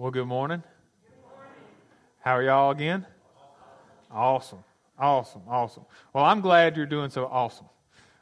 Well, 0.00 0.12
good 0.12 0.28
morning. 0.28 0.62
How 2.20 2.36
are 2.36 2.42
y'all 2.44 2.70
again? 2.70 3.04
Awesome. 4.12 4.62
Awesome. 4.96 5.42
Awesome. 5.48 5.86
Well, 6.12 6.24
I'm 6.24 6.40
glad 6.40 6.76
you're 6.76 6.86
doing 6.86 7.10
so 7.10 7.26
awesome 7.26 7.66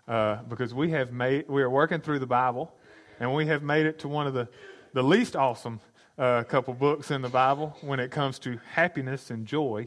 uh, 0.09 0.37
because 0.49 0.73
we 0.73 0.91
have 0.93 1.12
made, 1.12 1.47
we 1.51 1.61
are 1.61 1.69
working 1.69 2.01
through 2.01 2.21
the 2.21 2.27
Bible 2.27 2.75
and 3.21 3.35
we 3.35 3.45
have 3.49 3.62
made 3.62 3.85
it 3.85 3.99
to 3.99 4.09
one 4.09 4.27
of 4.27 4.33
the, 4.33 4.49
the 4.95 5.03
least 5.03 5.37
awesome 5.37 5.81
uh, 6.17 6.45
couple 6.45 6.73
books 6.73 7.11
in 7.11 7.21
the 7.21 7.29
Bible 7.29 7.77
when 7.83 8.01
it 8.01 8.11
comes 8.11 8.38
to 8.38 8.58
happiness 8.72 9.31
and 9.31 9.45
joy. 9.45 9.87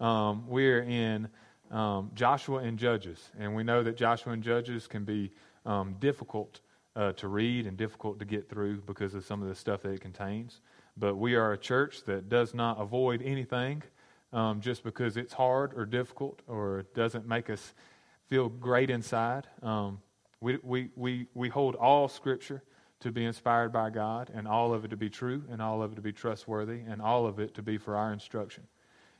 Um, 0.00 0.44
we're 0.48 0.82
in 0.82 1.28
um, 1.70 2.10
Joshua 2.16 2.64
and 2.64 2.76
Judges, 2.76 3.30
and 3.38 3.54
we 3.54 3.62
know 3.62 3.84
that 3.84 3.96
Joshua 3.96 4.32
and 4.32 4.42
Judges 4.42 4.88
can 4.88 5.04
be 5.04 5.30
um, 5.64 5.94
difficult 6.00 6.62
uh, 6.96 7.12
to 7.12 7.28
read 7.28 7.68
and 7.68 7.76
difficult 7.76 8.18
to 8.18 8.24
get 8.24 8.48
through 8.48 8.80
because 8.80 9.14
of 9.14 9.24
some 9.24 9.40
of 9.40 9.46
the 9.46 9.54
stuff 9.54 9.82
that 9.82 9.90
it 9.90 10.00
contains. 10.00 10.62
But 10.98 11.16
we 11.16 11.36
are 11.36 11.52
a 11.52 11.58
church 11.58 12.04
that 12.04 12.28
does 12.28 12.54
not 12.54 12.80
avoid 12.80 13.22
anything 13.22 13.82
um, 14.32 14.60
just 14.60 14.82
because 14.82 15.16
it's 15.16 15.32
hard 15.32 15.72
or 15.76 15.86
difficult 15.86 16.40
or 16.46 16.84
doesn't 16.94 17.26
make 17.26 17.48
us 17.50 17.72
feel 18.26 18.48
great 18.48 18.90
inside. 18.90 19.46
Um, 19.62 20.00
we, 20.40 20.58
we, 20.62 20.90
we, 20.96 21.26
we 21.34 21.48
hold 21.48 21.74
all 21.76 22.08
Scripture 22.08 22.62
to 23.00 23.12
be 23.12 23.24
inspired 23.24 23.72
by 23.72 23.90
God 23.90 24.30
and 24.34 24.48
all 24.48 24.74
of 24.74 24.84
it 24.84 24.88
to 24.88 24.96
be 24.96 25.08
true 25.08 25.44
and 25.50 25.62
all 25.62 25.82
of 25.82 25.92
it 25.92 25.96
to 25.96 26.02
be 26.02 26.12
trustworthy 26.12 26.80
and 26.80 27.00
all 27.00 27.26
of 27.26 27.38
it 27.38 27.54
to 27.54 27.62
be 27.62 27.78
for 27.78 27.96
our 27.96 28.12
instruction. 28.12 28.64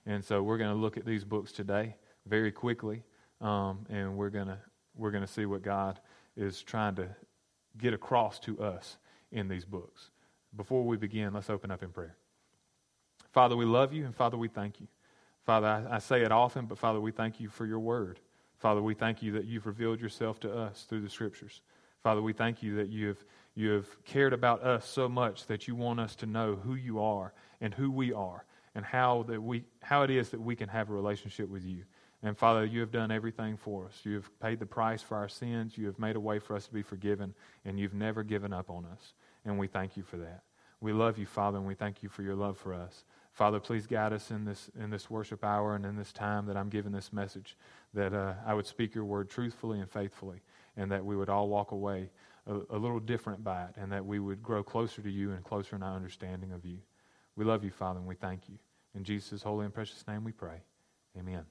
And 0.04 0.24
so 0.24 0.42
we're 0.42 0.58
going 0.58 0.74
to 0.74 0.80
look 0.80 0.96
at 0.96 1.04
these 1.04 1.24
books 1.24 1.52
today 1.52 1.94
very 2.26 2.50
quickly, 2.50 3.04
um, 3.40 3.86
and 3.88 4.16
we're 4.16 4.30
going 4.30 4.48
to 4.48 4.58
we're 4.96 5.10
going 5.12 5.24
to 5.24 5.32
see 5.32 5.46
what 5.46 5.62
God 5.62 6.00
is 6.36 6.60
trying 6.62 6.96
to 6.96 7.08
get 7.76 7.94
across 7.94 8.40
to 8.40 8.60
us 8.60 8.96
in 9.30 9.48
these 9.48 9.64
books. 9.64 10.10
Before 10.56 10.84
we 10.84 10.96
begin, 10.96 11.34
let's 11.34 11.50
open 11.50 11.70
up 11.70 11.82
in 11.82 11.90
prayer. 11.90 12.16
Father, 13.32 13.56
we 13.56 13.64
love 13.64 13.92
you, 13.92 14.04
and 14.04 14.14
Father, 14.14 14.36
we 14.36 14.48
thank 14.48 14.80
you. 14.80 14.88
Father, 15.44 15.66
I, 15.66 15.96
I, 15.96 15.98
say 15.98 16.22
it 16.22 16.32
often, 16.32 16.66
but 16.66 16.78
Father, 16.78 17.00
we 17.00 17.10
thank 17.10 17.40
you 17.40 17.48
for 17.48 17.66
your 17.66 17.78
word. 17.78 18.20
Father, 18.56 18.82
we 18.82 18.94
thank 18.94 19.22
you 19.22 19.32
that 19.32 19.44
you've 19.44 19.66
revealed 19.66 20.00
yourself 20.00 20.40
to 20.40 20.52
us 20.52 20.86
through 20.88 21.02
the 21.02 21.10
scriptures. 21.10 21.60
Father, 22.02 22.22
we 22.22 22.32
thank 22.32 22.62
you 22.62 22.76
that 22.76 22.88
you 22.88 23.08
have, 23.08 23.24
you 23.54 23.70
have 23.70 24.04
cared 24.04 24.32
about 24.32 24.62
us 24.62 24.88
so 24.88 25.08
much 25.08 25.46
that 25.46 25.68
you 25.68 25.74
want 25.74 26.00
us 26.00 26.16
to 26.16 26.26
know 26.26 26.56
who 26.56 26.74
you 26.74 27.00
are 27.00 27.32
and 27.60 27.74
who 27.74 27.90
we 27.90 28.12
are 28.12 28.44
and 28.74 28.84
how, 28.84 29.24
that 29.24 29.42
we, 29.42 29.64
how 29.82 30.02
it 30.02 30.10
is 30.10 30.30
that 30.30 30.40
we 30.40 30.56
can 30.56 30.68
have 30.68 30.90
a 30.90 30.92
relationship 30.92 31.48
with 31.48 31.64
you. 31.64 31.84
And 32.22 32.36
Father, 32.36 32.64
you 32.64 32.80
have 32.80 32.90
done 32.90 33.10
everything 33.10 33.56
for 33.56 33.86
us. 33.86 34.00
You 34.04 34.14
have 34.14 34.40
paid 34.40 34.58
the 34.58 34.66
price 34.66 35.02
for 35.02 35.16
our 35.16 35.28
sins. 35.28 35.78
You 35.78 35.86
have 35.86 35.98
made 35.98 36.16
a 36.16 36.20
way 36.20 36.40
for 36.40 36.56
us 36.56 36.66
to 36.66 36.74
be 36.74 36.82
forgiven, 36.82 37.34
and 37.64 37.78
you've 37.78 37.94
never 37.94 38.24
given 38.24 38.52
up 38.52 38.70
on 38.70 38.84
us 38.86 39.12
and 39.48 39.58
we 39.58 39.66
thank 39.66 39.96
you 39.96 40.02
for 40.02 40.18
that. 40.18 40.42
We 40.80 40.92
love 40.92 41.18
you, 41.18 41.26
Father, 41.26 41.58
and 41.58 41.66
we 41.66 41.74
thank 41.74 42.02
you 42.02 42.08
for 42.08 42.22
your 42.22 42.36
love 42.36 42.56
for 42.56 42.72
us. 42.72 43.04
Father, 43.32 43.60
please 43.60 43.86
guide 43.86 44.12
us 44.12 44.30
in 44.30 44.44
this, 44.44 44.70
in 44.78 44.90
this 44.90 45.10
worship 45.10 45.44
hour 45.44 45.74
and 45.74 45.84
in 45.84 45.96
this 45.96 46.12
time 46.12 46.46
that 46.46 46.56
I'm 46.56 46.68
giving 46.68 46.92
this 46.92 47.12
message, 47.12 47.56
that 47.94 48.12
uh, 48.12 48.34
I 48.46 48.54
would 48.54 48.66
speak 48.66 48.94
your 48.94 49.04
word 49.04 49.30
truthfully 49.30 49.80
and 49.80 49.90
faithfully, 49.90 50.40
and 50.76 50.90
that 50.90 51.04
we 51.04 51.16
would 51.16 51.28
all 51.28 51.48
walk 51.48 51.72
away 51.72 52.10
a, 52.46 52.54
a 52.70 52.78
little 52.78 53.00
different 53.00 53.42
by 53.44 53.64
it, 53.64 53.74
and 53.76 53.92
that 53.92 54.04
we 54.04 54.18
would 54.18 54.42
grow 54.42 54.62
closer 54.62 55.02
to 55.02 55.10
you 55.10 55.32
and 55.32 55.44
closer 55.44 55.76
in 55.76 55.82
our 55.82 55.94
understanding 55.94 56.52
of 56.52 56.64
you. 56.64 56.78
We 57.36 57.44
love 57.44 57.64
you, 57.64 57.70
Father, 57.70 57.98
and 57.98 58.08
we 58.08 58.16
thank 58.16 58.48
you. 58.48 58.58
In 58.94 59.04
Jesus' 59.04 59.42
holy 59.42 59.64
and 59.64 59.74
precious 59.74 60.04
name 60.06 60.24
we 60.24 60.32
pray. 60.32 60.62
Amen. 61.16 61.44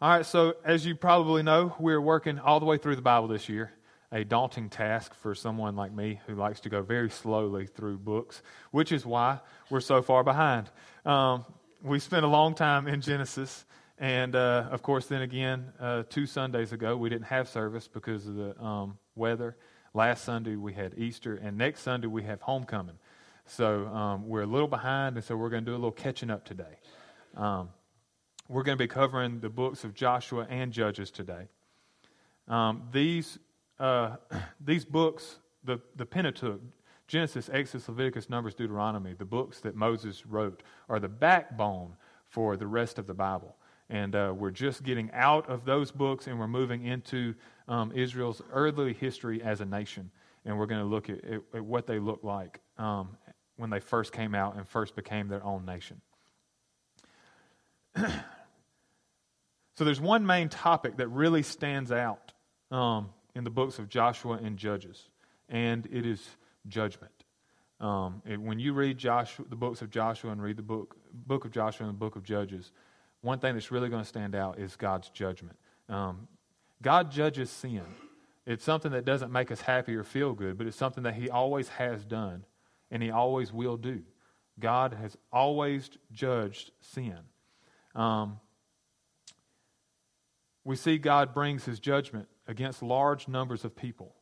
All 0.00 0.10
right, 0.10 0.26
so 0.26 0.54
as 0.64 0.86
you 0.86 0.94
probably 0.94 1.42
know, 1.42 1.76
we're 1.78 2.00
working 2.00 2.38
all 2.38 2.58
the 2.58 2.66
way 2.66 2.78
through 2.78 2.96
the 2.96 3.02
Bible 3.02 3.28
this 3.28 3.48
year 3.48 3.72
a 4.12 4.24
daunting 4.24 4.68
task 4.68 5.14
for 5.14 5.34
someone 5.34 5.76
like 5.76 5.92
me 5.92 6.20
who 6.26 6.34
likes 6.34 6.60
to 6.60 6.68
go 6.68 6.82
very 6.82 7.10
slowly 7.10 7.66
through 7.66 7.98
books, 7.98 8.42
which 8.72 8.90
is 8.90 9.06
why 9.06 9.38
we're 9.70 9.80
so 9.80 10.02
far 10.02 10.24
behind. 10.24 10.68
Um, 11.04 11.44
we 11.82 11.98
spent 11.98 12.24
a 12.24 12.28
long 12.28 12.54
time 12.54 12.88
in 12.88 13.00
Genesis, 13.00 13.64
and 13.98 14.34
uh, 14.34 14.68
of 14.70 14.82
course, 14.82 15.06
then 15.06 15.22
again, 15.22 15.72
uh, 15.78 16.02
two 16.08 16.26
Sundays 16.26 16.72
ago, 16.72 16.96
we 16.96 17.08
didn't 17.08 17.26
have 17.26 17.48
service 17.48 17.86
because 17.86 18.26
of 18.26 18.34
the 18.34 18.60
um, 18.62 18.98
weather. 19.14 19.56
Last 19.94 20.24
Sunday, 20.24 20.56
we 20.56 20.72
had 20.72 20.94
Easter, 20.96 21.36
and 21.36 21.56
next 21.56 21.82
Sunday, 21.82 22.06
we 22.06 22.22
have 22.24 22.40
homecoming. 22.40 22.98
So 23.46 23.86
um, 23.88 24.28
we're 24.28 24.42
a 24.42 24.46
little 24.46 24.68
behind, 24.68 25.16
and 25.16 25.24
so 25.24 25.36
we're 25.36 25.50
going 25.50 25.64
to 25.64 25.70
do 25.70 25.74
a 25.74 25.78
little 25.78 25.90
catching 25.92 26.30
up 26.30 26.44
today. 26.44 26.78
Um, 27.36 27.70
we're 28.48 28.62
going 28.62 28.76
to 28.76 28.82
be 28.82 28.88
covering 28.88 29.40
the 29.40 29.48
books 29.48 29.84
of 29.84 29.94
Joshua 29.94 30.46
and 30.50 30.72
Judges 30.72 31.10
today. 31.10 31.48
Um, 32.48 32.82
these 32.92 33.38
uh, 33.80 34.16
these 34.60 34.84
books, 34.84 35.38
the, 35.64 35.80
the 35.96 36.06
Pentateuch, 36.06 36.60
Genesis, 37.08 37.50
Exodus, 37.52 37.88
Leviticus, 37.88 38.30
Numbers, 38.30 38.54
Deuteronomy, 38.54 39.14
the 39.14 39.24
books 39.24 39.58
that 39.60 39.74
Moses 39.74 40.24
wrote, 40.24 40.62
are 40.88 41.00
the 41.00 41.08
backbone 41.08 41.96
for 42.28 42.56
the 42.56 42.68
rest 42.68 43.00
of 43.00 43.08
the 43.08 43.14
Bible. 43.14 43.56
And 43.88 44.14
uh, 44.14 44.32
we're 44.36 44.52
just 44.52 44.84
getting 44.84 45.10
out 45.12 45.48
of 45.50 45.64
those 45.64 45.90
books 45.90 46.28
and 46.28 46.38
we're 46.38 46.46
moving 46.46 46.86
into 46.86 47.34
um, 47.66 47.90
Israel's 47.92 48.40
early 48.52 48.92
history 48.92 49.42
as 49.42 49.60
a 49.60 49.64
nation. 49.64 50.12
And 50.44 50.56
we're 50.56 50.66
going 50.66 50.80
to 50.80 50.86
look 50.86 51.10
at, 51.10 51.24
at, 51.24 51.40
at, 51.52 51.64
what 51.64 51.88
they 51.88 51.98
looked 51.98 52.24
like 52.24 52.60
um, 52.78 53.16
when 53.56 53.70
they 53.70 53.80
first 53.80 54.12
came 54.12 54.36
out 54.36 54.56
and 54.56 54.68
first 54.68 54.94
became 54.94 55.26
their 55.26 55.42
own 55.42 55.64
nation. 55.64 56.00
so 57.96 59.84
there's 59.84 60.00
one 60.00 60.24
main 60.24 60.48
topic 60.48 60.98
that 60.98 61.08
really 61.08 61.42
stands 61.42 61.90
out 61.90 62.32
um, 62.70 63.10
in 63.34 63.44
the 63.44 63.50
books 63.50 63.78
of 63.78 63.88
Joshua 63.88 64.38
and 64.42 64.56
Judges, 64.56 65.08
and 65.48 65.86
it 65.92 66.06
is 66.06 66.26
judgment. 66.68 67.12
Um, 67.80 68.22
it, 68.26 68.40
when 68.40 68.58
you 68.58 68.72
read 68.74 68.98
Joshua, 68.98 69.46
the 69.48 69.56
books 69.56 69.80
of 69.80 69.90
Joshua 69.90 70.30
and 70.32 70.42
read 70.42 70.56
the 70.56 70.62
book, 70.62 70.96
book 71.12 71.44
of 71.44 71.50
Joshua 71.50 71.86
and 71.86 71.94
the 71.94 71.98
book 71.98 72.16
of 72.16 72.22
Judges, 72.22 72.72
one 73.22 73.38
thing 73.38 73.54
that's 73.54 73.70
really 73.70 73.88
going 73.88 74.02
to 74.02 74.08
stand 74.08 74.34
out 74.34 74.58
is 74.58 74.76
God's 74.76 75.08
judgment. 75.08 75.56
Um, 75.88 76.28
God 76.82 77.10
judges 77.10 77.50
sin. 77.50 77.84
It's 78.46 78.64
something 78.64 78.92
that 78.92 79.04
doesn't 79.04 79.32
make 79.32 79.50
us 79.50 79.60
happy 79.60 79.94
or 79.94 80.04
feel 80.04 80.32
good, 80.32 80.58
but 80.58 80.66
it's 80.66 80.76
something 80.76 81.04
that 81.04 81.14
He 81.14 81.30
always 81.30 81.68
has 81.70 82.04
done 82.04 82.44
and 82.90 83.02
He 83.02 83.10
always 83.10 83.52
will 83.52 83.76
do. 83.76 84.02
God 84.58 84.94
has 84.94 85.16
always 85.32 85.90
judged 86.12 86.70
sin. 86.80 87.18
Um, 87.94 88.40
we 90.64 90.76
see 90.76 90.98
God 90.98 91.32
brings 91.32 91.64
His 91.64 91.80
judgment 91.80 92.28
against 92.50 92.82
large 92.82 93.28
numbers 93.28 93.64
of 93.64 93.76
people. 93.76 94.12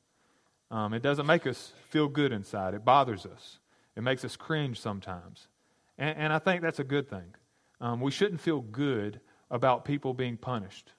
Um, 0.70 0.92
it 0.92 1.02
doesn't 1.02 1.26
make 1.26 1.46
us 1.46 1.72
feel 1.88 2.08
good 2.08 2.30
inside, 2.30 2.74
it 2.74 2.84
bothers 2.84 3.24
us, 3.24 3.58
it 3.96 4.02
makes 4.02 4.22
us 4.24 4.36
cringe 4.36 4.78
sometimes. 4.78 5.48
And, 5.96 6.16
and 6.18 6.32
I 6.32 6.38
think 6.38 6.60
that's 6.60 6.78
a 6.78 6.84
good 6.84 7.08
thing. 7.08 7.34
Um, 7.80 8.00
we 8.00 8.10
shouldn't 8.10 8.42
feel 8.42 8.60
good 8.60 9.20
about 9.50 9.86
people 9.86 10.12
being 10.12 10.36
punished, 10.36 10.92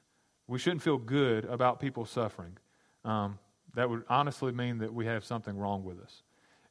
we 0.48 0.58
shouldn't 0.58 0.82
feel 0.82 0.98
good 0.98 1.46
about 1.46 1.80
people 1.80 2.06
suffering. 2.06 2.58
Um, 3.06 3.38
that 3.76 3.88
would 3.88 4.04
honestly 4.10 4.52
mean 4.52 4.80
that 4.80 4.92
we 4.92 5.06
have 5.06 5.24
something 5.24 5.56
wrong 5.56 5.84
with 5.84 6.02
us. 6.02 6.24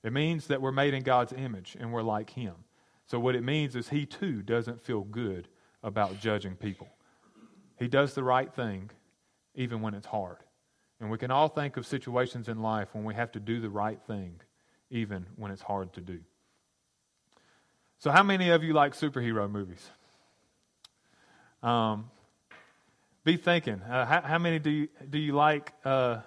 It 0.02 0.12
means 0.12 0.48
that 0.48 0.60
we're 0.60 0.72
made 0.72 0.92
in 0.92 1.04
God's 1.04 1.32
image 1.32 1.76
and 1.78 1.92
we're 1.92 2.02
like 2.02 2.30
Him. 2.30 2.54
So, 3.06 3.20
what 3.20 3.36
it 3.36 3.44
means 3.44 3.76
is 3.76 3.88
He 3.88 4.04
too 4.04 4.42
doesn't 4.42 4.82
feel 4.82 5.02
good 5.02 5.46
about 5.84 6.18
judging 6.18 6.56
people. 6.56 6.88
He 7.78 7.86
does 7.86 8.14
the 8.14 8.24
right 8.24 8.52
thing 8.52 8.90
even 9.54 9.80
when 9.80 9.94
it's 9.94 10.06
hard. 10.08 10.38
And 11.00 11.10
we 11.10 11.18
can 11.18 11.30
all 11.30 11.48
think 11.48 11.76
of 11.76 11.86
situations 11.86 12.48
in 12.48 12.60
life 12.60 12.88
when 12.92 13.04
we 13.04 13.14
have 13.14 13.32
to 13.32 13.40
do 13.40 13.60
the 13.60 13.70
right 13.70 14.00
thing, 14.06 14.40
even 14.90 15.26
when 15.36 15.50
it's 15.50 15.62
hard 15.62 15.92
to 15.94 16.00
do. 16.00 16.20
So, 17.98 18.10
how 18.10 18.22
many 18.22 18.50
of 18.50 18.62
you 18.62 18.72
like 18.72 18.94
superhero 18.94 19.50
movies? 19.50 19.84
Um, 21.62 22.10
be 23.24 23.36
thinking. 23.36 23.82
Uh, 23.82 24.06
how, 24.06 24.20
how, 24.22 24.38
many 24.38 24.58
do 24.58 24.70
you, 24.70 24.88
do 25.08 25.18
you 25.18 25.32
like 25.32 25.72
uh, 25.84 26.18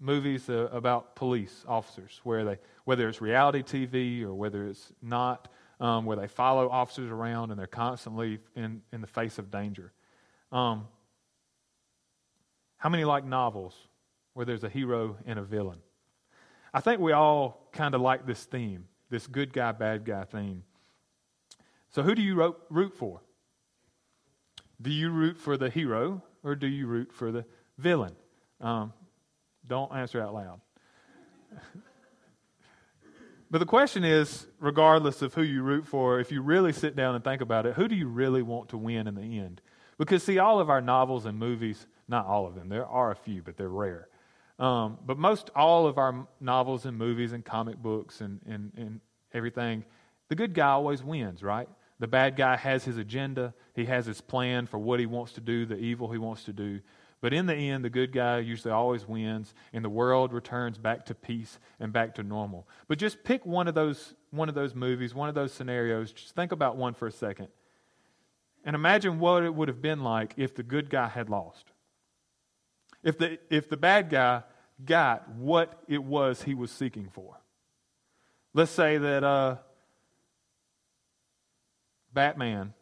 movies 0.00 0.48
uh, 0.48 0.68
about 0.72 1.14
police 1.14 1.64
officers, 1.68 2.20
where 2.24 2.44
they, 2.44 2.58
whether 2.84 3.08
it's 3.08 3.20
reality 3.20 3.62
TV 3.62 4.22
or 4.22 4.34
whether 4.34 4.66
it's 4.66 4.92
not, 5.02 5.48
um, 5.80 6.04
where 6.04 6.16
they 6.16 6.28
follow 6.28 6.68
officers 6.68 7.10
around 7.10 7.50
and 7.50 7.60
they're 7.60 7.66
constantly 7.66 8.38
in, 8.56 8.82
in 8.92 9.00
the 9.00 9.06
face 9.06 9.38
of 9.38 9.50
danger? 9.50 9.92
Um, 10.50 10.88
how 12.78 12.88
many 12.88 13.04
like 13.04 13.24
novels 13.24 13.76
where 14.34 14.46
there's 14.46 14.64
a 14.64 14.68
hero 14.68 15.16
and 15.26 15.38
a 15.38 15.42
villain. 15.42 15.78
I 16.74 16.80
think 16.80 17.00
we 17.00 17.12
all 17.12 17.68
kind 17.72 17.94
of 17.94 18.00
like 18.00 18.26
this 18.26 18.44
theme, 18.44 18.86
this 19.10 19.26
good 19.26 19.52
guy, 19.52 19.72
bad 19.72 20.04
guy 20.04 20.24
theme. 20.24 20.64
So, 21.90 22.02
who 22.02 22.14
do 22.14 22.22
you 22.22 22.54
root 22.70 22.94
for? 22.94 23.20
Do 24.80 24.90
you 24.90 25.10
root 25.10 25.36
for 25.36 25.56
the 25.56 25.68
hero 25.68 26.22
or 26.42 26.54
do 26.56 26.66
you 26.66 26.86
root 26.86 27.12
for 27.12 27.30
the 27.30 27.44
villain? 27.78 28.16
Um, 28.60 28.92
don't 29.66 29.94
answer 29.94 30.20
out 30.20 30.34
loud. 30.34 30.60
but 33.50 33.58
the 33.58 33.66
question 33.66 34.02
is 34.02 34.46
regardless 34.58 35.20
of 35.22 35.34
who 35.34 35.42
you 35.42 35.62
root 35.62 35.86
for, 35.86 36.18
if 36.18 36.32
you 36.32 36.40
really 36.42 36.72
sit 36.72 36.96
down 36.96 37.14
and 37.14 37.22
think 37.22 37.42
about 37.42 37.66
it, 37.66 37.74
who 37.74 37.86
do 37.86 37.94
you 37.94 38.08
really 38.08 38.42
want 38.42 38.70
to 38.70 38.78
win 38.78 39.06
in 39.06 39.14
the 39.14 39.38
end? 39.38 39.60
Because, 39.98 40.22
see, 40.22 40.38
all 40.38 40.58
of 40.58 40.70
our 40.70 40.80
novels 40.80 41.26
and 41.26 41.38
movies, 41.38 41.86
not 42.08 42.26
all 42.26 42.46
of 42.46 42.54
them, 42.54 42.68
there 42.68 42.86
are 42.86 43.10
a 43.10 43.16
few, 43.16 43.42
but 43.42 43.56
they're 43.56 43.68
rare. 43.68 44.08
Um, 44.58 44.98
but 45.04 45.18
most 45.18 45.50
all 45.56 45.86
of 45.86 45.98
our 45.98 46.26
novels 46.40 46.86
and 46.86 46.96
movies 46.96 47.32
and 47.32 47.44
comic 47.44 47.78
books 47.78 48.20
and, 48.20 48.40
and, 48.46 48.72
and 48.76 49.00
everything. 49.32 49.84
The 50.28 50.34
good 50.34 50.54
guy 50.54 50.68
always 50.68 51.02
wins, 51.02 51.42
right? 51.42 51.68
The 51.98 52.06
bad 52.06 52.36
guy 52.36 52.56
has 52.56 52.84
his 52.84 52.96
agenda, 52.96 53.54
he 53.74 53.84
has 53.86 54.06
his 54.06 54.20
plan 54.20 54.66
for 54.66 54.78
what 54.78 55.00
he 55.00 55.06
wants 55.06 55.32
to 55.34 55.40
do, 55.40 55.66
the 55.66 55.76
evil 55.76 56.10
he 56.10 56.18
wants 56.18 56.44
to 56.44 56.52
do. 56.52 56.80
But 57.20 57.32
in 57.32 57.46
the 57.46 57.54
end, 57.54 57.84
the 57.84 57.90
good 57.90 58.12
guy 58.12 58.40
usually 58.40 58.72
always 58.72 59.06
wins, 59.06 59.54
and 59.72 59.84
the 59.84 59.88
world 59.88 60.32
returns 60.32 60.76
back 60.76 61.06
to 61.06 61.14
peace 61.14 61.60
and 61.78 61.92
back 61.92 62.16
to 62.16 62.24
normal. 62.24 62.66
But 62.88 62.98
just 62.98 63.22
pick 63.22 63.46
one 63.46 63.68
of 63.68 63.74
those, 63.74 64.14
one 64.32 64.48
of 64.48 64.56
those 64.56 64.74
movies, 64.74 65.14
one 65.14 65.28
of 65.28 65.36
those 65.36 65.52
scenarios. 65.52 66.12
Just 66.12 66.34
think 66.34 66.50
about 66.50 66.76
one 66.76 66.94
for 66.94 67.06
a 67.06 67.12
second. 67.12 67.48
And 68.64 68.74
imagine 68.74 69.20
what 69.20 69.44
it 69.44 69.54
would 69.54 69.68
have 69.68 69.80
been 69.80 70.02
like 70.02 70.34
if 70.36 70.54
the 70.54 70.62
good 70.62 70.90
guy 70.90 71.08
had 71.08 71.30
lost. 71.30 71.71
If 73.02 73.18
the, 73.18 73.38
if 73.50 73.68
the 73.68 73.76
bad 73.76 74.10
guy 74.10 74.42
got 74.84 75.28
what 75.30 75.82
it 75.88 76.02
was 76.02 76.42
he 76.42 76.54
was 76.54 76.70
seeking 76.70 77.08
for. 77.12 77.40
Let's 78.54 78.70
say 78.70 78.98
that 78.98 79.24
uh, 79.24 79.56
Batman, 82.12 82.74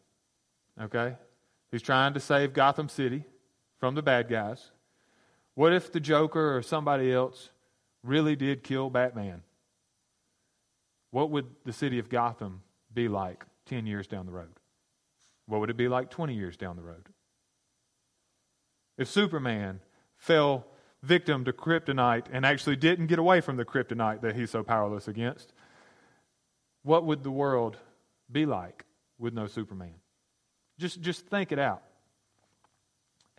okay, 0.80 1.16
he's 1.70 1.82
trying 1.82 2.14
to 2.14 2.20
save 2.20 2.52
Gotham 2.52 2.88
City 2.88 3.24
from 3.78 3.94
the 3.94 4.02
bad 4.02 4.28
guys. 4.28 4.70
What 5.54 5.72
if 5.72 5.92
the 5.92 6.00
Joker 6.00 6.56
or 6.56 6.62
somebody 6.62 7.12
else 7.12 7.50
really 8.02 8.36
did 8.36 8.62
kill 8.62 8.90
Batman? 8.90 9.42
What 11.10 11.30
would 11.30 11.46
the 11.64 11.72
city 11.72 11.98
of 11.98 12.08
Gotham 12.08 12.62
be 12.92 13.08
like 13.08 13.44
10 13.66 13.86
years 13.86 14.06
down 14.06 14.26
the 14.26 14.32
road? 14.32 14.54
What 15.46 15.60
would 15.60 15.70
it 15.70 15.76
be 15.76 15.88
like 15.88 16.10
20 16.10 16.34
years 16.34 16.56
down 16.56 16.76
the 16.76 16.82
road? 16.82 17.08
If 18.96 19.08
Superman 19.08 19.80
fell 20.20 20.66
victim 21.02 21.44
to 21.46 21.52
kryptonite 21.52 22.26
and 22.30 22.46
actually 22.46 22.76
didn't 22.76 23.06
get 23.06 23.18
away 23.18 23.40
from 23.40 23.56
the 23.56 23.64
kryptonite 23.64 24.20
that 24.20 24.36
he's 24.36 24.50
so 24.50 24.62
powerless 24.62 25.08
against, 25.08 25.52
what 26.82 27.04
would 27.04 27.24
the 27.24 27.30
world 27.30 27.78
be 28.30 28.46
like 28.46 28.84
with 29.18 29.34
no 29.34 29.46
Superman? 29.46 29.94
Just, 30.78 31.00
just 31.00 31.26
think 31.26 31.50
it 31.50 31.58
out. 31.58 31.82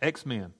X 0.00 0.26
Men. 0.26 0.52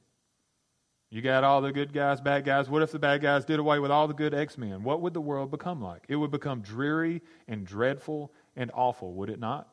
You 1.10 1.20
got 1.20 1.44
all 1.44 1.60
the 1.60 1.72
good 1.72 1.92
guys, 1.92 2.22
bad 2.22 2.44
guys. 2.44 2.70
What 2.70 2.80
if 2.80 2.90
the 2.90 2.98
bad 2.98 3.20
guys 3.20 3.44
did 3.44 3.58
away 3.58 3.78
with 3.78 3.90
all 3.90 4.08
the 4.08 4.14
good 4.14 4.32
X 4.32 4.56
Men? 4.56 4.82
What 4.82 5.00
would 5.02 5.12
the 5.12 5.20
world 5.20 5.50
become 5.50 5.82
like? 5.82 6.04
It 6.08 6.16
would 6.16 6.30
become 6.30 6.60
dreary 6.62 7.20
and 7.46 7.66
dreadful 7.66 8.32
and 8.56 8.70
awful, 8.72 9.12
would 9.14 9.28
it 9.28 9.38
not? 9.38 9.68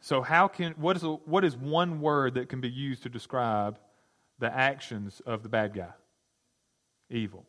So, 0.00 0.22
how 0.22 0.48
can 0.48 0.72
what 0.72 0.96
is, 0.96 1.02
a, 1.02 1.12
what 1.12 1.44
is 1.44 1.56
one 1.56 2.00
word 2.00 2.34
that 2.34 2.48
can 2.48 2.60
be 2.60 2.70
used 2.70 3.02
to 3.02 3.08
describe 3.08 3.78
the 4.38 4.52
actions 4.52 5.20
of 5.26 5.42
the 5.42 5.48
bad 5.48 5.74
guy? 5.74 5.92
Evil. 7.10 7.46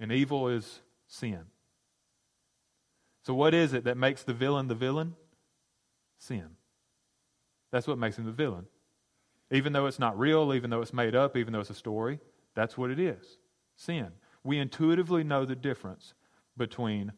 And 0.00 0.10
evil 0.10 0.48
is 0.48 0.80
sin. 1.06 1.44
So, 3.24 3.34
what 3.34 3.52
is 3.52 3.74
it 3.74 3.84
that 3.84 3.96
makes 3.96 4.22
the 4.22 4.34
villain 4.34 4.68
the 4.68 4.74
villain? 4.74 5.14
Sin. 6.18 6.48
That's 7.70 7.86
what 7.86 7.98
makes 7.98 8.16
him 8.18 8.24
the 8.24 8.32
villain. 8.32 8.66
Even 9.50 9.72
though 9.72 9.86
it's 9.86 9.98
not 9.98 10.18
real, 10.18 10.54
even 10.54 10.70
though 10.70 10.80
it's 10.80 10.92
made 10.94 11.14
up, 11.14 11.36
even 11.36 11.52
though 11.52 11.60
it's 11.60 11.70
a 11.70 11.74
story, 11.74 12.20
that's 12.54 12.78
what 12.78 12.90
it 12.90 12.98
is 12.98 13.38
sin. 13.76 14.08
We 14.42 14.58
intuitively 14.58 15.22
know 15.22 15.44
the 15.44 15.54
difference 15.54 16.14
between 16.56 17.12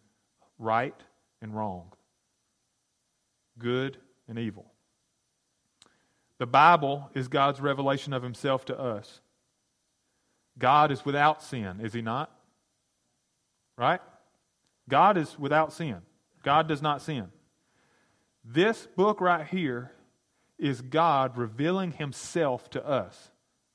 right 0.59 1.01
and 1.41 1.55
wrong, 1.55 1.93
good 3.59 3.99
and 4.29 4.39
evil. 4.39 4.67
The 6.39 6.47
Bible 6.47 7.11
is 7.15 7.29
God's 7.29 7.61
revelation 7.61 8.13
of 8.13 8.23
himself 8.23 8.65
to 8.67 8.79
us. 8.79 9.21
God 10.59 10.91
is 10.91 11.05
without 11.05 11.43
sin, 11.43 11.81
is 11.81 11.93
he 11.93 12.03
not? 12.03 12.31
Right? 13.77 14.01
God 14.89 15.17
is 15.17 15.39
without 15.39 15.73
sin. 15.73 15.99
God 16.43 16.69
does 16.69 16.83
not 16.83 17.03
sin. 17.03 17.29
This 18.45 18.89
book 18.97 19.21
right 19.21 19.47
here 19.47 19.93
is 20.59 20.81
God 20.81 21.37
revealing 21.37 21.93
himself 21.93 22.71
to 22.71 22.85
us, 22.87 23.31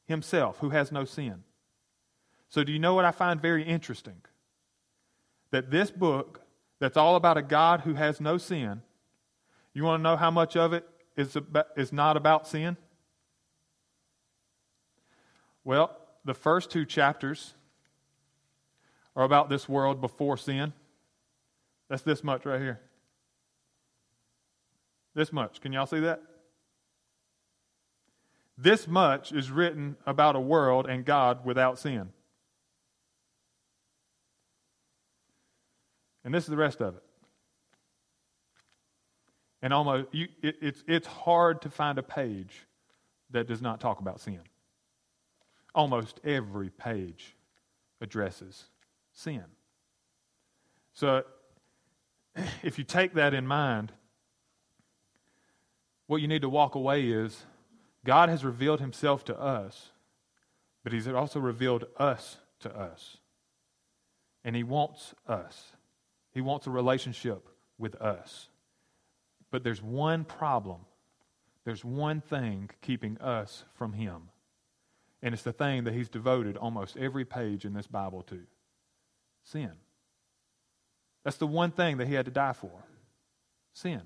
himself 0.05 0.57
who 0.59 0.71
has 0.71 0.91
no 0.91 1.05
sin. 1.05 1.43
So, 2.49 2.63
do 2.63 2.71
you 2.71 2.79
know 2.79 2.93
what 2.93 3.05
I 3.05 3.11
find 3.11 3.41
very 3.41 3.63
interesting? 3.63 4.21
That 5.51 5.71
this 5.71 5.91
book, 5.91 6.41
that's 6.79 6.97
all 6.97 7.15
about 7.15 7.37
a 7.37 7.41
God 7.41 7.81
who 7.81 7.93
has 7.93 8.19
no 8.19 8.37
sin, 8.37 8.81
you 9.73 9.83
want 9.83 9.99
to 9.99 10.03
know 10.03 10.15
how 10.15 10.31
much 10.31 10.55
of 10.55 10.73
it 10.73 10.87
is, 11.17 11.35
about, 11.35 11.67
is 11.75 11.91
not 11.91 12.17
about 12.17 12.47
sin? 12.47 12.77
Well, 15.63 15.95
the 16.25 16.33
first 16.33 16.69
two 16.69 16.85
chapters 16.85 17.53
are 19.15 19.23
about 19.23 19.49
this 19.49 19.67
world 19.67 20.01
before 20.01 20.37
sin. 20.37 20.73
That's 21.89 22.01
this 22.01 22.23
much 22.23 22.45
right 22.45 22.59
here. 22.59 22.79
This 25.15 25.31
much. 25.31 25.61
Can 25.61 25.73
y'all 25.73 25.85
see 25.85 25.99
that? 26.01 26.21
This 28.57 28.87
much 28.87 29.31
is 29.31 29.51
written 29.51 29.95
about 30.05 30.35
a 30.35 30.39
world 30.39 30.87
and 30.87 31.05
God 31.05 31.45
without 31.45 31.79
sin. 31.79 32.09
And 36.23 36.33
this 36.33 36.43
is 36.43 36.49
the 36.49 36.57
rest 36.57 36.81
of 36.81 36.95
it. 36.95 37.03
And 39.63 39.73
almost, 39.73 40.09
you, 40.11 40.27
it, 40.41 40.57
it's, 40.61 40.83
it's 40.89 41.07
hard 41.07 41.61
to 41.61 41.69
find 41.69 41.97
a 41.97 42.03
page 42.03 42.67
that 43.31 43.47
does 43.47 43.61
not 43.61 43.79
talk 43.79 44.01
about 44.01 44.19
sin. 44.19 44.41
Almost 45.73 46.19
every 46.25 46.69
page 46.69 47.37
addresses 48.01 48.65
sin. 49.13 49.45
So, 50.93 51.23
if 52.61 52.77
you 52.77 52.83
take 52.83 53.13
that 53.13 53.33
in 53.33 53.47
mind, 53.47 53.93
what 56.07 56.21
you 56.21 56.27
need 56.27 56.41
to 56.41 56.49
walk 56.49 56.75
away 56.75 57.05
is 57.05 57.45
God 58.03 58.27
has 58.27 58.43
revealed 58.43 58.81
himself 58.81 59.23
to 59.25 59.39
us, 59.39 59.91
but 60.83 60.91
he's 60.91 61.07
also 61.07 61.39
revealed 61.39 61.85
us 61.97 62.35
to 62.59 62.77
us. 62.77 63.15
And 64.43 64.57
he 64.57 64.63
wants 64.63 65.15
us. 65.25 65.71
He 66.33 66.41
wants 66.41 66.67
a 66.67 66.69
relationship 66.69 67.47
with 67.77 67.95
us. 67.95 68.49
But 69.53 69.63
there's 69.63 69.83
one 69.83 70.25
problem. 70.25 70.81
There's 71.63 71.85
one 71.85 72.21
thing 72.21 72.71
keeping 72.81 73.19
us 73.19 73.65
from 73.75 73.93
him. 73.93 74.29
And 75.21 75.31
it's 75.31 75.43
the 75.43 75.53
thing 75.53 75.83
that 75.83 75.93
he's 75.93 76.09
devoted 76.09 76.57
almost 76.57 76.97
every 76.97 77.23
page 77.23 77.63
in 77.63 77.73
this 77.75 77.85
Bible 77.85 78.23
to 78.23 78.39
sin. 79.43 79.73
That's 81.23 81.37
the 81.37 81.45
one 81.45 81.69
thing 81.69 81.97
that 81.97 82.07
he 82.07 82.15
had 82.15 82.25
to 82.25 82.31
die 82.31 82.53
for 82.53 82.83
sin. 83.73 84.01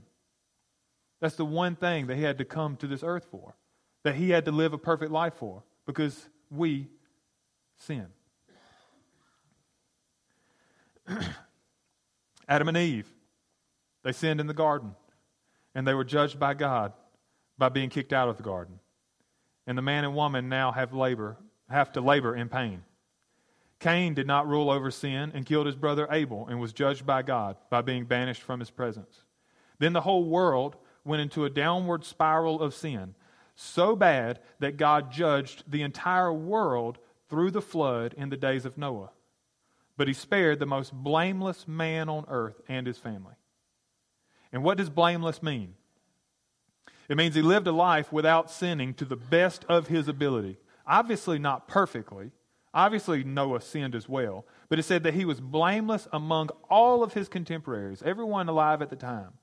That's 1.22 1.38
the 1.38 1.46
one 1.46 1.78
thing 1.78 2.08
that 2.08 2.18
he 2.18 2.24
had 2.24 2.40
to 2.40 2.46
come 2.46 2.76
to 2.76 2.88
this 2.88 3.02
earth 3.02 3.28
for 3.32 3.56
that 4.04 4.16
he 4.16 4.32
had 4.32 4.44
to 4.46 4.52
live 4.52 4.74
a 4.74 4.78
perfect 4.78 5.14
life 5.14 5.36
for 5.36 5.64
because 5.86 6.28
we 6.52 6.90
sin. 7.78 8.08
Adam 12.50 12.68
and 12.68 12.76
Eve, 12.76 13.08
they 14.04 14.12
sinned 14.12 14.42
in 14.42 14.48
the 14.48 14.54
garden 14.54 14.94
and 15.78 15.86
they 15.86 15.94
were 15.94 16.04
judged 16.04 16.40
by 16.40 16.56
God 16.56 16.92
by 17.60 17.70
being 17.70 17.92
kicked 17.92 18.12
out 18.12 18.30
of 18.30 18.38
the 18.38 18.44
garden. 18.44 18.80
And 19.68 19.78
the 19.78 19.84
man 19.84 20.06
and 20.06 20.16
woman 20.16 20.50
now 20.50 20.72
have 20.72 20.92
labor, 20.92 21.38
have 21.70 21.92
to 21.92 22.02
labor 22.02 22.36
in 22.36 22.50
pain. 22.50 22.82
Cain 23.80 24.16
did 24.16 24.26
not 24.26 24.48
rule 24.48 24.72
over 24.72 24.90
sin 24.90 25.32
and 25.36 25.46
killed 25.46 25.68
his 25.68 25.76
brother 25.76 26.08
Abel 26.10 26.48
and 26.48 26.60
was 26.60 26.74
judged 26.74 27.06
by 27.06 27.22
God 27.22 27.58
by 27.70 27.84
being 27.84 28.06
banished 28.06 28.42
from 28.42 28.60
his 28.60 28.72
presence. 28.72 29.22
Then 29.78 29.94
the 29.94 30.02
whole 30.02 30.24
world 30.24 30.78
went 31.06 31.22
into 31.22 31.46
a 31.46 31.50
downward 31.50 32.04
spiral 32.04 32.60
of 32.60 32.74
sin 32.74 33.14
so 33.56 33.96
bad 33.96 34.40
that 34.58 34.78
God 34.78 35.12
judged 35.12 35.64
the 35.68 35.84
entire 35.84 36.34
world 36.34 36.98
through 37.30 37.52
the 37.52 37.62
flood 37.62 38.16
in 38.18 38.30
the 38.30 38.36
days 38.36 38.66
of 38.66 38.80
Noah. 38.80 39.12
But 39.96 40.08
he 40.08 40.16
spared 40.16 40.58
the 40.58 40.66
most 40.66 40.92
blameless 40.92 41.68
man 41.68 42.10
on 42.10 42.26
earth 42.30 42.60
and 42.68 42.88
his 42.88 42.98
family. 42.98 43.36
And 44.52 44.64
what 44.64 44.78
does 44.78 44.90
blameless 44.90 45.44
mean? 45.44 45.76
It 47.10 47.18
means 47.18 47.36
he 47.36 47.42
lived 47.42 47.68
a 47.68 47.72
life 47.72 48.12
without 48.12 48.52
sinning 48.52 48.94
to 48.96 49.06
the 49.06 49.16
best 49.16 49.66
of 49.70 49.88
his 49.88 50.08
ability. 50.08 50.58
Obviously, 50.86 51.40
not 51.40 51.68
perfectly. 51.68 52.32
Obviously, 52.74 53.24
Noah 53.24 53.62
sinned 53.62 53.96
as 53.96 54.10
well. 54.10 54.46
But 54.70 54.80
it 54.80 54.84
said 54.84 55.04
that 55.04 55.14
he 55.14 55.26
was 55.26 55.40
blameless 55.40 56.08
among 56.12 56.50
all 56.70 57.04
of 57.04 57.14
his 57.14 57.30
contemporaries, 57.30 58.04
everyone 58.04 58.50
alive 58.50 58.82
at 58.82 58.90
the 58.90 58.96
time. 58.96 59.34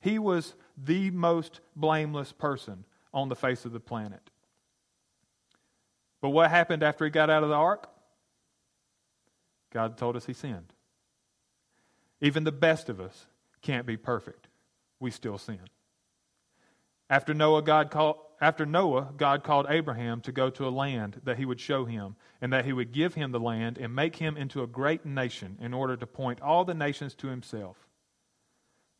He 0.00 0.18
was 0.18 0.54
the 0.76 1.10
most 1.10 1.60
blameless 1.76 2.32
person 2.32 2.84
on 3.12 3.28
the 3.28 3.36
face 3.36 3.64
of 3.64 3.72
the 3.72 3.80
planet. 3.80 4.30
But 6.20 6.30
what 6.30 6.50
happened 6.50 6.82
after 6.82 7.04
he 7.04 7.10
got 7.10 7.30
out 7.30 7.42
of 7.42 7.48
the 7.48 7.54
ark? 7.54 7.88
God 9.72 9.96
told 9.96 10.16
us 10.16 10.26
he 10.26 10.32
sinned. 10.32 10.72
Even 12.20 12.44
the 12.44 12.52
best 12.52 12.88
of 12.88 13.00
us 13.00 13.26
can't 13.64 13.86
be 13.86 13.96
perfect. 13.96 14.46
We 15.00 15.10
still 15.10 15.38
sin. 15.38 15.58
After 17.10 17.34
Noah, 17.34 17.62
God 17.62 17.90
called, 17.90 18.16
After 18.40 18.64
Noah, 18.64 19.12
God 19.16 19.42
called 19.42 19.66
Abraham 19.68 20.20
to 20.22 20.32
go 20.32 20.50
to 20.50 20.68
a 20.68 20.70
land 20.70 21.20
that 21.24 21.38
he 21.38 21.44
would 21.44 21.60
show 21.60 21.84
him, 21.84 22.16
and 22.40 22.52
that 22.52 22.64
he 22.64 22.72
would 22.72 22.92
give 22.92 23.14
him 23.14 23.32
the 23.32 23.40
land 23.40 23.78
and 23.78 23.94
make 23.94 24.16
him 24.16 24.36
into 24.36 24.62
a 24.62 24.66
great 24.66 25.04
nation 25.04 25.58
in 25.60 25.74
order 25.74 25.96
to 25.96 26.06
point 26.06 26.40
all 26.40 26.64
the 26.64 26.74
nations 26.74 27.14
to 27.16 27.28
himself. 27.28 27.76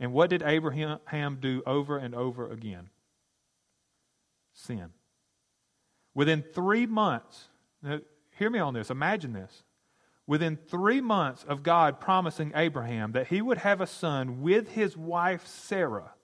And 0.00 0.12
what 0.12 0.30
did 0.30 0.42
Abraham 0.42 1.38
do 1.40 1.62
over 1.66 1.99
and 1.99 2.14
over 2.14 2.50
again? 2.50 2.90
Sin. 4.52 4.90
Within 6.14 6.42
three 6.42 6.87
months, 6.87 7.49
now, 7.83 8.00
hear 8.38 8.50
me 8.50 8.61
on 8.61 8.75
this, 8.75 8.90
imagine 8.90 9.33
this. 9.33 9.63
Within 10.26 10.57
three 10.57 11.00
months 11.00 11.45
of 11.45 11.62
God 11.62 12.00
promising 12.00 12.52
Abraham 12.54 13.12
that 13.12 13.26
he 13.26 13.43
would 13.43 13.59
have 13.59 13.81
a 13.81 13.87
son 13.87 14.40
with 14.40 14.71
his 14.71 14.97
wife 14.97 15.47
Sarah, 15.47 16.14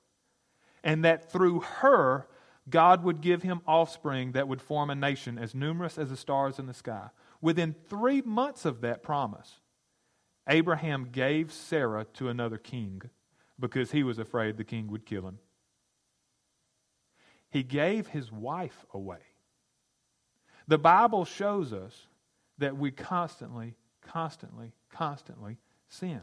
and 0.82 1.04
that 1.04 1.30
through 1.30 1.60
her, 1.60 2.26
God 2.68 3.04
would 3.04 3.20
give 3.20 3.42
him 3.42 3.60
offspring 3.66 4.32
that 4.32 4.48
would 4.48 4.62
form 4.62 4.88
a 4.88 4.94
nation 4.94 5.38
as 5.38 5.54
numerous 5.54 5.98
as 5.98 6.08
the 6.08 6.16
stars 6.16 6.58
in 6.58 6.66
the 6.66 6.74
sky. 6.74 7.08
Within 7.40 7.74
three 7.88 8.22
months 8.22 8.64
of 8.64 8.80
that 8.80 9.02
promise, 9.02 9.60
Abraham 10.48 11.08
gave 11.12 11.52
Sarah 11.52 12.06
to 12.14 12.28
another 12.28 12.58
king 12.58 13.02
because 13.58 13.92
he 13.92 14.02
was 14.02 14.18
afraid 14.18 14.56
the 14.56 14.64
king 14.64 14.88
would 14.88 15.04
kill 15.04 15.26
him. 15.26 15.38
He 17.50 17.62
gave 17.62 18.08
his 18.08 18.32
wife 18.32 18.86
away. 18.94 19.18
The 20.68 20.78
Bible 20.78 21.24
shows 21.24 21.72
us 21.72 22.06
that 22.58 22.76
we 22.76 22.90
constantly, 22.90 23.74
constantly, 24.10 24.72
constantly 24.90 25.58
sin. 25.88 26.22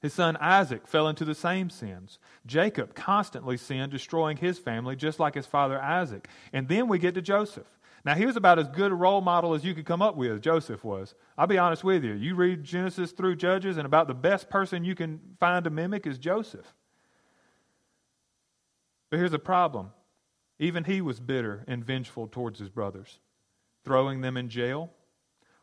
His 0.00 0.14
son 0.14 0.36
Isaac 0.36 0.86
fell 0.86 1.08
into 1.08 1.24
the 1.24 1.34
same 1.34 1.70
sins. 1.70 2.18
Jacob 2.46 2.94
constantly 2.94 3.56
sinned, 3.56 3.90
destroying 3.90 4.36
his 4.36 4.58
family 4.58 4.94
just 4.94 5.18
like 5.18 5.34
his 5.34 5.46
father 5.46 5.80
Isaac. 5.80 6.28
And 6.52 6.68
then 6.68 6.88
we 6.88 6.98
get 6.98 7.14
to 7.14 7.22
Joseph. 7.22 7.66
Now, 8.04 8.14
he 8.14 8.24
was 8.24 8.36
about 8.36 8.60
as 8.60 8.68
good 8.68 8.92
a 8.92 8.94
role 8.94 9.20
model 9.20 9.54
as 9.54 9.64
you 9.64 9.74
could 9.74 9.84
come 9.84 10.00
up 10.00 10.16
with, 10.16 10.40
Joseph 10.40 10.84
was. 10.84 11.14
I'll 11.36 11.48
be 11.48 11.58
honest 11.58 11.82
with 11.82 12.04
you. 12.04 12.14
You 12.14 12.36
read 12.36 12.62
Genesis 12.62 13.10
through 13.10 13.36
Judges, 13.36 13.76
and 13.76 13.84
about 13.84 14.06
the 14.06 14.14
best 14.14 14.48
person 14.48 14.84
you 14.84 14.94
can 14.94 15.20
find 15.40 15.64
to 15.64 15.70
mimic 15.70 16.06
is 16.06 16.16
Joseph. 16.16 16.72
But 19.10 19.18
here's 19.18 19.32
a 19.32 19.38
problem 19.38 19.90
even 20.60 20.84
he 20.84 21.00
was 21.00 21.20
bitter 21.20 21.64
and 21.66 21.84
vengeful 21.84 22.28
towards 22.28 22.58
his 22.60 22.68
brothers, 22.68 23.18
throwing 23.84 24.20
them 24.20 24.36
in 24.36 24.48
jail. 24.48 24.90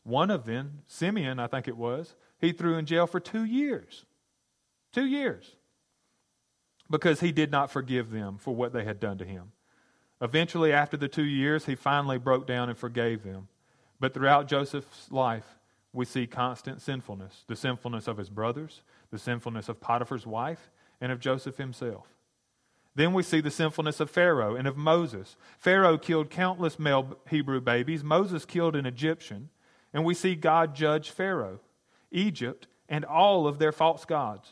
One 0.06 0.30
of 0.30 0.46
them, 0.46 0.84
Simeon, 0.88 1.40
I 1.40 1.48
think 1.48 1.68
it 1.68 1.76
was, 1.76 2.14
he 2.40 2.52
threw 2.52 2.78
in 2.78 2.86
jail 2.86 3.08
for 3.08 3.20
two 3.20 3.44
years. 3.44 4.06
Two 4.94 5.06
years. 5.06 5.56
Because 6.90 7.22
he 7.22 7.32
did 7.32 7.52
not 7.52 7.72
forgive 7.72 8.12
them 8.12 8.38
for 8.38 8.56
what 8.56 8.72
they 8.72 8.84
had 8.84 9.00
done 9.00 9.18
to 9.18 9.26
him. 9.26 9.52
Eventually, 10.22 10.72
after 10.72 10.96
the 10.96 11.08
two 11.08 11.26
years, 11.26 11.66
he 11.66 11.74
finally 11.74 12.20
broke 12.20 12.46
down 12.46 12.70
and 12.70 12.78
forgave 12.78 13.24
them. 13.24 13.48
But 14.00 14.14
throughout 14.14 14.48
Joseph's 14.48 15.12
life, 15.12 15.58
we 15.92 16.06
see 16.06 16.28
constant 16.28 16.82
sinfulness 16.82 17.44
the 17.48 17.56
sinfulness 17.56 18.08
of 18.08 18.18
his 18.18 18.30
brothers, 18.30 18.82
the 19.10 19.18
sinfulness 19.18 19.70
of 19.70 19.82
Potiphar's 19.82 20.28
wife, 20.28 20.70
and 21.02 21.12
of 21.12 21.20
Joseph 21.20 21.58
himself. 21.58 22.06
Then 22.94 23.12
we 23.12 23.24
see 23.24 23.42
the 23.42 23.52
sinfulness 23.52 24.00
of 24.00 24.12
Pharaoh 24.12 24.56
and 24.56 24.68
of 24.68 24.78
Moses. 24.78 25.36
Pharaoh 25.58 25.98
killed 25.98 26.30
countless 26.30 26.78
male 26.78 27.18
Hebrew 27.28 27.60
babies, 27.60 28.04
Moses 28.04 28.46
killed 28.46 28.76
an 28.76 28.86
Egyptian, 28.86 29.50
and 29.96 30.04
we 30.04 30.14
see 30.14 30.36
God 30.36 30.76
judge 30.76 31.10
Pharaoh, 31.10 31.62
Egypt, 32.12 32.68
and 32.90 33.06
all 33.06 33.48
of 33.48 33.60
their 33.60 33.72
false 33.72 34.04
gods. 34.04 34.52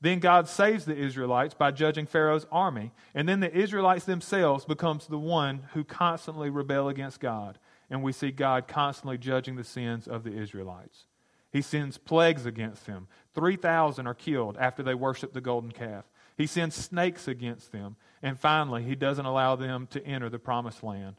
Then 0.00 0.20
God 0.20 0.48
saves 0.48 0.86
the 0.86 0.96
Israelites 0.96 1.52
by 1.52 1.70
judging 1.70 2.06
Pharaoh's 2.06 2.46
army, 2.50 2.90
and 3.14 3.28
then 3.28 3.40
the 3.40 3.54
Israelites 3.54 4.06
themselves 4.06 4.64
becomes 4.64 5.06
the 5.06 5.18
one 5.18 5.64
who 5.74 5.84
constantly 5.84 6.48
rebel 6.48 6.88
against 6.88 7.20
God, 7.20 7.58
and 7.90 8.02
we 8.02 8.12
see 8.12 8.30
God 8.30 8.66
constantly 8.66 9.18
judging 9.18 9.56
the 9.56 9.64
sins 9.64 10.08
of 10.08 10.24
the 10.24 10.32
Israelites. 10.32 11.04
He 11.52 11.60
sends 11.60 11.98
plagues 11.98 12.46
against 12.46 12.86
them. 12.86 13.06
3,000 13.34 14.06
are 14.06 14.14
killed 14.14 14.56
after 14.58 14.82
they 14.82 14.94
worship 14.94 15.34
the 15.34 15.42
golden 15.42 15.72
calf. 15.72 16.06
He 16.38 16.46
sends 16.46 16.74
snakes 16.74 17.28
against 17.28 17.70
them, 17.70 17.96
and 18.22 18.40
finally 18.40 18.82
he 18.82 18.94
doesn't 18.94 19.26
allow 19.26 19.56
them 19.56 19.88
to 19.88 20.02
enter 20.06 20.30
the 20.30 20.38
promised 20.38 20.82
land. 20.82 21.16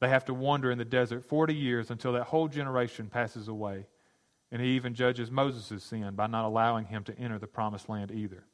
They 0.00 0.08
have 0.08 0.24
to 0.26 0.34
wander 0.34 0.70
in 0.70 0.78
the 0.78 0.84
desert 0.84 1.24
40 1.24 1.54
years 1.54 1.90
until 1.90 2.14
that 2.14 2.24
whole 2.24 2.48
generation 2.48 3.08
passes 3.08 3.48
away. 3.48 3.86
And 4.50 4.60
he 4.60 4.70
even 4.70 4.94
judges 4.94 5.30
Moses' 5.30 5.84
sin 5.84 6.14
by 6.14 6.26
not 6.26 6.44
allowing 6.44 6.86
him 6.86 7.04
to 7.04 7.18
enter 7.18 7.38
the 7.38 7.46
promised 7.46 7.88
land 7.88 8.10
either. 8.10 8.44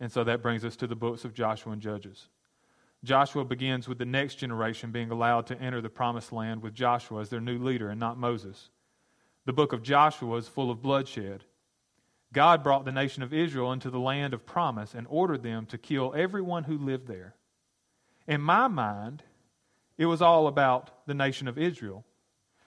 And 0.00 0.10
so 0.10 0.24
that 0.24 0.42
brings 0.42 0.64
us 0.64 0.76
to 0.76 0.86
the 0.86 0.96
books 0.96 1.24
of 1.24 1.32
Joshua 1.32 1.72
and 1.72 1.80
Judges. 1.80 2.28
Joshua 3.04 3.44
begins 3.44 3.88
with 3.88 3.98
the 3.98 4.04
next 4.04 4.36
generation 4.36 4.90
being 4.90 5.10
allowed 5.10 5.46
to 5.46 5.60
enter 5.60 5.80
the 5.80 5.88
promised 5.88 6.32
land 6.32 6.62
with 6.62 6.74
Joshua 6.74 7.20
as 7.20 7.30
their 7.30 7.40
new 7.40 7.58
leader 7.58 7.88
and 7.88 7.98
not 7.98 8.18
Moses. 8.18 8.70
The 9.44 9.52
book 9.52 9.72
of 9.72 9.82
Joshua 9.82 10.36
is 10.36 10.48
full 10.48 10.70
of 10.70 10.82
bloodshed. 10.82 11.44
God 12.32 12.62
brought 12.62 12.84
the 12.84 12.92
nation 12.92 13.22
of 13.22 13.32
Israel 13.32 13.72
into 13.72 13.90
the 13.90 13.98
land 13.98 14.34
of 14.34 14.46
promise 14.46 14.94
and 14.94 15.06
ordered 15.10 15.42
them 15.42 15.66
to 15.66 15.78
kill 15.78 16.14
everyone 16.16 16.64
who 16.64 16.78
lived 16.78 17.06
there. 17.06 17.34
In 18.26 18.40
my 18.40 18.68
mind, 18.68 19.22
it 20.02 20.06
was 20.06 20.20
all 20.20 20.48
about 20.48 21.06
the 21.06 21.14
nation 21.14 21.46
of 21.46 21.56
Israel. 21.56 22.04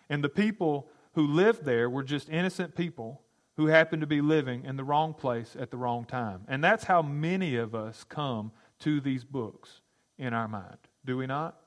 And 0.09 0.23
the 0.23 0.29
people 0.29 0.87
who 1.15 1.27
lived 1.27 1.65
there 1.65 1.89
were 1.89 2.01
just 2.01 2.29
innocent 2.29 2.75
people 2.75 3.23
who 3.57 3.65
happened 3.67 3.99
to 3.99 4.07
be 4.07 4.21
living 4.21 4.63
in 4.63 4.77
the 4.77 4.85
wrong 4.85 5.13
place 5.13 5.53
at 5.59 5.69
the 5.69 5.75
wrong 5.75 6.05
time. 6.05 6.45
And 6.47 6.63
that's 6.63 6.85
how 6.85 7.01
many 7.01 7.57
of 7.57 7.75
us 7.75 8.05
come 8.07 8.53
to 8.79 9.01
these 9.01 9.25
books 9.25 9.81
in 10.17 10.33
our 10.33 10.47
mind. 10.47 10.77
Do 11.03 11.17
we 11.17 11.27
not? 11.27 11.57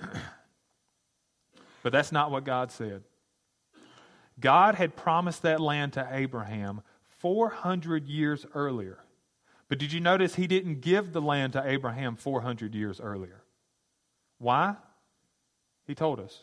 but 1.84 1.92
that's 1.92 2.10
not 2.10 2.32
what 2.32 2.42
God 2.42 2.72
said. 2.72 3.04
God 4.40 4.74
had 4.74 4.96
promised 4.96 5.42
that 5.42 5.60
land 5.60 5.92
to 5.92 6.08
Abraham 6.10 6.82
400 7.20 8.08
years 8.08 8.44
earlier. 8.52 9.01
But 9.72 9.78
did 9.78 9.90
you 9.90 10.00
notice 10.00 10.34
he 10.34 10.46
didn't 10.46 10.82
give 10.82 11.14
the 11.14 11.22
land 11.22 11.54
to 11.54 11.66
Abraham 11.66 12.14
400 12.14 12.74
years 12.74 13.00
earlier? 13.00 13.40
Why? 14.36 14.76
He 15.86 15.94
told 15.94 16.20
us. 16.20 16.40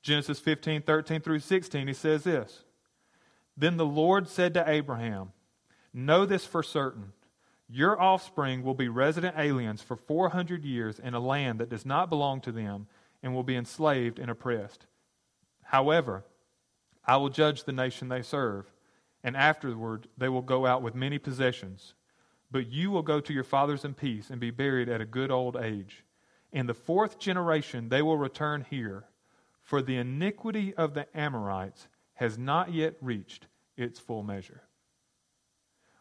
Genesis 0.00 0.38
15, 0.38 0.82
13 0.82 1.20
through 1.20 1.40
16, 1.40 1.88
he 1.88 1.92
says 1.92 2.22
this 2.22 2.62
Then 3.56 3.76
the 3.76 3.84
Lord 3.84 4.28
said 4.28 4.54
to 4.54 4.70
Abraham, 4.70 5.32
Know 5.92 6.24
this 6.24 6.46
for 6.46 6.62
certain. 6.62 7.12
Your 7.68 8.00
offspring 8.00 8.62
will 8.62 8.74
be 8.74 8.86
resident 8.86 9.36
aliens 9.36 9.82
for 9.82 9.96
400 9.96 10.64
years 10.64 11.00
in 11.00 11.14
a 11.14 11.18
land 11.18 11.58
that 11.58 11.70
does 11.70 11.84
not 11.84 12.08
belong 12.08 12.40
to 12.42 12.52
them 12.52 12.86
and 13.20 13.34
will 13.34 13.42
be 13.42 13.56
enslaved 13.56 14.20
and 14.20 14.30
oppressed. 14.30 14.86
However, 15.64 16.22
I 17.04 17.16
will 17.16 17.30
judge 17.30 17.64
the 17.64 17.72
nation 17.72 18.08
they 18.08 18.22
serve, 18.22 18.70
and 19.22 19.36
afterward 19.36 20.08
they 20.16 20.28
will 20.28 20.42
go 20.42 20.66
out 20.66 20.82
with 20.82 20.94
many 20.94 21.18
possessions. 21.18 21.94
But 22.50 22.68
you 22.68 22.90
will 22.90 23.02
go 23.02 23.20
to 23.20 23.32
your 23.32 23.44
fathers 23.44 23.84
in 23.84 23.94
peace 23.94 24.30
and 24.30 24.40
be 24.40 24.50
buried 24.50 24.88
at 24.88 25.00
a 25.00 25.06
good 25.06 25.30
old 25.30 25.56
age. 25.56 26.04
In 26.52 26.66
the 26.66 26.74
fourth 26.74 27.18
generation 27.18 27.88
they 27.88 28.02
will 28.02 28.16
return 28.16 28.66
here 28.68 29.04
for 29.62 29.82
the 29.82 29.96
iniquity 29.96 30.74
of 30.74 30.94
the 30.94 31.06
Amorites 31.16 31.86
has 32.14 32.36
not 32.36 32.72
yet 32.72 32.94
reached 33.00 33.46
its 33.76 34.00
full 34.00 34.22
measure. 34.22 34.62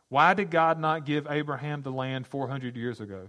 Why 0.10 0.34
did 0.34 0.50
God 0.50 0.80
not 0.80 1.06
give 1.06 1.28
Abraham 1.30 1.84
the 1.84 1.92
land 1.92 2.26
400 2.26 2.76
years 2.76 3.00
ago? 3.00 3.28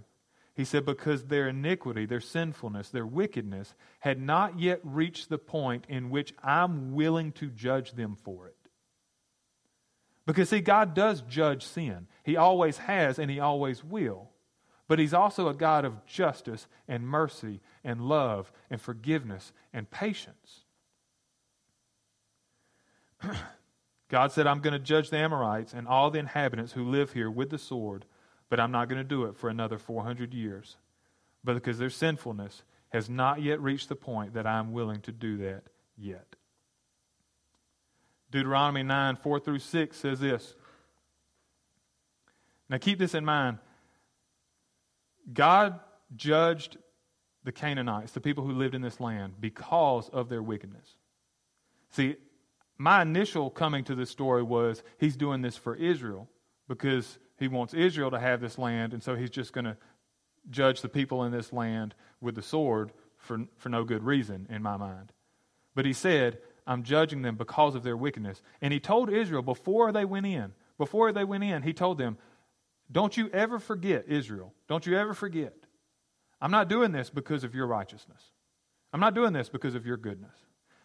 He 0.55 0.65
said, 0.65 0.85
because 0.85 1.25
their 1.25 1.47
iniquity, 1.47 2.05
their 2.05 2.19
sinfulness, 2.19 2.89
their 2.89 3.05
wickedness 3.05 3.73
had 3.99 4.19
not 4.19 4.59
yet 4.59 4.79
reached 4.83 5.29
the 5.29 5.37
point 5.37 5.85
in 5.87 6.09
which 6.09 6.33
I'm 6.43 6.93
willing 6.93 7.31
to 7.33 7.47
judge 7.47 7.93
them 7.93 8.15
for 8.15 8.47
it. 8.47 8.57
Because, 10.31 10.47
see, 10.47 10.61
God 10.61 10.93
does 10.93 11.21
judge 11.23 11.65
sin. 11.65 12.07
He 12.23 12.37
always 12.37 12.77
has 12.77 13.19
and 13.19 13.29
He 13.29 13.37
always 13.37 13.83
will. 13.83 14.29
But 14.87 14.97
he's 14.97 15.13
also 15.13 15.49
a 15.49 15.53
God 15.53 15.83
of 15.83 16.05
justice 16.05 16.67
and 16.87 17.05
mercy 17.05 17.59
and 17.83 18.07
love 18.07 18.49
and 18.69 18.79
forgiveness 18.79 19.51
and 19.73 19.91
patience. 19.91 20.61
God 24.09 24.31
said, 24.31 24.47
I'm 24.47 24.61
going 24.61 24.71
to 24.71 24.79
judge 24.79 25.09
the 25.09 25.17
Amorites 25.17 25.73
and 25.73 25.85
all 25.85 26.11
the 26.11 26.19
inhabitants 26.19 26.71
who 26.71 26.89
live 26.89 27.11
here 27.11 27.29
with 27.29 27.49
the 27.49 27.57
sword, 27.57 28.05
but 28.49 28.59
I'm 28.59 28.71
not 28.71 28.87
going 28.87 29.01
to 29.01 29.07
do 29.07 29.25
it 29.25 29.35
for 29.35 29.49
another 29.49 29.77
400 29.77 30.33
years. 30.33 30.77
But 31.43 31.55
because 31.55 31.77
their 31.77 31.89
sinfulness 31.89 32.63
has 32.89 33.09
not 33.09 33.41
yet 33.41 33.61
reached 33.61 33.89
the 33.89 33.97
point 33.97 34.33
that 34.33 34.47
I'm 34.47 34.71
willing 34.71 35.01
to 35.01 35.11
do 35.11 35.37
that 35.39 35.63
yet. 35.97 36.37
Deuteronomy 38.31 38.83
9, 38.83 39.17
4 39.17 39.39
through 39.39 39.59
6 39.59 39.97
says 39.97 40.19
this. 40.19 40.55
Now 42.69 42.77
keep 42.77 42.97
this 42.97 43.13
in 43.13 43.25
mind. 43.25 43.59
God 45.31 45.79
judged 46.15 46.77
the 47.43 47.51
Canaanites, 47.51 48.13
the 48.13 48.21
people 48.21 48.45
who 48.45 48.53
lived 48.53 48.75
in 48.75 48.81
this 48.81 48.99
land, 48.99 49.33
because 49.39 50.09
of 50.09 50.29
their 50.29 50.41
wickedness. 50.41 50.95
See, 51.91 52.15
my 52.77 53.01
initial 53.01 53.49
coming 53.49 53.83
to 53.85 53.95
this 53.95 54.09
story 54.09 54.43
was 54.43 54.83
he's 54.97 55.15
doing 55.15 55.41
this 55.41 55.57
for 55.57 55.75
Israel 55.75 56.29
because 56.67 57.19
He 57.37 57.47
wants 57.47 57.73
Israel 57.73 58.11
to 58.11 58.19
have 58.19 58.39
this 58.39 58.57
land, 58.57 58.93
and 58.93 59.03
so 59.03 59.15
he's 59.15 59.29
just 59.29 59.51
going 59.51 59.65
to 59.65 59.77
judge 60.49 60.81
the 60.81 60.89
people 60.89 61.23
in 61.23 61.31
this 61.31 61.51
land 61.51 61.93
with 62.21 62.35
the 62.35 62.41
sword 62.41 62.91
for, 63.17 63.45
for 63.57 63.69
no 63.69 63.83
good 63.83 64.03
reason, 64.03 64.47
in 64.49 64.63
my 64.63 64.77
mind. 64.77 65.11
But 65.75 65.85
he 65.85 65.93
said, 65.93 66.39
I'm 66.67 66.83
judging 66.83 67.21
them 67.21 67.35
because 67.35 67.75
of 67.75 67.83
their 67.83 67.97
wickedness. 67.97 68.41
And 68.61 68.71
he 68.71 68.79
told 68.79 69.11
Israel 69.11 69.41
before 69.41 69.91
they 69.91 70.05
went 70.05 70.25
in, 70.25 70.53
before 70.77 71.11
they 71.11 71.23
went 71.23 71.43
in, 71.43 71.63
he 71.63 71.73
told 71.73 71.97
them, 71.97 72.17
Don't 72.91 73.17
you 73.17 73.29
ever 73.31 73.59
forget, 73.59 74.05
Israel. 74.07 74.53
Don't 74.67 74.85
you 74.85 74.97
ever 74.97 75.13
forget. 75.13 75.53
I'm 76.41 76.51
not 76.51 76.69
doing 76.69 76.91
this 76.91 77.09
because 77.09 77.43
of 77.43 77.53
your 77.53 77.67
righteousness. 77.67 78.31
I'm 78.93 78.99
not 78.99 79.13
doing 79.13 79.33
this 79.33 79.49
because 79.49 79.75
of 79.75 79.85
your 79.85 79.97
goodness. 79.97 80.35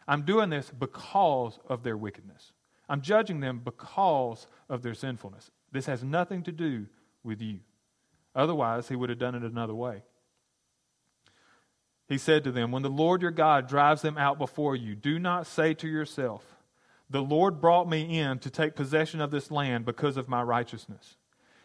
I'm 0.07 0.23
doing 0.23 0.51
this 0.51 0.71
because 0.71 1.59
of 1.69 1.83
their 1.83 1.97
wickedness. 1.97 2.53
I'm 2.89 3.01
judging 3.01 3.41
them 3.41 3.61
because 3.65 4.47
of 4.69 4.83
their 4.83 4.95
sinfulness. 4.95 5.51
This 5.73 5.87
has 5.87 6.05
nothing 6.05 6.43
to 6.45 6.53
do 6.53 6.87
with 7.25 7.41
you. 7.41 7.61
Otherwise, 8.35 8.89
he 8.89 8.97
would 8.97 9.11
have 9.11 9.19
done 9.19 9.35
it 9.35 9.43
another 9.43 9.75
way. 9.75 10.03
He 12.09 12.19
said 12.19 12.45
to 12.45 12.53
them, 12.53 12.71
When 12.71 12.83
the 12.83 12.89
Lord 12.89 13.23
your 13.23 13.31
God 13.31 13.69
drives 13.69 14.03
them 14.03 14.17
out 14.17 14.39
before 14.39 14.77
you, 14.77 14.95
do 14.95 15.19
not 15.19 15.47
say 15.47 15.75
to 15.75 15.89
yourself, 15.89 16.45
The 17.11 17.23
Lord 17.23 17.61
brought 17.61 17.89
me 17.89 18.19
in 18.19 18.39
to 18.41 18.51
take 18.51 18.77
possession 18.77 19.21
of 19.21 19.31
this 19.31 19.51
land 19.51 19.85
because 19.85 20.17
of 20.17 20.29
my 20.29 20.43
righteousness. 20.43 21.17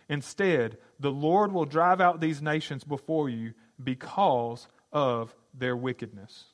Instead, 0.10 0.78
the 1.00 1.12
Lord 1.12 1.52
will 1.52 1.66
drive 1.66 2.02
out 2.02 2.20
these 2.20 2.42
nations 2.42 2.84
before 2.84 3.30
you 3.30 3.54
because 3.82 4.68
of 4.92 5.34
their 5.54 5.78
wickedness. 5.78 6.46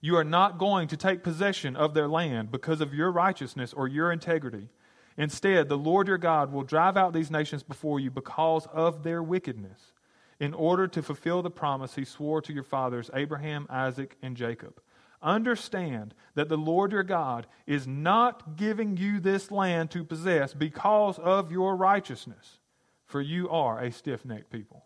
You 0.00 0.16
are 0.16 0.24
not 0.24 0.58
going 0.58 0.88
to 0.88 0.96
take 0.96 1.22
possession 1.22 1.76
of 1.76 1.94
their 1.94 2.08
land 2.08 2.50
because 2.50 2.80
of 2.80 2.94
your 2.94 3.10
righteousness 3.10 3.72
or 3.72 3.88
your 3.88 4.12
integrity. 4.12 4.68
Instead, 5.16 5.68
the 5.68 5.78
Lord 5.78 6.08
your 6.08 6.18
God 6.18 6.52
will 6.52 6.62
drive 6.62 6.96
out 6.96 7.12
these 7.12 7.30
nations 7.30 7.62
before 7.62 7.98
you 7.98 8.10
because 8.10 8.66
of 8.72 9.02
their 9.02 9.22
wickedness, 9.22 9.92
in 10.38 10.54
order 10.54 10.86
to 10.88 11.02
fulfill 11.02 11.42
the 11.42 11.50
promise 11.50 11.94
he 11.94 12.04
swore 12.04 12.42
to 12.42 12.52
your 12.52 12.62
fathers, 12.62 13.10
Abraham, 13.14 13.66
Isaac, 13.70 14.16
and 14.22 14.36
Jacob. 14.36 14.80
Understand 15.22 16.14
that 16.34 16.48
the 16.48 16.58
Lord 16.58 16.92
your 16.92 17.02
God 17.02 17.46
is 17.66 17.86
not 17.86 18.56
giving 18.56 18.96
you 18.96 19.18
this 19.18 19.50
land 19.50 19.90
to 19.92 20.04
possess 20.04 20.52
because 20.52 21.18
of 21.18 21.50
your 21.50 21.74
righteousness, 21.74 22.58
for 23.06 23.20
you 23.20 23.48
are 23.48 23.80
a 23.80 23.90
stiff 23.90 24.24
necked 24.24 24.50
people. 24.50 24.84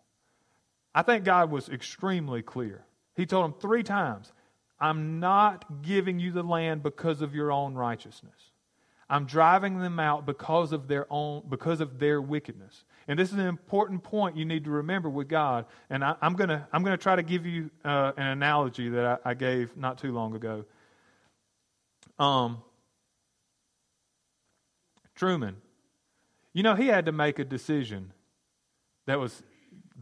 I 0.95 1.01
think 1.01 1.25
God 1.25 1.51
was 1.51 1.69
extremely 1.69 2.41
clear. 2.41 2.85
He 3.15 3.25
told 3.25 3.45
them 3.45 3.59
three 3.59 3.83
times, 3.83 4.31
I'm 4.79 5.19
not 5.19 5.83
giving 5.83 6.19
you 6.19 6.31
the 6.31 6.43
land 6.43 6.81
because 6.81 7.21
of 7.21 7.35
your 7.35 7.51
own 7.51 7.75
righteousness. 7.75 8.51
I'm 9.09 9.25
driving 9.25 9.79
them 9.79 9.99
out 9.99 10.25
because 10.25 10.71
of 10.71 10.87
their 10.87 11.05
own 11.09 11.43
because 11.49 11.81
of 11.81 11.99
their 11.99 12.21
wickedness. 12.21 12.85
And 13.07 13.17
this 13.17 13.31
is 13.31 13.35
an 13.35 13.47
important 13.47 14.03
point 14.03 14.37
you 14.37 14.45
need 14.45 14.65
to 14.65 14.71
remember 14.71 15.09
with 15.09 15.27
God. 15.27 15.65
And 15.89 16.03
I, 16.03 16.15
am 16.21 16.33
gonna 16.33 16.67
I'm 16.71 16.83
gonna 16.83 16.97
try 16.97 17.15
to 17.15 17.23
give 17.23 17.45
you 17.45 17.69
uh, 17.83 18.11
an 18.17 18.27
analogy 18.27 18.89
that 18.89 19.21
I, 19.25 19.31
I, 19.31 19.33
gave 19.33 19.75
not 19.75 19.97
too 19.97 20.11
long 20.11 20.35
ago. 20.35 20.65
Um, 22.19 22.61
Truman, 25.15 25.57
you 26.53 26.63
know, 26.63 26.75
he 26.75 26.87
had 26.87 27.05
to 27.05 27.11
make 27.11 27.39
a 27.39 27.45
decision 27.45 28.13
that 29.05 29.19
was 29.19 29.43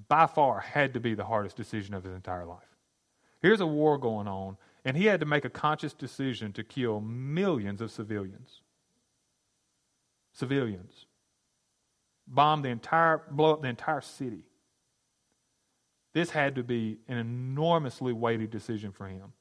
by 0.08 0.28
far 0.28 0.60
had 0.60 0.94
to 0.94 1.00
be 1.00 1.14
the 1.14 1.26
hardest 1.26 1.56
decision 1.56 1.94
of 1.94 2.04
his 2.04 2.14
entire 2.14 2.46
life. 2.46 2.60
Here's 3.42 3.62
a 3.62 3.68
war 3.68 3.98
going 3.98 4.28
on, 4.28 4.58
and 4.84 4.98
he 4.98 5.06
had 5.06 5.20
to 5.22 5.26
make 5.26 5.46
a 5.46 5.50
conscious 5.50 5.94
decision 5.94 6.52
to 6.54 6.64
kill 6.64 7.00
millions 7.02 7.82
of 7.82 7.92
civilians 7.92 8.62
civilians, 10.40 11.06
bomb 12.30 12.62
the 12.62 12.70
entire, 12.70 13.24
blow 13.32 13.54
up 13.54 13.62
the 13.62 13.68
entire 13.68 14.02
city. 14.02 14.44
This 16.14 16.30
had 16.30 16.56
to 16.56 16.64
be 16.64 17.00
an 17.08 17.18
enormously 17.18 18.14
weighty 18.14 18.48
decision 18.48 18.92
for 18.92 19.08
him. 19.08 19.34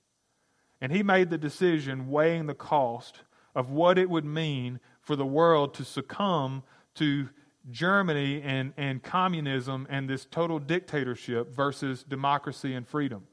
And 0.81 0.93
he 0.93 1.03
made 1.03 1.31
the 1.31 1.39
decision 1.39 2.11
weighing 2.11 2.47
the 2.47 2.55
cost 2.55 3.23
of 3.55 3.71
what 3.71 3.99
it 3.99 4.09
would 4.09 4.25
mean 4.25 4.81
for 5.01 5.17
the 5.17 5.27
world 5.27 5.75
to 5.75 5.85
succumb 5.85 6.63
to 6.95 7.29
Germany 7.71 8.43
and, 8.43 8.73
and 8.77 9.03
communism 9.03 9.87
and 9.91 10.09
this 10.09 10.25
total 10.25 10.59
dictatorship 10.59 11.55
versus 11.55 12.05
democracy 12.05 12.75
and 12.75 12.87
freedom. 12.87 13.27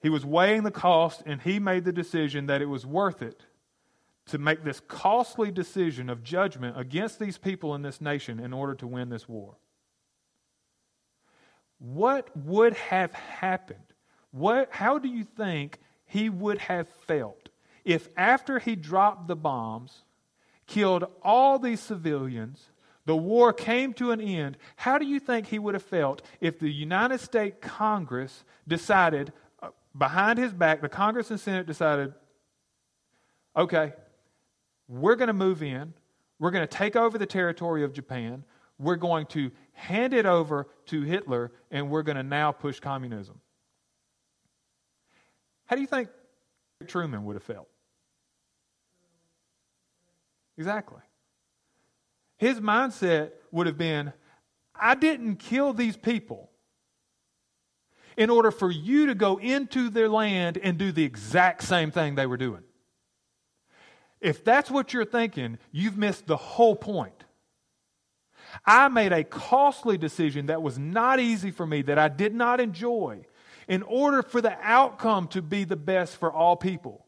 He 0.00 0.08
was 0.08 0.26
weighing 0.26 0.64
the 0.64 0.70
cost 0.70 1.22
and 1.24 1.40
he 1.40 1.58
made 1.58 1.84
the 1.84 1.92
decision 1.92 2.46
that 2.46 2.60
it 2.60 2.66
was 2.66 2.84
worth 2.84 3.22
it 3.22 3.44
to 4.26 4.38
make 4.38 4.64
this 4.64 4.80
costly 4.80 5.50
decision 5.50 6.08
of 6.08 6.22
judgment 6.22 6.78
against 6.78 7.18
these 7.18 7.38
people 7.38 7.74
in 7.74 7.82
this 7.82 8.00
nation 8.00 8.38
in 8.38 8.52
order 8.52 8.74
to 8.74 8.86
win 8.86 9.08
this 9.08 9.28
war. 9.28 9.56
What 11.78 12.34
would 12.36 12.74
have 12.74 13.12
happened? 13.12 13.80
What, 14.30 14.68
how 14.70 14.98
do 14.98 15.08
you 15.08 15.24
think 15.24 15.78
he 16.06 16.30
would 16.30 16.58
have 16.58 16.88
felt 17.06 17.48
if, 17.84 18.08
after 18.16 18.60
he 18.60 18.76
dropped 18.76 19.26
the 19.26 19.36
bombs, 19.36 20.04
killed 20.66 21.04
all 21.22 21.58
these 21.58 21.80
civilians, 21.80 22.68
the 23.04 23.16
war 23.16 23.52
came 23.52 23.92
to 23.94 24.12
an 24.12 24.20
end? 24.20 24.56
How 24.76 24.98
do 24.98 25.04
you 25.04 25.18
think 25.18 25.48
he 25.48 25.58
would 25.58 25.74
have 25.74 25.82
felt 25.82 26.22
if 26.40 26.60
the 26.60 26.70
United 26.70 27.20
States 27.20 27.56
Congress 27.60 28.44
decided, 28.68 29.32
uh, 29.60 29.70
behind 29.98 30.38
his 30.38 30.52
back, 30.52 30.80
the 30.80 30.88
Congress 30.88 31.32
and 31.32 31.40
Senate 31.40 31.66
decided, 31.66 32.14
okay, 33.56 33.92
we're 34.92 35.16
going 35.16 35.28
to 35.28 35.34
move 35.34 35.62
in. 35.62 35.94
We're 36.38 36.50
going 36.50 36.66
to 36.66 36.76
take 36.76 36.96
over 36.96 37.16
the 37.16 37.26
territory 37.26 37.82
of 37.82 37.92
Japan. 37.92 38.44
We're 38.78 38.96
going 38.96 39.26
to 39.26 39.50
hand 39.72 40.12
it 40.12 40.26
over 40.26 40.68
to 40.86 41.02
Hitler, 41.02 41.52
and 41.70 41.88
we're 41.88 42.02
going 42.02 42.16
to 42.16 42.22
now 42.22 42.52
push 42.52 42.78
communism. 42.78 43.40
How 45.66 45.76
do 45.76 45.82
you 45.82 45.88
think 45.88 46.10
Truman 46.86 47.24
would 47.24 47.36
have 47.36 47.42
felt? 47.42 47.68
Exactly. 50.58 51.00
His 52.36 52.60
mindset 52.60 53.30
would 53.50 53.66
have 53.66 53.78
been 53.78 54.12
I 54.74 54.94
didn't 54.94 55.36
kill 55.36 55.72
these 55.72 55.96
people 55.96 56.50
in 58.16 58.28
order 58.30 58.50
for 58.50 58.70
you 58.70 59.06
to 59.06 59.14
go 59.14 59.38
into 59.38 59.88
their 59.88 60.08
land 60.08 60.58
and 60.58 60.76
do 60.76 60.92
the 60.92 61.04
exact 61.04 61.62
same 61.62 61.90
thing 61.90 62.14
they 62.14 62.26
were 62.26 62.36
doing. 62.36 62.62
If 64.22 64.44
that's 64.44 64.70
what 64.70 64.94
you're 64.94 65.04
thinking, 65.04 65.58
you've 65.72 65.98
missed 65.98 66.26
the 66.26 66.36
whole 66.36 66.76
point. 66.76 67.24
I 68.64 68.88
made 68.88 69.12
a 69.12 69.24
costly 69.24 69.98
decision 69.98 70.46
that 70.46 70.62
was 70.62 70.78
not 70.78 71.18
easy 71.18 71.50
for 71.50 71.66
me, 71.66 71.82
that 71.82 71.98
I 71.98 72.08
did 72.08 72.34
not 72.34 72.60
enjoy, 72.60 73.26
in 73.66 73.82
order 73.82 74.22
for 74.22 74.40
the 74.40 74.56
outcome 74.62 75.26
to 75.28 75.42
be 75.42 75.64
the 75.64 75.76
best 75.76 76.16
for 76.16 76.32
all 76.32 76.56
people. 76.56 77.06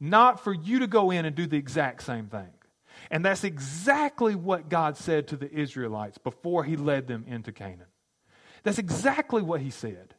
Not 0.00 0.42
for 0.42 0.52
you 0.52 0.80
to 0.80 0.86
go 0.86 1.10
in 1.10 1.24
and 1.24 1.36
do 1.36 1.46
the 1.46 1.58
exact 1.58 2.02
same 2.02 2.26
thing. 2.26 2.50
And 3.10 3.24
that's 3.24 3.44
exactly 3.44 4.34
what 4.34 4.68
God 4.68 4.96
said 4.96 5.28
to 5.28 5.36
the 5.36 5.50
Israelites 5.52 6.18
before 6.18 6.64
He 6.64 6.76
led 6.76 7.06
them 7.06 7.24
into 7.28 7.52
Canaan. 7.52 7.86
That's 8.64 8.78
exactly 8.78 9.42
what 9.42 9.60
He 9.60 9.70
said. 9.70 10.13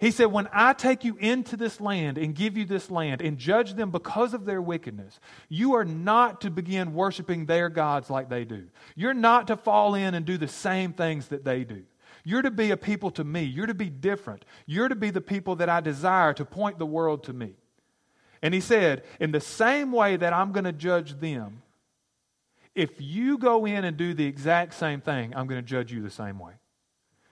He 0.00 0.10
said, 0.10 0.26
When 0.26 0.48
I 0.50 0.72
take 0.72 1.04
you 1.04 1.16
into 1.18 1.58
this 1.58 1.78
land 1.78 2.16
and 2.16 2.34
give 2.34 2.56
you 2.56 2.64
this 2.64 2.90
land 2.90 3.20
and 3.20 3.36
judge 3.36 3.74
them 3.74 3.90
because 3.90 4.32
of 4.32 4.46
their 4.46 4.62
wickedness, 4.62 5.20
you 5.50 5.74
are 5.74 5.84
not 5.84 6.40
to 6.40 6.50
begin 6.50 6.94
worshiping 6.94 7.44
their 7.44 7.68
gods 7.68 8.08
like 8.08 8.30
they 8.30 8.44
do. 8.44 8.68
You're 8.96 9.12
not 9.12 9.46
to 9.48 9.56
fall 9.56 9.94
in 9.94 10.14
and 10.14 10.24
do 10.24 10.38
the 10.38 10.48
same 10.48 10.94
things 10.94 11.28
that 11.28 11.44
they 11.44 11.64
do. 11.64 11.82
You're 12.24 12.42
to 12.42 12.50
be 12.50 12.70
a 12.70 12.76
people 12.78 13.10
to 13.12 13.24
me. 13.24 13.42
You're 13.42 13.66
to 13.66 13.74
be 13.74 13.90
different. 13.90 14.46
You're 14.64 14.88
to 14.88 14.94
be 14.94 15.10
the 15.10 15.20
people 15.20 15.56
that 15.56 15.68
I 15.68 15.80
desire 15.80 16.32
to 16.34 16.44
point 16.46 16.78
the 16.78 16.86
world 16.86 17.24
to 17.24 17.34
me. 17.34 17.54
And 18.42 18.54
he 18.54 18.60
said, 18.60 19.04
In 19.20 19.32
the 19.32 19.40
same 19.40 19.92
way 19.92 20.16
that 20.16 20.32
I'm 20.32 20.52
going 20.52 20.64
to 20.64 20.72
judge 20.72 21.20
them, 21.20 21.62
if 22.74 23.00
you 23.00 23.36
go 23.36 23.66
in 23.66 23.84
and 23.84 23.98
do 23.98 24.14
the 24.14 24.24
exact 24.24 24.72
same 24.72 25.02
thing, 25.02 25.34
I'm 25.36 25.46
going 25.46 25.60
to 25.60 25.66
judge 25.66 25.92
you 25.92 26.00
the 26.00 26.08
same 26.08 26.38
way. 26.38 26.52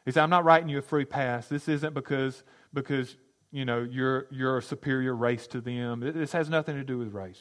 He 0.05 0.13
said, 0.13 0.23
I'm 0.23 0.31
not 0.31 0.45
writing 0.45 0.69
you 0.69 0.79
a 0.79 0.83
free 0.83 1.05
pass. 1.05 1.49
This 1.49 1.69
isn't 1.69 1.95
because 1.95 2.43
because 2.73 3.17
you 3.51 3.65
know 3.65 3.83
you're 3.83 4.27
you're 4.31 4.59
a 4.59 4.63
superior 4.63 5.15
race 5.15 5.47
to 5.49 5.61
them. 5.61 6.01
This 6.01 6.33
has 6.33 6.49
nothing 6.49 6.77
to 6.77 6.85
do 6.85 6.99
with 6.99 7.13
race. 7.13 7.41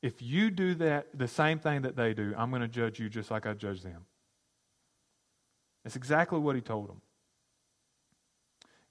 If 0.00 0.22
you 0.22 0.50
do 0.50 0.74
that 0.76 1.06
the 1.12 1.26
same 1.26 1.58
thing 1.58 1.82
that 1.82 1.96
they 1.96 2.14
do, 2.14 2.32
I'm 2.36 2.50
going 2.50 2.62
to 2.62 2.68
judge 2.68 3.00
you 3.00 3.08
just 3.08 3.30
like 3.30 3.46
I 3.46 3.54
judge 3.54 3.82
them. 3.82 4.06
That's 5.82 5.96
exactly 5.96 6.38
what 6.38 6.54
he 6.54 6.60
told 6.60 6.88
them. 6.88 7.00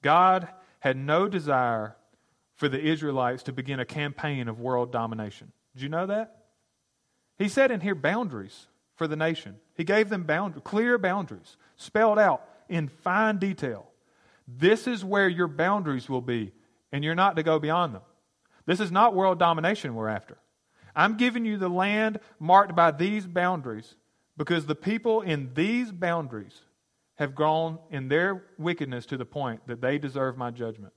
God 0.02 0.50
had 0.80 0.98
no 0.98 1.28
desire 1.30 1.96
for 2.56 2.67
the 2.67 2.82
Israelites 2.82 3.43
to 3.43 3.54
begin 3.54 3.80
a 3.80 3.86
campaign 3.86 4.48
of 4.48 4.60
world 4.60 4.91
domination. 4.91 5.52
Did 5.74 5.84
you 5.84 5.89
know 5.89 6.08
that? 6.08 6.46
He 7.38 7.48
said 7.48 7.72
in 7.72 7.82
here 7.82 7.96
boundaries 7.96 8.67
for 8.96 9.08
the 9.08 9.15
nation. 9.15 9.58
He 9.76 9.84
gave 9.84 10.10
them 10.10 10.24
boundaries, 10.24 10.63
clear 10.65 10.98
boundaries, 10.98 11.56
spelled 11.76 12.20
out 12.20 12.43
in 12.69 12.88
fine 12.88 13.38
detail. 13.38 13.88
This 14.47 14.88
is 14.88 15.03
where 15.03 15.27
your 15.27 15.47
boundaries 15.47 16.10
will 16.10 16.21
be, 16.21 16.53
and 16.91 17.03
you're 17.03 17.15
not 17.15 17.36
to 17.36 17.43
go 17.43 17.60
beyond 17.60 17.93
them. 17.93 18.01
This 18.65 18.80
is 18.80 18.91
not 18.91 19.15
world 19.15 19.39
domination 19.39 19.95
we're 19.95 20.08
after. 20.08 20.38
I'm 20.95 21.17
giving 21.17 21.45
you 21.45 21.58
the 21.58 21.69
land 21.69 22.19
marked 22.39 22.75
by 22.75 22.91
these 22.91 23.27
boundaries 23.27 23.95
because 24.36 24.65
the 24.65 24.75
people 24.75 25.21
in 25.21 25.53
these 25.53 25.91
boundaries 25.91 26.62
have 27.15 27.36
gone 27.36 27.80
in 27.89 28.08
their 28.08 28.43
wickedness 28.58 29.06
to 29.08 29.17
the 29.17 29.25
point 29.25 29.62
that 29.67 29.82
they 29.82 29.97
deserve 29.97 30.38
my 30.38 30.51
judgment. 30.51 30.93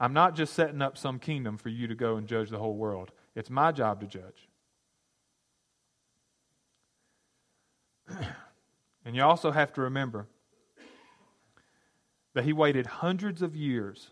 I'm 0.00 0.12
not 0.12 0.34
just 0.34 0.54
setting 0.54 0.82
up 0.82 0.98
some 0.98 1.18
kingdom 1.18 1.56
for 1.56 1.68
you 1.68 1.86
to 1.86 1.94
go 1.94 2.16
and 2.16 2.26
judge 2.26 2.50
the 2.50 2.58
whole 2.58 2.76
world. 2.76 3.12
It's 3.36 3.50
my 3.50 3.72
job 3.72 4.00
to 4.00 4.06
judge. 4.06 4.48
and 9.04 9.14
you 9.14 9.22
also 9.22 9.50
have 9.50 9.72
to 9.74 9.82
remember 9.82 10.26
that 12.34 12.44
he 12.44 12.52
waited 12.52 12.86
hundreds 12.86 13.42
of 13.42 13.56
years 13.56 14.10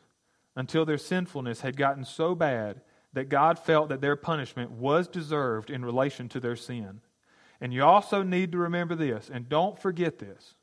until 0.56 0.84
their 0.84 0.98
sinfulness 0.98 1.60
had 1.60 1.76
gotten 1.76 2.04
so 2.04 2.34
bad 2.34 2.80
that 3.12 3.28
God 3.28 3.58
felt 3.58 3.88
that 3.90 4.00
their 4.00 4.16
punishment 4.16 4.70
was 4.70 5.08
deserved 5.08 5.70
in 5.70 5.84
relation 5.84 6.28
to 6.30 6.40
their 6.40 6.56
sin. 6.56 7.00
And 7.60 7.72
you 7.72 7.84
also 7.84 8.22
need 8.22 8.52
to 8.52 8.58
remember 8.58 8.94
this, 8.94 9.30
and 9.32 9.48
don't 9.48 9.78
forget 9.78 10.18
this. 10.18 10.54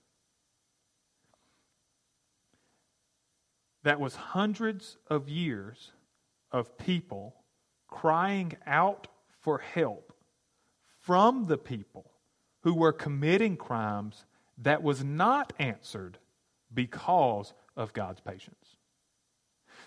That 3.83 3.99
was 3.99 4.15
hundreds 4.15 4.97
of 5.07 5.29
years 5.29 5.91
of 6.51 6.77
people 6.77 7.35
crying 7.87 8.53
out 8.65 9.07
for 9.39 9.59
help 9.59 10.13
from 10.99 11.45
the 11.45 11.57
people 11.57 12.11
who 12.61 12.73
were 12.73 12.91
committing 12.91 13.55
crimes 13.55 14.25
that 14.57 14.83
was 14.83 15.03
not 15.03 15.53
answered 15.57 16.17
because 16.73 17.53
of 17.75 17.93
God's 17.93 18.21
patience. 18.21 18.77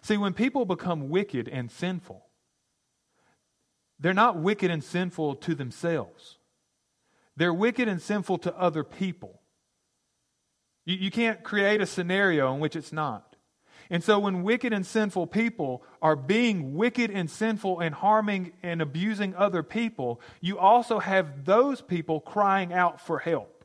See, 0.01 0.17
when 0.17 0.33
people 0.33 0.65
become 0.65 1.11
wicked 1.11 1.49
and 1.49 1.71
sinful, 1.71 2.25
they're 4.01 4.13
not 4.13 4.37
wicked 4.37 4.71
and 4.71 4.83
sinful 4.83 5.37
to 5.37 5.55
themselves. 5.55 6.39
They're 7.37 7.55
wicked 7.55 7.89
and 7.89 8.03
sinful 8.03 8.39
to 8.39 8.57
other 8.57 8.83
people. 8.83 9.41
You, 10.85 10.97
you 10.97 11.11
can't 11.11 11.45
create 11.45 11.81
a 11.81 11.87
scenario 11.87 12.53
in 12.53 12.61
which 12.61 12.75
it's 12.75 12.93
not. 12.93 13.37
And 13.91 14.03
so, 14.03 14.19
when 14.19 14.43
wicked 14.43 14.73
and 14.73 14.87
sinful 14.87 15.27
people 15.27 15.83
are 16.01 16.17
being 16.17 16.75
wicked 16.75 17.11
and 17.11 17.31
sinful 17.31 17.81
and 17.81 17.95
harming 17.95 18.53
and 18.63 18.81
abusing 18.81 19.35
other 19.35 19.63
people, 19.63 20.21
you 20.41 20.59
also 20.59 20.99
have 20.99 21.45
those 21.45 21.83
people 21.83 22.21
crying 22.21 22.73
out 22.73 23.01
for 23.01 23.19
help. 23.19 23.62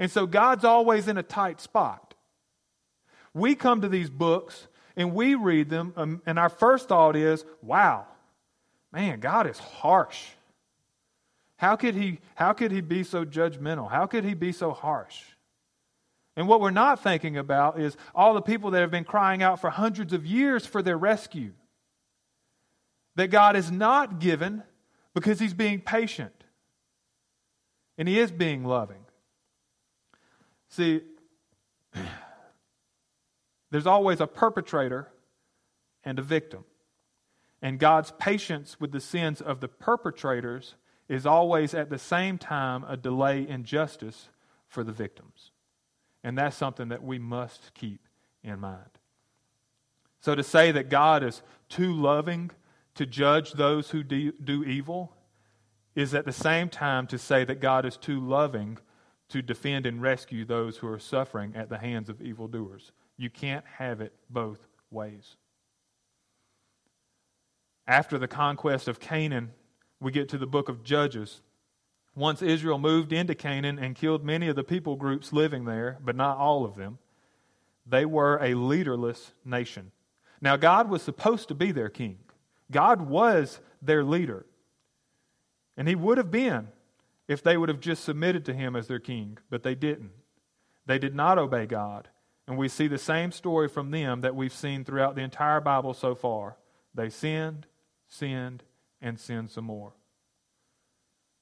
And 0.00 0.10
so, 0.10 0.26
God's 0.26 0.64
always 0.64 1.08
in 1.08 1.18
a 1.18 1.22
tight 1.22 1.60
spot. 1.60 2.14
We 3.34 3.54
come 3.54 3.82
to 3.82 3.88
these 3.88 4.08
books 4.08 4.66
and 4.96 5.14
we 5.14 5.34
read 5.34 5.68
them, 5.68 5.92
um, 5.96 6.22
and 6.24 6.38
our 6.38 6.48
first 6.48 6.88
thought 6.88 7.16
is, 7.16 7.44
wow, 7.62 8.06
man, 8.92 9.20
God 9.20 9.46
is 9.46 9.58
harsh. 9.58 10.24
How 11.58 11.76
could 11.76 11.94
he, 11.94 12.18
how 12.34 12.54
could 12.54 12.72
he 12.72 12.80
be 12.80 13.04
so 13.04 13.26
judgmental? 13.26 13.90
How 13.90 14.06
could 14.06 14.24
he 14.24 14.32
be 14.32 14.52
so 14.52 14.72
harsh? 14.72 15.20
And 16.34 16.48
what 16.48 16.62
we're 16.62 16.70
not 16.70 17.02
thinking 17.02 17.36
about 17.36 17.78
is 17.78 17.98
all 18.14 18.32
the 18.32 18.40
people 18.40 18.70
that 18.70 18.80
have 18.80 18.90
been 18.90 19.04
crying 19.04 19.42
out 19.42 19.60
for 19.60 19.68
hundreds 19.68 20.14
of 20.14 20.24
years 20.24 20.64
for 20.64 20.80
their 20.80 20.96
rescue. 20.96 21.52
That 23.16 23.28
God 23.28 23.54
is 23.54 23.70
not 23.70 24.18
given 24.18 24.62
because 25.12 25.38
he's 25.38 25.52
being 25.52 25.80
patient. 25.82 26.32
And 27.98 28.08
he 28.08 28.18
is 28.18 28.30
being 28.30 28.64
loving. 28.64 29.04
See, 30.70 31.02
there's 33.70 33.86
always 33.86 34.20
a 34.20 34.26
perpetrator 34.26 35.08
and 36.04 36.18
a 36.18 36.22
victim. 36.22 36.64
And 37.62 37.78
God's 37.78 38.12
patience 38.18 38.80
with 38.80 38.92
the 38.92 39.00
sins 39.00 39.40
of 39.40 39.60
the 39.60 39.68
perpetrators 39.68 40.74
is 41.08 41.26
always 41.26 41.74
at 41.74 41.90
the 41.90 41.98
same 41.98 42.38
time 42.38 42.84
a 42.88 42.96
delay 42.96 43.46
in 43.46 43.64
justice 43.64 44.28
for 44.68 44.82
the 44.82 44.92
victims. 44.92 45.50
And 46.24 46.38
that's 46.38 46.56
something 46.56 46.88
that 46.88 47.02
we 47.02 47.18
must 47.18 47.74
keep 47.74 48.00
in 48.42 48.60
mind. 48.60 48.98
So 50.20 50.34
to 50.34 50.42
say 50.42 50.70
that 50.72 50.88
God 50.88 51.22
is 51.22 51.42
too 51.68 51.92
loving 51.92 52.50
to 52.94 53.06
judge 53.06 53.52
those 53.52 53.90
who 53.90 54.02
do, 54.02 54.64
evil 54.64 55.14
is 55.94 56.14
at 56.14 56.24
the 56.24 56.32
same 56.32 56.68
time 56.68 57.06
to 57.08 57.18
say 57.18 57.44
that 57.44 57.60
God 57.60 57.84
is 57.84 57.96
too 57.96 58.20
loving 58.20 58.78
to 59.30 59.42
defend 59.42 59.86
and 59.86 60.02
rescue 60.02 60.44
those 60.44 60.76
who 60.76 60.88
are 60.88 60.98
suffering 60.98 61.54
at 61.56 61.68
the 61.68 61.78
hands 61.78 62.08
of 62.08 62.20
evildoers. 62.20 62.92
You 63.16 63.30
can't 63.30 63.64
have 63.78 64.00
it 64.00 64.12
both 64.28 64.58
ways. 64.90 65.36
After 67.86 68.18
the 68.18 68.28
conquest 68.28 68.88
of 68.88 69.00
Canaan, 69.00 69.52
we 70.00 70.12
get 70.12 70.28
to 70.30 70.38
the 70.38 70.46
book 70.46 70.68
of 70.68 70.84
Judges. 70.84 71.40
Once 72.14 72.42
Israel 72.42 72.78
moved 72.78 73.12
into 73.12 73.34
Canaan 73.34 73.78
and 73.78 73.94
killed 73.94 74.24
many 74.24 74.48
of 74.48 74.56
the 74.56 74.64
people 74.64 74.96
groups 74.96 75.32
living 75.32 75.64
there, 75.64 75.98
but 76.04 76.16
not 76.16 76.38
all 76.38 76.64
of 76.64 76.76
them, 76.76 76.98
they 77.86 78.04
were 78.04 78.38
a 78.42 78.54
leaderless 78.54 79.32
nation. 79.44 79.92
Now, 80.40 80.56
God 80.56 80.88
was 80.88 81.02
supposed 81.02 81.48
to 81.48 81.54
be 81.54 81.72
their 81.72 81.88
king, 81.88 82.18
God 82.70 83.02
was 83.02 83.60
their 83.82 84.04
leader. 84.04 84.46
And 85.76 85.88
He 85.88 85.94
would 85.94 86.18
have 86.18 86.30
been 86.30 86.68
if 87.30 87.44
they 87.44 87.56
would 87.56 87.68
have 87.68 87.78
just 87.78 88.02
submitted 88.02 88.44
to 88.44 88.52
Him 88.52 88.74
as 88.74 88.88
their 88.88 88.98
king, 88.98 89.38
but 89.50 89.62
they 89.62 89.76
didn't. 89.76 90.10
They 90.86 90.98
did 90.98 91.14
not 91.14 91.38
obey 91.38 91.64
God. 91.64 92.08
And 92.48 92.58
we 92.58 92.66
see 92.66 92.88
the 92.88 92.98
same 92.98 93.30
story 93.30 93.68
from 93.68 93.92
them 93.92 94.22
that 94.22 94.34
we've 94.34 94.52
seen 94.52 94.84
throughout 94.84 95.14
the 95.14 95.22
entire 95.22 95.60
Bible 95.60 95.94
so 95.94 96.16
far. 96.16 96.56
They 96.92 97.08
sinned, 97.08 97.68
sinned, 98.08 98.64
and 99.00 99.20
sinned 99.20 99.50
some 99.50 99.66
more. 99.66 99.92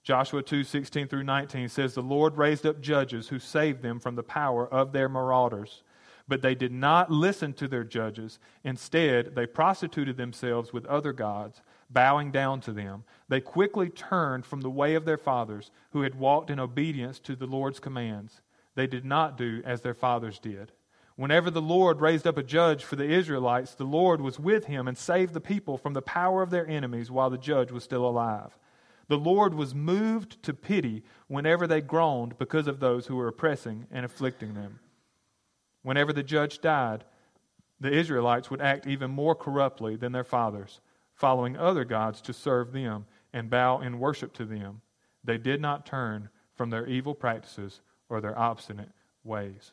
Joshua 0.02 0.42
2 0.42 0.62
16 0.62 1.08
through 1.08 1.24
19 1.24 1.70
says, 1.70 1.94
The 1.94 2.02
Lord 2.02 2.36
raised 2.36 2.66
up 2.66 2.82
judges 2.82 3.28
who 3.28 3.38
saved 3.38 3.80
them 3.80 3.98
from 3.98 4.14
the 4.14 4.22
power 4.22 4.68
of 4.68 4.92
their 4.92 5.08
marauders. 5.08 5.82
But 6.28 6.42
they 6.42 6.54
did 6.54 6.72
not 6.72 7.10
listen 7.10 7.54
to 7.54 7.66
their 7.66 7.84
judges. 7.84 8.38
Instead, 8.62 9.34
they 9.34 9.46
prostituted 9.46 10.18
themselves 10.18 10.70
with 10.70 10.84
other 10.84 11.14
gods, 11.14 11.62
bowing 11.90 12.30
down 12.30 12.60
to 12.62 12.72
them. 12.72 13.04
They 13.28 13.40
quickly 13.40 13.88
turned 13.88 14.44
from 14.44 14.60
the 14.60 14.70
way 14.70 14.94
of 14.94 15.04
their 15.04 15.16
fathers, 15.16 15.70
who 15.90 16.02
had 16.02 16.14
walked 16.14 16.50
in 16.50 16.60
obedience 16.60 17.18
to 17.20 17.36
the 17.36 17.46
Lord's 17.46 17.80
commands. 17.80 18.40
They 18.74 18.86
did 18.86 19.04
not 19.04 19.36
do 19.36 19.62
as 19.64 19.80
their 19.80 19.94
fathers 19.94 20.38
did. 20.38 20.72
Whenever 21.16 21.50
the 21.50 21.60
Lord 21.60 22.00
raised 22.00 22.28
up 22.28 22.38
a 22.38 22.44
judge 22.44 22.84
for 22.84 22.94
the 22.94 23.10
Israelites, 23.10 23.74
the 23.74 23.84
Lord 23.84 24.20
was 24.20 24.38
with 24.38 24.66
him 24.66 24.86
and 24.86 24.96
saved 24.96 25.34
the 25.34 25.40
people 25.40 25.76
from 25.76 25.92
the 25.92 26.02
power 26.02 26.42
of 26.42 26.50
their 26.50 26.66
enemies 26.68 27.10
while 27.10 27.28
the 27.28 27.36
judge 27.36 27.72
was 27.72 27.82
still 27.82 28.06
alive. 28.06 28.56
The 29.08 29.18
Lord 29.18 29.54
was 29.54 29.74
moved 29.74 30.40
to 30.44 30.54
pity 30.54 31.02
whenever 31.26 31.66
they 31.66 31.80
groaned 31.80 32.38
because 32.38 32.68
of 32.68 32.78
those 32.78 33.06
who 33.06 33.16
were 33.16 33.26
oppressing 33.26 33.86
and 33.90 34.04
afflicting 34.04 34.54
them. 34.54 34.78
Whenever 35.82 36.12
the 36.12 36.22
judge 36.22 36.60
died, 36.60 37.04
the 37.80 37.92
Israelites 37.92 38.50
would 38.50 38.60
act 38.60 38.86
even 38.86 39.10
more 39.10 39.34
corruptly 39.34 39.96
than 39.96 40.12
their 40.12 40.24
fathers, 40.24 40.80
following 41.18 41.56
other 41.56 41.84
gods 41.84 42.20
to 42.22 42.32
serve 42.32 42.72
them 42.72 43.04
and 43.32 43.50
bow 43.50 43.80
in 43.80 43.98
worship 43.98 44.32
to 44.34 44.44
them. 44.44 44.80
They 45.24 45.36
did 45.36 45.60
not 45.60 45.84
turn 45.84 46.30
from 46.54 46.70
their 46.70 46.86
evil 46.86 47.14
practices 47.14 47.80
or 48.08 48.20
their 48.20 48.38
obstinate 48.38 48.90
ways. 49.24 49.72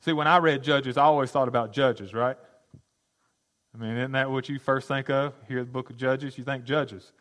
See, 0.00 0.12
when 0.12 0.26
I 0.26 0.36
read 0.36 0.62
Judges, 0.62 0.96
I 0.96 1.04
always 1.04 1.30
thought 1.30 1.48
about 1.48 1.72
Judges, 1.72 2.14
right? 2.14 2.36
I 3.74 3.78
mean, 3.78 3.96
isn't 3.96 4.12
that 4.12 4.30
what 4.30 4.48
you 4.48 4.58
first 4.58 4.88
think 4.88 5.10
of? 5.10 5.34
Hear 5.48 5.60
the 5.64 5.70
book 5.70 5.90
of 5.90 5.96
Judges, 5.96 6.36
you 6.36 6.44
think 6.44 6.64
Judges. 6.64 7.12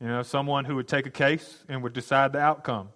You 0.00 0.08
know, 0.08 0.22
someone 0.22 0.64
who 0.64 0.74
would 0.76 0.88
take 0.88 1.06
a 1.06 1.10
case 1.10 1.64
and 1.68 1.82
would 1.82 1.92
decide 1.92 2.32
the 2.32 2.40
outcome. 2.40 2.88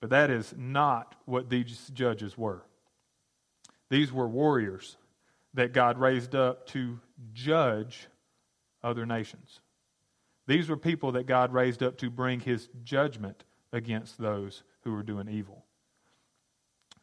But 0.00 0.10
that 0.10 0.30
is 0.30 0.54
not 0.56 1.14
what 1.26 1.50
these 1.50 1.90
judges 1.94 2.36
were. 2.36 2.62
These 3.90 4.12
were 4.12 4.28
warriors 4.28 4.96
that 5.54 5.72
God 5.72 5.98
raised 5.98 6.34
up 6.34 6.66
to 6.68 7.00
judge 7.32 8.08
other 8.82 9.06
nations. 9.06 9.60
These 10.46 10.68
were 10.68 10.76
people 10.76 11.12
that 11.12 11.26
God 11.26 11.52
raised 11.52 11.82
up 11.82 11.98
to 11.98 12.10
bring 12.10 12.40
his 12.40 12.68
judgment 12.82 13.44
against 13.72 14.18
those 14.18 14.62
who 14.82 14.92
were 14.92 15.02
doing 15.02 15.28
evil. 15.28 15.64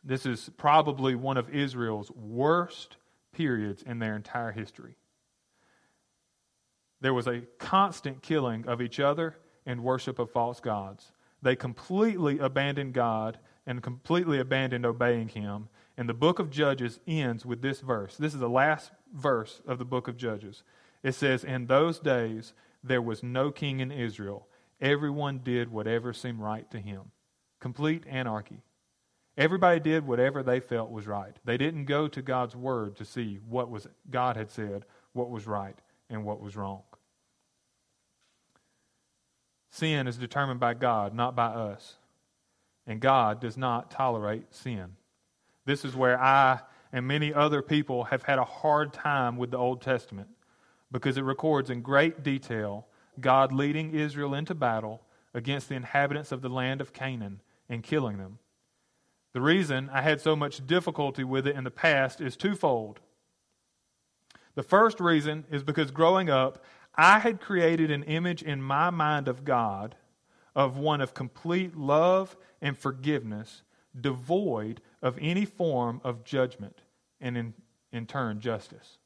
This 0.03 0.25
is 0.25 0.49
probably 0.57 1.15
one 1.15 1.37
of 1.37 1.49
Israel's 1.53 2.11
worst 2.11 2.97
periods 3.33 3.83
in 3.83 3.99
their 3.99 4.15
entire 4.15 4.51
history. 4.51 4.95
There 7.01 7.13
was 7.13 7.27
a 7.27 7.43
constant 7.59 8.21
killing 8.21 8.67
of 8.67 8.81
each 8.81 8.99
other 8.99 9.37
and 9.65 9.83
worship 9.83 10.17
of 10.17 10.31
false 10.31 10.59
gods. 10.59 11.11
They 11.41 11.55
completely 11.55 12.39
abandoned 12.39 12.93
God 12.93 13.37
and 13.67 13.83
completely 13.83 14.39
abandoned 14.39 14.85
obeying 14.85 15.27
Him. 15.27 15.67
And 15.97 16.09
the 16.09 16.13
book 16.13 16.39
of 16.39 16.49
Judges 16.49 16.99
ends 17.07 17.45
with 17.45 17.61
this 17.61 17.81
verse. 17.81 18.17
This 18.17 18.33
is 18.33 18.39
the 18.39 18.49
last 18.49 18.91
verse 19.13 19.61
of 19.67 19.77
the 19.77 19.85
book 19.85 20.07
of 20.07 20.17
Judges. 20.17 20.63
It 21.07 21.15
says, 21.15 21.45
In 21.45 21.67
those 21.67 21.99
days 21.99 22.53
there 22.83 23.01
was 23.01 23.23
no 23.23 23.49
king 23.49 23.79
in 23.79 23.93
Israel. 23.93 24.45
Everyone 24.81 25.39
did 25.39 25.71
whatever 25.71 26.11
seemed 26.11 26.41
right 26.41 26.69
to 26.71 26.81
him. 26.81 27.11
Complete 27.61 28.03
anarchy. 28.09 28.61
Everybody 29.37 29.79
did 29.79 30.05
whatever 30.05 30.43
they 30.43 30.59
felt 30.59 30.91
was 30.91 31.07
right. 31.07 31.33
They 31.45 31.55
didn't 31.55 31.85
go 31.85 32.09
to 32.09 32.21
God's 32.21 32.57
word 32.57 32.97
to 32.97 33.05
see 33.05 33.39
what 33.47 33.69
was 33.69 33.87
God 34.11 34.35
had 34.35 34.51
said, 34.51 34.83
what 35.13 35.29
was 35.29 35.47
right 35.47 35.77
and 36.09 36.25
what 36.25 36.41
was 36.41 36.57
wrong. 36.57 36.81
Sin 39.71 40.07
is 40.07 40.17
determined 40.17 40.59
by 40.59 40.73
God, 40.73 41.13
not 41.13 41.37
by 41.37 41.47
us. 41.47 41.95
And 42.85 42.99
God 42.99 43.39
does 43.39 43.55
not 43.55 43.91
tolerate 43.91 44.53
sin. 44.53 44.97
This 45.63 45.85
is 45.85 45.95
where 45.95 46.21
I 46.21 46.59
and 46.91 47.07
many 47.07 47.33
other 47.33 47.61
people 47.61 48.03
have 48.05 48.23
had 48.23 48.39
a 48.39 48.43
hard 48.43 48.91
time 48.91 49.37
with 49.37 49.51
the 49.51 49.57
Old 49.57 49.81
Testament 49.81 50.27
because 50.91 51.17
it 51.17 51.23
records 51.23 51.69
in 51.69 51.81
great 51.81 52.23
detail 52.23 52.87
God 53.19 53.51
leading 53.51 53.93
Israel 53.93 54.33
into 54.33 54.53
battle 54.53 55.01
against 55.33 55.69
the 55.69 55.75
inhabitants 55.75 56.31
of 56.31 56.41
the 56.41 56.49
land 56.49 56.81
of 56.81 56.93
Canaan 56.93 57.41
and 57.69 57.83
killing 57.83 58.17
them. 58.17 58.39
The 59.33 59.41
reason 59.41 59.89
I 59.91 60.01
had 60.01 60.21
so 60.21 60.35
much 60.35 60.65
difficulty 60.65 61.23
with 61.23 61.45
it 61.45 61.55
in 61.55 61.63
the 61.63 61.71
past 61.71 62.21
is 62.21 62.35
twofold. 62.35 62.99
The 64.55 64.63
first 64.63 64.99
reason 64.99 65.45
is 65.51 65.63
because 65.63 65.91
growing 65.91 66.29
up, 66.29 66.63
I 66.95 67.19
had 67.19 67.39
created 67.39 67.91
an 67.91 68.03
image 68.03 68.41
in 68.41 68.61
my 68.61 68.89
mind 68.89 69.27
of 69.27 69.45
God 69.45 69.95
of 70.55 70.77
one 70.77 71.01
of 71.01 71.13
complete 71.13 71.77
love 71.77 72.35
and 72.59 72.75
forgiveness, 72.75 73.61
devoid 73.99 74.81
of 75.03 75.15
any 75.21 75.45
form 75.45 76.01
of 76.03 76.23
judgment 76.23 76.81
and, 77.21 77.37
in, 77.37 77.53
in 77.91 78.07
turn, 78.07 78.39
justice. 78.39 78.97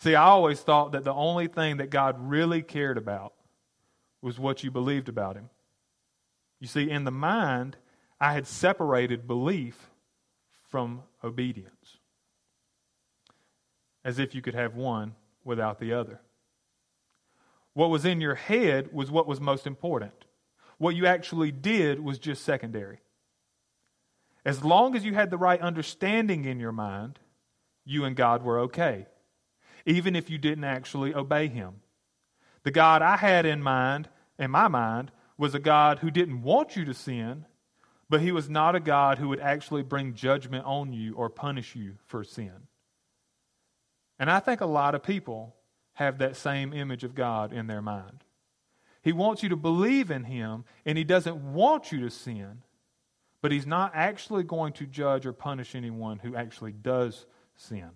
See, 0.00 0.14
I 0.14 0.24
always 0.24 0.60
thought 0.60 0.92
that 0.92 1.04
the 1.04 1.12
only 1.12 1.46
thing 1.46 1.76
that 1.76 1.90
God 1.90 2.16
really 2.18 2.62
cared 2.62 2.96
about 2.96 3.34
was 4.22 4.38
what 4.38 4.64
you 4.64 4.70
believed 4.70 5.10
about 5.10 5.36
Him. 5.36 5.50
You 6.58 6.66
see, 6.66 6.90
in 6.90 7.04
the 7.04 7.10
mind, 7.10 7.76
I 8.18 8.32
had 8.32 8.46
separated 8.46 9.26
belief 9.26 9.90
from 10.70 11.02
obedience, 11.22 11.98
as 14.02 14.18
if 14.18 14.34
you 14.34 14.40
could 14.40 14.54
have 14.54 14.74
one 14.74 15.14
without 15.44 15.78
the 15.78 15.92
other. 15.92 16.20
What 17.74 17.90
was 17.90 18.04
in 18.06 18.22
your 18.22 18.34
head 18.34 18.92
was 18.92 19.10
what 19.10 19.26
was 19.26 19.40
most 19.40 19.66
important. 19.66 20.24
What 20.78 20.96
you 20.96 21.06
actually 21.06 21.52
did 21.52 22.00
was 22.00 22.18
just 22.18 22.42
secondary. 22.42 23.00
As 24.46 24.64
long 24.64 24.96
as 24.96 25.04
you 25.04 25.12
had 25.12 25.30
the 25.30 25.36
right 25.36 25.60
understanding 25.60 26.46
in 26.46 26.58
your 26.58 26.72
mind, 26.72 27.18
you 27.84 28.06
and 28.06 28.16
God 28.16 28.42
were 28.42 28.60
okay, 28.60 29.06
even 29.86 30.16
if 30.16 30.30
you 30.30 30.38
didn't 30.38 30.64
actually 30.64 31.14
obey 31.14 31.48
Him. 31.48 31.80
The 32.62 32.70
God 32.70 33.02
I 33.02 33.16
had 33.16 33.46
in 33.46 33.62
mind, 33.62 34.08
in 34.38 34.50
my 34.50 34.68
mind, 34.68 35.10
was 35.38 35.54
a 35.54 35.58
God 35.60 36.00
who 36.00 36.10
didn't 36.10 36.42
want 36.42 36.76
you 36.76 36.84
to 36.84 36.94
sin, 36.94 37.46
but 38.08 38.20
He 38.20 38.32
was 38.32 38.50
not 38.50 38.76
a 38.76 38.80
God 38.80 39.18
who 39.18 39.28
would 39.28 39.40
actually 39.40 39.82
bring 39.82 40.14
judgment 40.14 40.66
on 40.66 40.92
you 40.92 41.14
or 41.14 41.30
punish 41.30 41.74
you 41.74 41.94
for 42.06 42.24
sin. 42.24 42.66
And 44.18 44.30
I 44.30 44.40
think 44.40 44.60
a 44.60 44.66
lot 44.66 44.94
of 44.94 45.02
people 45.02 45.54
have 45.94 46.18
that 46.18 46.36
same 46.36 46.72
image 46.72 47.04
of 47.04 47.14
God 47.14 47.52
in 47.52 47.66
their 47.66 47.82
mind. 47.82 48.24
He 49.02 49.12
wants 49.12 49.42
you 49.42 49.48
to 49.48 49.56
believe 49.56 50.10
in 50.10 50.24
Him, 50.24 50.64
and 50.84 50.98
He 50.98 51.04
doesn't 51.04 51.54
want 51.54 51.90
you 51.90 52.00
to 52.00 52.10
sin, 52.10 52.62
but 53.40 53.52
He's 53.52 53.66
not 53.66 53.92
actually 53.94 54.42
going 54.42 54.74
to 54.74 54.86
judge 54.86 55.24
or 55.24 55.32
punish 55.32 55.74
anyone 55.74 56.18
who 56.18 56.36
actually 56.36 56.72
does 56.72 57.24
sin. 57.56 57.90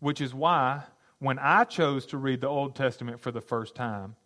Which 0.00 0.20
is 0.20 0.34
why, 0.34 0.84
when 1.18 1.38
I 1.38 1.64
chose 1.64 2.06
to 2.06 2.18
read 2.18 2.40
the 2.40 2.48
Old 2.48 2.76
Testament 2.76 3.20
for 3.20 3.32
the 3.32 3.40
first 3.40 3.74
time, 3.74 4.16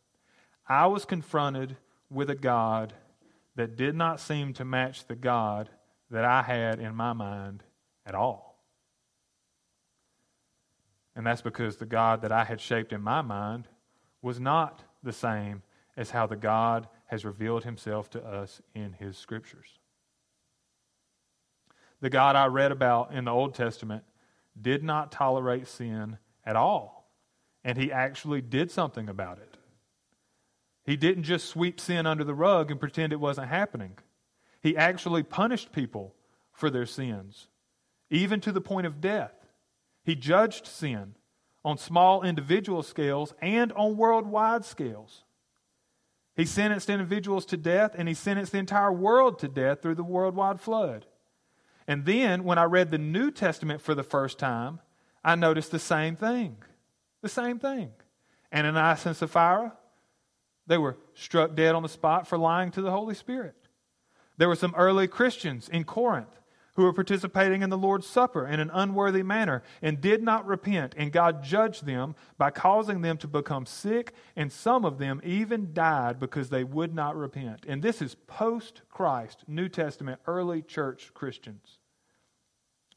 I 0.68 0.86
was 0.86 1.04
confronted 1.04 1.76
with 2.10 2.30
a 2.30 2.34
God 2.34 2.92
that 3.56 3.76
did 3.76 3.94
not 3.94 4.20
seem 4.20 4.52
to 4.54 4.64
match 4.64 5.06
the 5.06 5.14
God 5.14 5.70
that 6.10 6.24
I 6.24 6.42
had 6.42 6.78
in 6.78 6.94
my 6.94 7.12
mind 7.12 7.62
at 8.06 8.14
all. 8.14 8.52
And 11.14 11.26
that's 11.26 11.42
because 11.42 11.76
the 11.76 11.86
God 11.86 12.22
that 12.22 12.32
I 12.32 12.44
had 12.44 12.60
shaped 12.60 12.92
in 12.92 13.02
my 13.02 13.22
mind 13.22 13.68
was 14.22 14.40
not 14.40 14.82
the 15.02 15.12
same 15.12 15.62
as 15.96 16.10
how 16.10 16.26
the 16.26 16.36
God 16.36 16.88
has 17.06 17.24
revealed 17.24 17.64
himself 17.64 18.08
to 18.10 18.24
us 18.24 18.62
in 18.74 18.94
his 18.94 19.18
scriptures. 19.18 19.78
The 22.00 22.10
God 22.10 22.34
I 22.34 22.46
read 22.46 22.72
about 22.72 23.12
in 23.12 23.26
the 23.26 23.30
Old 23.30 23.54
Testament 23.54 24.04
did 24.60 24.82
not 24.82 25.12
tolerate 25.12 25.66
sin 25.66 26.18
at 26.44 26.56
all, 26.56 27.10
and 27.64 27.78
he 27.78 27.92
actually 27.92 28.40
did 28.40 28.70
something 28.70 29.08
about 29.08 29.38
it. 29.38 29.56
He 30.84 30.96
didn't 30.96 31.24
just 31.24 31.48
sweep 31.48 31.80
sin 31.80 32.06
under 32.06 32.24
the 32.24 32.34
rug 32.34 32.70
and 32.70 32.80
pretend 32.80 33.12
it 33.12 33.20
wasn't 33.20 33.48
happening. 33.48 33.98
He 34.60 34.76
actually 34.76 35.22
punished 35.22 35.72
people 35.72 36.14
for 36.52 36.70
their 36.70 36.86
sins, 36.86 37.48
even 38.10 38.40
to 38.40 38.52
the 38.52 38.60
point 38.60 38.86
of 38.86 39.00
death. 39.00 39.32
He 40.04 40.14
judged 40.14 40.66
sin 40.66 41.14
on 41.64 41.78
small 41.78 42.22
individual 42.22 42.82
scales 42.82 43.34
and 43.40 43.72
on 43.72 43.96
worldwide 43.96 44.64
scales. 44.64 45.24
He 46.34 46.44
sentenced 46.44 46.90
individuals 46.90 47.46
to 47.46 47.56
death 47.56 47.94
and 47.96 48.08
he 48.08 48.14
sentenced 48.14 48.52
the 48.52 48.58
entire 48.58 48.92
world 48.92 49.38
to 49.40 49.48
death 49.48 49.82
through 49.82 49.96
the 49.96 50.04
worldwide 50.04 50.60
flood. 50.60 51.06
And 51.92 52.06
then, 52.06 52.44
when 52.44 52.56
I 52.56 52.64
read 52.64 52.90
the 52.90 52.96
New 52.96 53.30
Testament 53.30 53.82
for 53.82 53.94
the 53.94 54.02
first 54.02 54.38
time, 54.38 54.80
I 55.22 55.34
noticed 55.34 55.70
the 55.70 55.78
same 55.78 56.16
thing. 56.16 56.56
The 57.20 57.28
same 57.28 57.58
thing. 57.58 57.90
Ananias 58.50 59.04
and 59.04 59.14
Sapphira, 59.14 59.74
they 60.66 60.78
were 60.78 60.96
struck 61.12 61.54
dead 61.54 61.74
on 61.74 61.82
the 61.82 61.90
spot 61.90 62.26
for 62.26 62.38
lying 62.38 62.70
to 62.70 62.80
the 62.80 62.90
Holy 62.90 63.14
Spirit. 63.14 63.56
There 64.38 64.48
were 64.48 64.56
some 64.56 64.74
early 64.74 65.06
Christians 65.06 65.68
in 65.68 65.84
Corinth 65.84 66.40
who 66.76 66.84
were 66.84 66.94
participating 66.94 67.60
in 67.60 67.68
the 67.68 67.76
Lord's 67.76 68.06
Supper 68.06 68.46
in 68.46 68.58
an 68.58 68.70
unworthy 68.72 69.22
manner 69.22 69.62
and 69.82 70.00
did 70.00 70.22
not 70.22 70.46
repent, 70.46 70.94
and 70.96 71.12
God 71.12 71.44
judged 71.44 71.84
them 71.84 72.14
by 72.38 72.50
causing 72.50 73.02
them 73.02 73.18
to 73.18 73.28
become 73.28 73.66
sick, 73.66 74.14
and 74.34 74.50
some 74.50 74.86
of 74.86 74.96
them 74.96 75.20
even 75.22 75.74
died 75.74 76.18
because 76.18 76.48
they 76.48 76.64
would 76.64 76.94
not 76.94 77.18
repent. 77.18 77.66
And 77.68 77.82
this 77.82 78.00
is 78.00 78.14
post 78.26 78.80
Christ, 78.88 79.44
New 79.46 79.68
Testament, 79.68 80.22
early 80.26 80.62
church 80.62 81.10
Christians. 81.12 81.80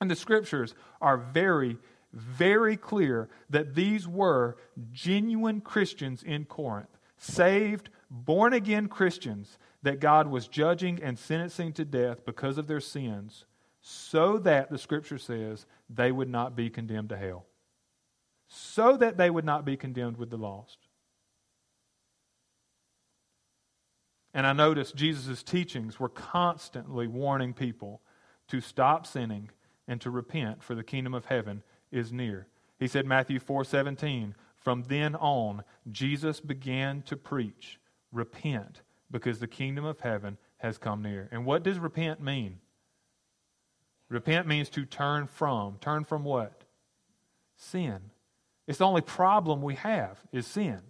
And 0.06 0.12
the 0.12 0.16
scriptures 0.16 0.76
are 1.02 1.18
very, 1.18 1.80
very 2.14 2.78
clear 2.78 3.28
that 3.50 3.74
these 3.74 4.08
were 4.08 4.56
genuine 4.92 5.62
Christians 5.62 6.22
in 6.22 6.46
Corinth, 6.46 7.00
saved, 7.18 7.90
born 8.12 8.54
again 8.54 8.88
Christians 8.88 9.58
that 9.82 10.00
God 10.00 10.28
was 10.28 10.48
judging 10.48 11.02
and 11.02 11.18
sentencing 11.18 11.74
to 11.74 11.86
death 11.86 12.24
because 12.24 12.60
of 12.60 12.68
their 12.68 12.80
sins 12.80 13.46
so 13.82 14.38
that, 14.38 14.70
the 14.70 14.78
scripture 14.78 15.18
says, 15.18 15.66
they 15.90 16.12
would 16.12 16.30
not 16.30 16.56
be 16.56 16.70
condemned 16.70 17.10
to 17.10 17.18
hell. 17.18 17.48
So 18.48 18.98
that 18.98 19.18
they 19.18 19.32
would 19.32 19.44
not 19.44 19.66
be 19.66 19.76
condemned 19.76 20.18
with 20.18 20.30
the 20.30 20.38
lost. 20.38 20.78
And 24.36 24.46
I 24.46 24.54
noticed 24.54 24.96
Jesus' 24.96 25.42
teachings 25.42 26.00
were 26.00 26.10
constantly 26.10 27.08
warning 27.08 27.56
people 27.56 28.04
to 28.48 28.62
stop 28.62 29.08
sinning 29.08 29.50
and 29.88 30.02
to 30.02 30.10
repent, 30.10 30.64
for 30.64 30.76
the 30.76 30.84
kingdom 30.84 31.14
of 31.14 31.26
heaven 31.26 31.64
is 31.92 32.12
near. 32.12 32.48
He 32.80 32.88
said, 32.88 33.06
Matthew 33.06 33.40
4 33.40 33.64
17, 33.64 34.36
from 34.56 34.84
then 34.84 35.16
on, 35.16 35.64
Jesus 35.92 36.40
began 36.40 37.02
to 37.04 37.16
preach, 37.16 37.80
repent, 38.12 38.82
because 39.12 39.40
the 39.40 39.48
kingdom 39.48 39.86
of 39.86 40.00
heaven 40.00 40.38
has 40.58 40.78
come 40.78 41.02
near. 41.02 41.30
And 41.32 41.46
what 41.46 41.64
does 41.64 41.80
repent 41.80 42.22
mean? 42.22 42.60
Repent 44.10 44.48
means 44.48 44.70
to 44.70 44.86
turn 44.86 45.28
from. 45.28 45.78
Turn 45.80 46.04
from 46.04 46.24
what? 46.24 46.64
Sin. 47.56 48.00
It's 48.68 48.80
the 48.80 48.86
only 48.86 49.02
problem 49.02 49.62
we 49.62 49.76
have 49.76 50.20
is 50.32 50.48
sin. 50.48 50.82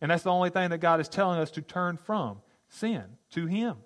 And 0.00 0.10
that's 0.10 0.22
the 0.22 0.30
only 0.30 0.50
thing 0.50 0.70
that 0.70 0.78
God 0.78 1.00
is 1.00 1.08
telling 1.08 1.40
us 1.40 1.50
to 1.52 1.62
turn 1.62 1.96
from 1.96 2.42
sin 2.68 3.04
to 3.30 3.46
Him. 3.46 3.76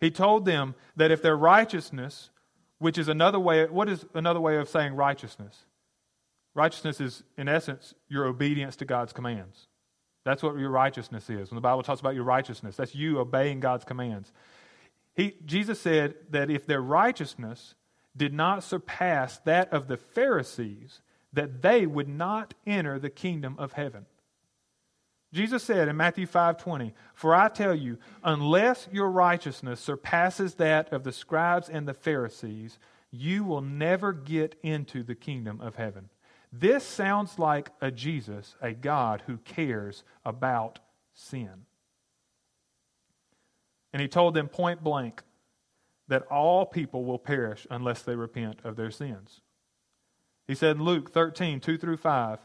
He 0.00 0.10
told 0.10 0.44
them 0.44 0.74
that 0.96 1.10
if 1.10 1.22
their 1.22 1.36
righteousness, 1.36 2.30
which 2.78 2.98
is 2.98 3.08
another 3.08 3.38
way, 3.38 3.66
what 3.66 3.88
is 3.88 4.04
another 4.14 4.40
way 4.40 4.56
of 4.56 4.68
saying 4.68 4.94
righteousness? 4.94 5.64
Righteousness 6.54 7.00
is, 7.00 7.22
in 7.36 7.48
essence, 7.48 7.94
your 8.08 8.26
obedience 8.26 8.76
to 8.76 8.84
God's 8.84 9.12
commands. 9.12 9.66
That's 10.24 10.42
what 10.42 10.56
your 10.58 10.70
righteousness 10.70 11.28
is. 11.28 11.50
When 11.50 11.56
the 11.56 11.60
Bible 11.60 11.82
talks 11.82 12.00
about 12.00 12.14
your 12.14 12.24
righteousness, 12.24 12.76
that's 12.76 12.94
you 12.94 13.18
obeying 13.18 13.60
God's 13.60 13.84
commands. 13.84 14.32
He, 15.14 15.34
Jesus 15.44 15.80
said 15.80 16.14
that 16.30 16.50
if 16.50 16.66
their 16.66 16.80
righteousness 16.80 17.74
did 18.16 18.32
not 18.32 18.62
surpass 18.62 19.38
that 19.38 19.72
of 19.72 19.88
the 19.88 19.96
Pharisees, 19.96 21.00
that 21.32 21.62
they 21.62 21.86
would 21.86 22.08
not 22.08 22.54
enter 22.66 22.98
the 22.98 23.10
kingdom 23.10 23.56
of 23.58 23.72
heaven. 23.72 24.06
Jesus 25.34 25.64
said 25.64 25.88
in 25.88 25.96
Matthew 25.96 26.26
5:20, 26.26 26.94
"For 27.12 27.34
I 27.34 27.48
tell 27.48 27.74
you, 27.74 27.98
unless 28.22 28.88
your 28.92 29.10
righteousness 29.10 29.80
surpasses 29.80 30.54
that 30.54 30.92
of 30.92 31.02
the 31.02 31.10
scribes 31.10 31.68
and 31.68 31.88
the 31.88 31.92
Pharisees, 31.92 32.78
you 33.10 33.42
will 33.42 33.60
never 33.60 34.12
get 34.12 34.56
into 34.62 35.02
the 35.02 35.16
kingdom 35.16 35.60
of 35.60 35.74
heaven." 35.74 36.08
This 36.52 36.86
sounds 36.86 37.36
like 37.36 37.72
a 37.80 37.90
Jesus, 37.90 38.54
a 38.60 38.72
God 38.72 39.22
who 39.22 39.38
cares 39.38 40.04
about 40.24 40.78
sin. 41.12 41.66
And 43.92 44.00
he 44.00 44.06
told 44.06 44.34
them 44.34 44.48
point 44.48 44.84
blank 44.84 45.24
that 46.06 46.22
all 46.26 46.64
people 46.64 47.04
will 47.04 47.18
perish 47.18 47.66
unless 47.70 48.04
they 48.04 48.14
repent 48.14 48.60
of 48.64 48.76
their 48.76 48.92
sins. 48.92 49.40
He 50.46 50.54
said 50.54 50.76
in 50.76 50.84
Luke 50.84 51.10
13, 51.10 51.58
2 51.58 51.76
through 51.76 51.96
5, 51.96 52.38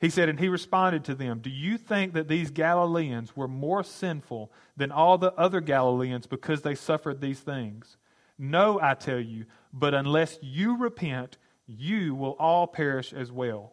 He 0.00 0.10
said, 0.10 0.28
and 0.28 0.38
he 0.38 0.48
responded 0.48 1.04
to 1.04 1.14
them, 1.14 1.38
Do 1.38 1.50
you 1.50 1.78
think 1.78 2.12
that 2.14 2.28
these 2.28 2.50
Galileans 2.50 3.36
were 3.36 3.48
more 3.48 3.82
sinful 3.82 4.52
than 4.76 4.92
all 4.92 5.18
the 5.18 5.32
other 5.34 5.60
Galileans 5.60 6.26
because 6.26 6.62
they 6.62 6.74
suffered 6.74 7.20
these 7.20 7.40
things? 7.40 7.96
No, 8.38 8.80
I 8.80 8.94
tell 8.94 9.20
you, 9.20 9.46
but 9.72 9.94
unless 9.94 10.38
you 10.42 10.76
repent, 10.76 11.38
you 11.66 12.14
will 12.14 12.36
all 12.38 12.66
perish 12.66 13.12
as 13.12 13.30
well. 13.30 13.72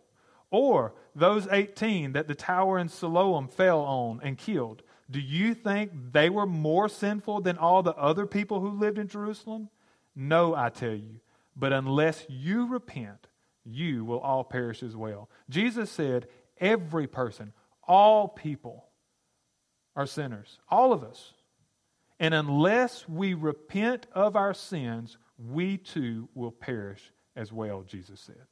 Or 0.52 0.94
those 1.16 1.48
18 1.48 2.14
that 2.14 2.28
the 2.28 2.36
tower 2.36 2.78
in 2.78 2.90
Siloam 2.90 3.48
fell 3.48 3.80
on 3.82 4.20
and 4.22 4.38
killed, 4.38 4.84
do 5.10 5.20
you 5.20 5.54
think 5.54 5.92
they 6.14 6.30
were 6.30 6.46
more 6.46 6.88
sinful 6.88 7.42
than 7.42 7.58
all 7.58 7.84
the 7.84 7.96
other 7.96 8.26
people 8.26 8.60
who 8.60 8.70
lived 8.70 8.98
in 8.98 9.08
Jerusalem? 9.08 9.70
No, 10.16 10.56
I 10.56 10.70
tell 10.70 10.94
you, 10.94 11.20
but 11.56 11.74
unless 11.74 12.26
you 12.30 12.68
repent, 12.68 13.28
you 13.63 14.04
will 14.06 14.19
all 14.19 14.43
perish 14.43 14.84
as 14.84 14.95
well. 14.95 15.30
Jesus 15.50 15.89
said, 15.91 16.28
Every 16.60 17.08
person, 17.08 17.54
all 17.88 18.28
people 18.28 18.86
are 19.95 20.06
sinners, 20.06 20.60
all 20.69 20.93
of 20.93 21.04
us. 21.04 21.34
And 22.19 22.36
unless 22.36 23.10
we 23.10 23.34
repent 23.34 24.06
of 24.13 24.36
our 24.36 24.54
sins, 24.54 25.17
we 25.39 25.78
too 25.78 26.30
will 26.36 26.52
perish 26.52 27.12
as 27.36 27.52
well, 27.52 27.82
Jesus 27.82 28.19
said. 28.19 28.45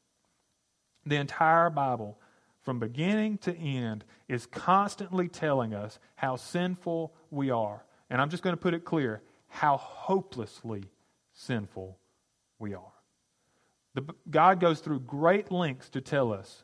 The 1.05 1.17
entire 1.17 1.69
Bible, 1.69 2.19
from 2.61 2.79
beginning 2.79 3.37
to 3.39 3.55
end, 3.55 4.05
is 4.27 4.47
constantly 4.47 5.27
telling 5.27 5.73
us 5.75 5.99
how 6.15 6.35
sinful 6.35 7.13
we 7.29 7.51
are. 7.51 7.85
And 8.09 8.19
I'm 8.19 8.29
just 8.29 8.41
going 8.41 8.55
to 8.55 8.61
put 8.61 8.73
it 8.73 8.85
clear 8.85 9.21
how 9.47 9.77
hopelessly 9.77 10.85
sinful 11.33 11.99
we 12.57 12.73
are. 12.73 12.93
The, 13.95 14.05
God 14.29 14.59
goes 14.59 14.79
through 14.79 15.01
great 15.01 15.51
lengths 15.51 15.89
to 15.89 16.01
tell 16.01 16.31
us 16.31 16.63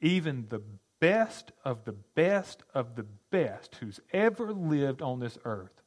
even 0.00 0.46
the 0.48 0.62
best 1.00 1.52
of 1.64 1.84
the 1.84 1.92
best 1.92 2.62
of 2.74 2.96
the 2.96 3.06
best 3.30 3.76
who's 3.76 4.00
ever 4.12 4.52
lived 4.52 5.02
on 5.02 5.20
this 5.20 5.38
earth 5.44 5.82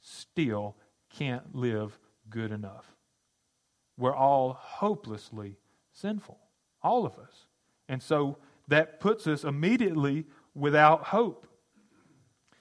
still 0.00 0.76
can't 1.10 1.54
live 1.54 1.98
good 2.30 2.52
enough. 2.52 2.86
We're 3.96 4.14
all 4.14 4.52
hopelessly 4.52 5.56
sinful, 5.92 6.38
all 6.82 7.06
of 7.06 7.18
us. 7.18 7.46
And 7.88 8.02
so 8.02 8.38
that 8.68 9.00
puts 9.00 9.26
us 9.26 9.44
immediately 9.44 10.26
without 10.54 11.04
hope. 11.04 11.46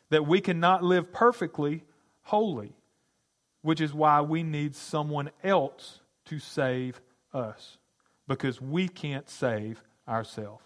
That 0.09 0.27
we 0.27 0.41
cannot 0.41 0.83
live 0.83 1.11
perfectly 1.11 1.83
holy, 2.23 2.75
which 3.61 3.81
is 3.81 3.93
why 3.93 4.21
we 4.21 4.43
need 4.43 4.75
someone 4.75 5.31
else 5.43 6.01
to 6.25 6.39
save 6.39 7.01
us, 7.33 7.77
because 8.27 8.61
we 8.61 8.87
can't 8.87 9.29
save 9.29 9.83
ourselves. 10.07 10.63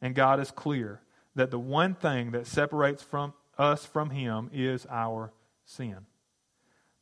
And 0.00 0.14
God 0.14 0.40
is 0.40 0.50
clear 0.50 1.00
that 1.34 1.50
the 1.50 1.58
one 1.58 1.94
thing 1.94 2.32
that 2.32 2.46
separates 2.46 3.02
from 3.02 3.34
us 3.58 3.86
from 3.86 4.10
Him 4.10 4.50
is 4.52 4.86
our 4.90 5.32
sin. 5.64 6.06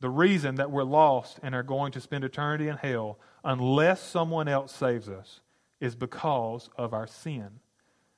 The 0.01 0.09
reason 0.09 0.55
that 0.55 0.71
we're 0.71 0.83
lost 0.83 1.39
and 1.41 1.55
are 1.55 1.63
going 1.63 1.91
to 1.93 2.01
spend 2.01 2.23
eternity 2.23 2.67
in 2.67 2.77
hell, 2.77 3.17
unless 3.43 4.01
someone 4.01 4.47
else 4.47 4.73
saves 4.73 5.09
us, 5.09 5.39
is 5.79 5.95
because 5.95 6.69
of 6.77 6.93
our 6.93 7.07
sin. 7.07 7.59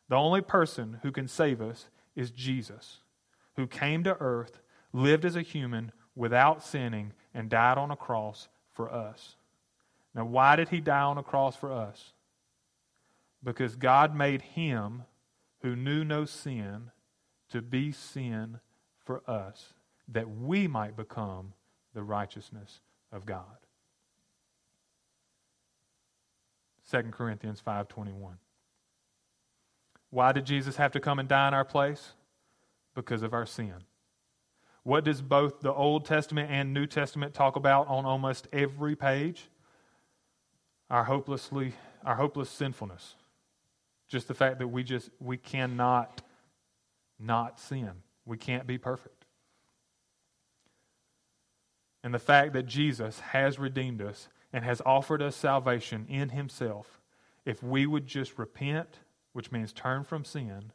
The 0.09 0.15
only 0.15 0.41
person 0.41 0.99
who 1.03 1.11
can 1.11 1.27
save 1.27 1.61
us 1.61 1.89
is 2.15 2.31
Jesus, 2.31 2.99
who 3.55 3.67
came 3.67 4.03
to 4.03 4.17
earth, 4.19 4.59
lived 4.91 5.23
as 5.23 5.35
a 5.35 5.41
human 5.41 5.91
without 6.15 6.63
sinning, 6.63 7.13
and 7.33 7.49
died 7.49 7.77
on 7.77 7.91
a 7.91 7.95
cross 7.95 8.47
for 8.73 8.91
us. 8.91 9.36
Now, 10.17 10.25
why 10.25 10.55
did 10.55 10.69
he 10.69 10.81
die 10.81 11.03
on 11.03 11.19
a 11.19 11.23
cross 11.23 11.55
for 11.55 11.71
us? 11.71 12.13
Because 13.43 13.75
God 13.75 14.15
made 14.15 14.41
him 14.41 15.03
who 15.61 15.75
knew 15.75 16.03
no 16.03 16.25
sin 16.25 16.89
to 17.51 17.61
be 17.61 17.91
sin 17.91 18.59
for 19.05 19.21
us, 19.29 19.73
that 20.07 20.27
we 20.27 20.67
might 20.67 20.97
become 20.97 21.53
the 21.93 22.01
righteousness 22.01 22.81
of 23.11 23.27
God. 23.27 23.57
2 26.89 27.11
Corinthians 27.11 27.61
5:21. 27.61 28.39
Why 30.09 30.31
did 30.31 30.45
Jesus 30.45 30.77
have 30.77 30.93
to 30.93 30.99
come 30.99 31.19
and 31.19 31.29
die 31.29 31.47
in 31.47 31.53
our 31.53 31.65
place? 31.65 32.15
Because 32.95 33.21
of 33.21 33.33
our 33.33 33.45
sin. 33.45 33.83
What 34.81 35.03
does 35.03 35.21
both 35.21 35.59
the 35.59 35.73
Old 35.73 36.05
Testament 36.05 36.49
and 36.49 36.73
New 36.73 36.87
Testament 36.87 37.35
talk 37.35 37.55
about 37.55 37.87
on 37.87 38.05
almost 38.05 38.47
every 38.51 38.95
page? 38.95 39.49
Our 40.89 41.03
hopelessly 41.03 41.73
our 42.05 42.15
hopeless 42.15 42.49
sinfulness. 42.49 43.15
Just 44.07 44.27
the 44.27 44.33
fact 44.33 44.59
that 44.59 44.67
we 44.67 44.83
just 44.83 45.09
we 45.19 45.37
cannot 45.37 46.21
not 47.19 47.59
sin. 47.59 47.91
We 48.25 48.37
can't 48.37 48.67
be 48.67 48.77
perfect. 48.77 49.25
And 52.03 52.13
the 52.13 52.19
fact 52.19 52.53
that 52.53 52.67
Jesus 52.67 53.19
has 53.19 53.59
redeemed 53.59 54.01
us 54.01 54.29
and 54.53 54.63
has 54.63 54.81
offered 54.85 55.21
us 55.21 55.35
salvation 55.35 56.05
in 56.07 56.29
himself, 56.29 57.01
if 57.45 57.61
we 57.61 57.85
would 57.85 58.07
just 58.07 58.37
repent, 58.37 58.99
which 59.33 59.51
means 59.51 59.73
turn 59.73 60.03
from 60.03 60.23
sin, 60.23 60.71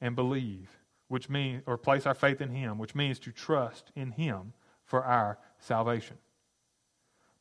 and 0.00 0.16
believe, 0.16 0.78
which 1.08 1.28
means 1.28 1.62
or 1.66 1.76
place 1.76 2.06
our 2.06 2.14
faith 2.14 2.40
in 2.40 2.50
him, 2.50 2.78
which 2.78 2.94
means 2.94 3.18
to 3.18 3.32
trust 3.32 3.90
in 3.94 4.12
him 4.12 4.54
for 4.84 5.04
our 5.04 5.38
salvation. 5.58 6.16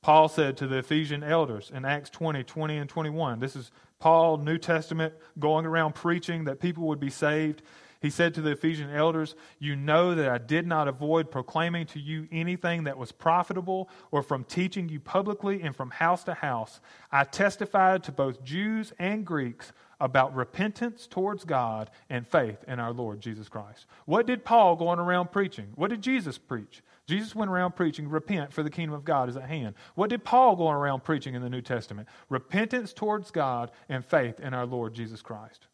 Paul 0.04 0.28
said 0.28 0.58
to 0.58 0.68
the 0.68 0.80
Ephesian 0.80 1.24
elders 1.24 1.72
in 1.74 1.86
Acts 1.86 2.10
20, 2.10 2.44
20 2.44 2.78
and 2.78 2.90
21. 2.90 3.40
This 3.40 3.56
is 3.56 3.72
Paul, 4.00 4.38
New 4.38 4.58
Testament, 4.58 5.14
going 5.40 5.66
around 5.66 5.96
preaching 5.96 6.44
that 6.44 6.60
people 6.60 6.84
would 6.88 7.00
be 7.00 7.10
saved. 7.10 7.62
He 8.02 8.10
said 8.10 8.34
to 8.34 8.42
the 8.42 8.52
Ephesian 8.52 8.90
elders, 8.90 9.34
You 9.60 9.78
know 9.78 10.14
that 10.14 10.28
I 10.28 10.40
did 10.40 10.68
not 10.68 10.90
avoid 10.90 11.32
proclaiming 11.32 11.86
to 11.88 12.02
you 12.02 12.28
anything 12.34 12.84
that 12.84 12.98
was 12.98 13.14
profitable 13.14 13.90
or 14.12 14.22
from 14.22 14.44
teaching 14.44 14.90
you 14.90 15.00
publicly 15.00 15.62
and 15.62 15.74
from 15.74 15.90
house 15.90 16.26
to 16.26 16.34
house. 16.34 16.82
I 17.10 17.24
testified 17.24 18.04
to 18.04 18.12
both 18.12 18.44
Jews 18.44 18.92
and 19.00 19.26
Greeks 19.26 19.72
about 20.02 20.36
repentance 20.36 21.08
towards 21.08 21.46
God 21.46 21.90
and 22.10 22.28
faith 22.28 22.58
in 22.68 22.78
our 22.78 22.92
Lord 22.92 23.22
Jesus 23.22 23.48
Christ. 23.48 23.86
What 24.06 24.28
did 24.28 24.44
Paul 24.44 24.76
going 24.76 25.00
around 25.00 25.32
preaching? 25.32 25.72
What 25.76 25.92
did 25.92 26.02
Jesus 26.02 26.38
preach? 26.38 26.82
Jesus 27.08 27.36
went 27.36 27.52
around 27.52 27.76
preaching, 27.76 28.08
repent 28.08 28.54
for 28.54 28.64
the 28.64 28.70
kingdom 28.70 28.96
of 28.96 29.04
God 29.04 29.28
is 29.28 29.36
at 29.36 29.50
hand. 29.50 29.76
What 29.96 30.10
did 30.10 30.24
Paul 30.24 30.56
go 30.56 30.70
around 30.70 31.04
preaching 31.04 31.36
in 31.36 31.42
the 31.42 31.50
New 31.50 31.62
Testament? 31.62 32.08
Repentance 32.30 32.94
towards 32.94 33.30
God 33.30 33.72
and 33.90 34.06
faith 34.06 34.40
in 34.40 34.54
our 34.54 34.66
Lord 34.66 34.94
Jesus 34.94 35.22
Christ. 35.22 35.68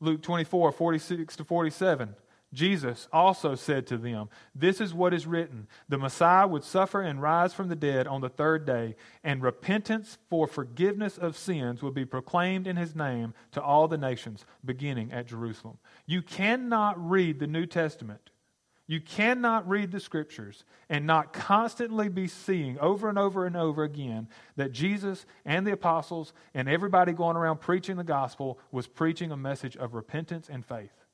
Luke 0.00 0.22
24, 0.22 0.72
46 0.72 1.36
to 1.36 1.44
47. 1.44 2.14
Jesus 2.54 3.08
also 3.12 3.54
said 3.54 3.86
to 3.88 3.98
them, 3.98 4.30
This 4.54 4.80
is 4.80 4.94
what 4.94 5.12
is 5.12 5.26
written 5.26 5.66
the 5.86 5.98
Messiah 5.98 6.46
would 6.46 6.64
suffer 6.64 7.02
and 7.02 7.20
rise 7.20 7.52
from 7.52 7.68
the 7.68 7.76
dead 7.76 8.06
on 8.06 8.22
the 8.22 8.30
third 8.30 8.64
day, 8.64 8.96
and 9.22 9.42
repentance 9.42 10.16
for 10.30 10.46
forgiveness 10.46 11.18
of 11.18 11.36
sins 11.36 11.82
would 11.82 11.92
be 11.92 12.06
proclaimed 12.06 12.66
in 12.66 12.76
his 12.76 12.96
name 12.96 13.34
to 13.52 13.62
all 13.62 13.86
the 13.86 13.98
nations, 13.98 14.46
beginning 14.64 15.12
at 15.12 15.26
Jerusalem. 15.26 15.76
You 16.06 16.22
cannot 16.22 16.96
read 17.06 17.38
the 17.38 17.46
New 17.46 17.66
Testament 17.66 18.30
you 18.88 19.02
cannot 19.02 19.68
read 19.68 19.92
the 19.92 20.00
scriptures 20.00 20.64
and 20.88 21.06
not 21.06 21.34
constantly 21.34 22.08
be 22.08 22.26
seeing 22.26 22.78
over 22.78 23.10
and 23.10 23.18
over 23.18 23.44
and 23.44 23.54
over 23.54 23.84
again 23.84 24.28
that 24.56 24.72
Jesus 24.72 25.26
and 25.44 25.66
the 25.66 25.72
apostles 25.72 26.32
and 26.54 26.68
everybody 26.68 27.12
going 27.12 27.36
around 27.36 27.60
preaching 27.60 27.96
the 27.96 28.02
gospel 28.02 28.58
was 28.72 28.86
preaching 28.86 29.30
a 29.30 29.36
message 29.36 29.76
of 29.76 29.94
repentance 29.94 30.48
and 30.48 30.64
faith. 30.64 31.04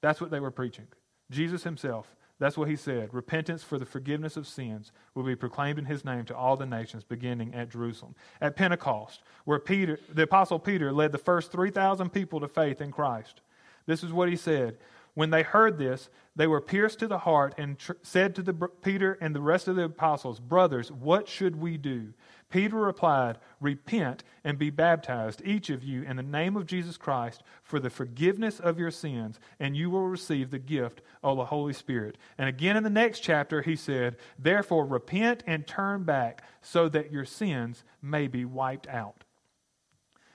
That's 0.00 0.20
what 0.20 0.30
they 0.30 0.40
were 0.40 0.50
preaching. 0.50 0.86
Jesus 1.30 1.62
himself, 1.62 2.16
that's 2.38 2.56
what 2.56 2.70
he 2.70 2.76
said. 2.76 3.12
Repentance 3.12 3.62
for 3.62 3.78
the 3.78 3.84
forgiveness 3.84 4.38
of 4.38 4.46
sins 4.46 4.90
will 5.14 5.22
be 5.22 5.36
proclaimed 5.36 5.78
in 5.78 5.84
his 5.84 6.06
name 6.06 6.24
to 6.24 6.34
all 6.34 6.56
the 6.56 6.64
nations, 6.64 7.04
beginning 7.04 7.54
at 7.54 7.68
Jerusalem. 7.68 8.14
At 8.40 8.56
Pentecost, 8.56 9.22
where 9.44 9.58
Peter, 9.58 10.00
the 10.08 10.22
apostle 10.22 10.58
Peter 10.58 10.90
led 10.90 11.12
the 11.12 11.18
first 11.18 11.52
3,000 11.52 12.08
people 12.08 12.40
to 12.40 12.48
faith 12.48 12.80
in 12.80 12.92
Christ, 12.92 13.42
this 13.84 14.02
is 14.02 14.12
what 14.12 14.30
he 14.30 14.36
said. 14.36 14.78
When 15.14 15.30
they 15.30 15.42
heard 15.42 15.78
this, 15.78 16.08
they 16.36 16.46
were 16.46 16.60
pierced 16.60 17.00
to 17.00 17.08
the 17.08 17.18
heart 17.18 17.54
and 17.58 17.78
tr- 17.78 17.92
said 18.02 18.34
to 18.36 18.42
the, 18.42 18.54
Peter 18.54 19.18
and 19.20 19.34
the 19.34 19.40
rest 19.40 19.68
of 19.68 19.76
the 19.76 19.84
apostles, 19.84 20.40
Brothers, 20.40 20.90
what 20.90 21.28
should 21.28 21.56
we 21.56 21.76
do? 21.76 22.12
Peter 22.50 22.76
replied, 22.76 23.38
Repent 23.60 24.24
and 24.44 24.58
be 24.58 24.70
baptized, 24.70 25.42
each 25.44 25.70
of 25.70 25.84
you, 25.84 26.02
in 26.02 26.16
the 26.16 26.22
name 26.22 26.56
of 26.56 26.66
Jesus 26.66 26.96
Christ, 26.96 27.42
for 27.62 27.78
the 27.78 27.90
forgiveness 27.90 28.60
of 28.60 28.78
your 28.78 28.90
sins, 28.90 29.38
and 29.58 29.76
you 29.76 29.90
will 29.90 30.06
receive 30.06 30.50
the 30.50 30.58
gift 30.58 31.00
of 31.22 31.36
the 31.36 31.44
Holy 31.46 31.72
Spirit. 31.72 32.18
And 32.38 32.48
again 32.48 32.76
in 32.76 32.82
the 32.82 32.90
next 32.90 33.20
chapter, 33.20 33.62
he 33.62 33.76
said, 33.76 34.16
Therefore, 34.38 34.86
repent 34.86 35.42
and 35.46 35.66
turn 35.66 36.04
back, 36.04 36.42
so 36.62 36.88
that 36.88 37.12
your 37.12 37.24
sins 37.24 37.84
may 38.02 38.26
be 38.26 38.44
wiped 38.44 38.88
out. 38.88 39.24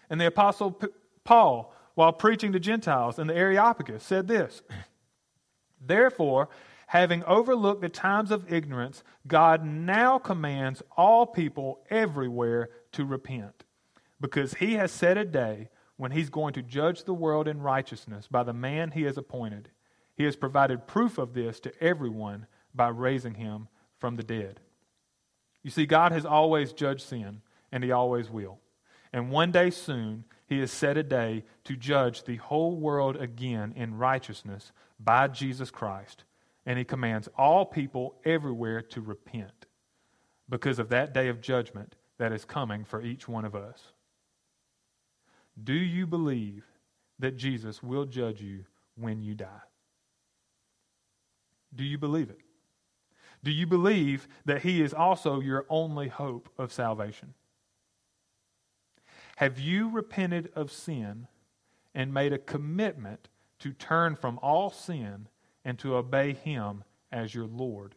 And 0.09 0.21
the 0.21 0.27
apostle 0.27 0.79
Paul 1.25 1.73
while 1.95 2.13
preaching 2.13 2.51
to 2.53 2.59
Gentiles 2.59 3.17
in 3.17 3.27
the 3.27 3.35
Areopagus, 3.35 4.03
said 4.03 4.27
this 4.27 4.61
Therefore, 5.81 6.49
having 6.87 7.23
overlooked 7.23 7.81
the 7.81 7.89
times 7.89 8.31
of 8.31 8.51
ignorance, 8.51 9.03
God 9.27 9.65
now 9.65 10.19
commands 10.19 10.83
all 10.95 11.25
people 11.25 11.81
everywhere 11.89 12.69
to 12.93 13.05
repent. 13.05 13.63
because 14.21 14.55
he 14.55 14.75
has 14.75 14.91
set 14.91 15.17
a 15.17 15.25
day 15.25 15.69
when 15.97 16.11
he's 16.11 16.29
going 16.29 16.53
to 16.53 16.61
judge 16.61 17.03
the 17.03 17.13
world 17.13 17.47
in 17.47 17.61
righteousness 17.61 18.27
by 18.29 18.43
the 18.43 18.53
man 18.53 18.91
he 18.91 19.03
has 19.03 19.17
appointed. 19.17 19.69
He 20.15 20.23
has 20.23 20.35
provided 20.35 20.87
proof 20.87 21.17
of 21.17 21.33
this 21.33 21.59
to 21.61 21.83
everyone 21.83 22.47
by 22.73 22.87
raising 22.89 23.35
him 23.35 23.67
from 23.99 24.15
the 24.15 24.23
dead. 24.23 24.59
You 25.63 25.71
see, 25.71 25.85
God 25.85 26.11
has 26.11 26.25
always 26.25 26.73
judged 26.73 27.01
sin, 27.01 27.41
and 27.71 27.83
he 27.83 27.91
always 27.91 28.29
will. 28.29 28.59
And 29.11 29.31
one 29.31 29.51
day 29.51 29.69
soon, 29.69 30.25
he 30.47 30.59
has 30.59 30.71
set 30.71 30.97
a 30.97 31.03
day 31.03 31.43
to 31.63 31.75
judge 31.75 32.23
the 32.23 32.35
whole 32.37 32.75
world 32.77 33.15
again 33.15 33.73
in 33.75 33.97
righteousness 33.97 34.71
by 34.99 35.27
Jesus 35.27 35.71
Christ. 35.71 36.23
And 36.65 36.77
he 36.77 36.85
commands 36.85 37.29
all 37.37 37.65
people 37.65 38.15
everywhere 38.25 38.81
to 38.81 39.01
repent 39.01 39.65
because 40.47 40.79
of 40.79 40.89
that 40.89 41.13
day 41.13 41.27
of 41.27 41.41
judgment 41.41 41.95
that 42.17 42.31
is 42.31 42.45
coming 42.45 42.83
for 42.83 43.01
each 43.01 43.27
one 43.27 43.45
of 43.45 43.55
us. 43.55 43.91
Do 45.61 45.73
you 45.73 46.05
believe 46.05 46.65
that 47.19 47.37
Jesus 47.37 47.81
will 47.81 48.05
judge 48.05 48.41
you 48.41 48.65
when 48.95 49.21
you 49.21 49.35
die? 49.35 49.63
Do 51.73 51.83
you 51.83 51.97
believe 51.97 52.29
it? 52.29 52.39
Do 53.43 53.51
you 53.51 53.67
believe 53.67 54.27
that 54.45 54.63
He 54.63 54.81
is 54.81 54.93
also 54.93 55.39
your 55.39 55.65
only 55.69 56.07
hope 56.07 56.49
of 56.57 56.71
salvation? 56.71 57.33
Have 59.35 59.59
you 59.59 59.89
repented 59.89 60.51
of 60.55 60.71
sin 60.71 61.27
and 61.93 62.13
made 62.13 62.33
a 62.33 62.37
commitment 62.37 63.27
to 63.59 63.73
turn 63.73 64.15
from 64.15 64.39
all 64.41 64.69
sin 64.69 65.27
and 65.63 65.77
to 65.79 65.95
obey 65.95 66.33
Him 66.33 66.83
as 67.11 67.35
your 67.35 67.45
Lord? 67.45 67.95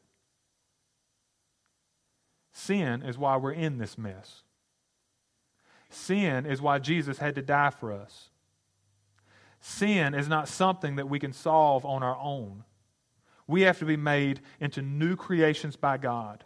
Sin 2.53 3.03
is 3.03 3.17
why 3.17 3.37
we're 3.37 3.53
in 3.53 3.79
this 3.79 3.97
mess. 3.97 4.43
Sin 5.91 6.45
is 6.45 6.61
why 6.61 6.79
Jesus 6.79 7.19
had 7.19 7.35
to 7.37 7.43
die 7.43 7.71
for 7.71 7.93
us. 7.93 8.31
Sin 9.61 10.15
is 10.15 10.29
not 10.29 10.49
something 10.49 10.97
that 10.97 11.09
we 11.09 11.19
can 11.19 11.33
solve 11.33 11.85
on 11.85 12.03
our 12.03 12.19
own. 12.21 12.65
We 13.47 13.63
have 13.63 13.79
to 13.79 13.85
be 13.85 13.97
made 13.97 14.41
into 14.61 14.83
new 14.83 15.17
creations 15.17 15.77
by 15.77 15.99
God. 15.99 16.45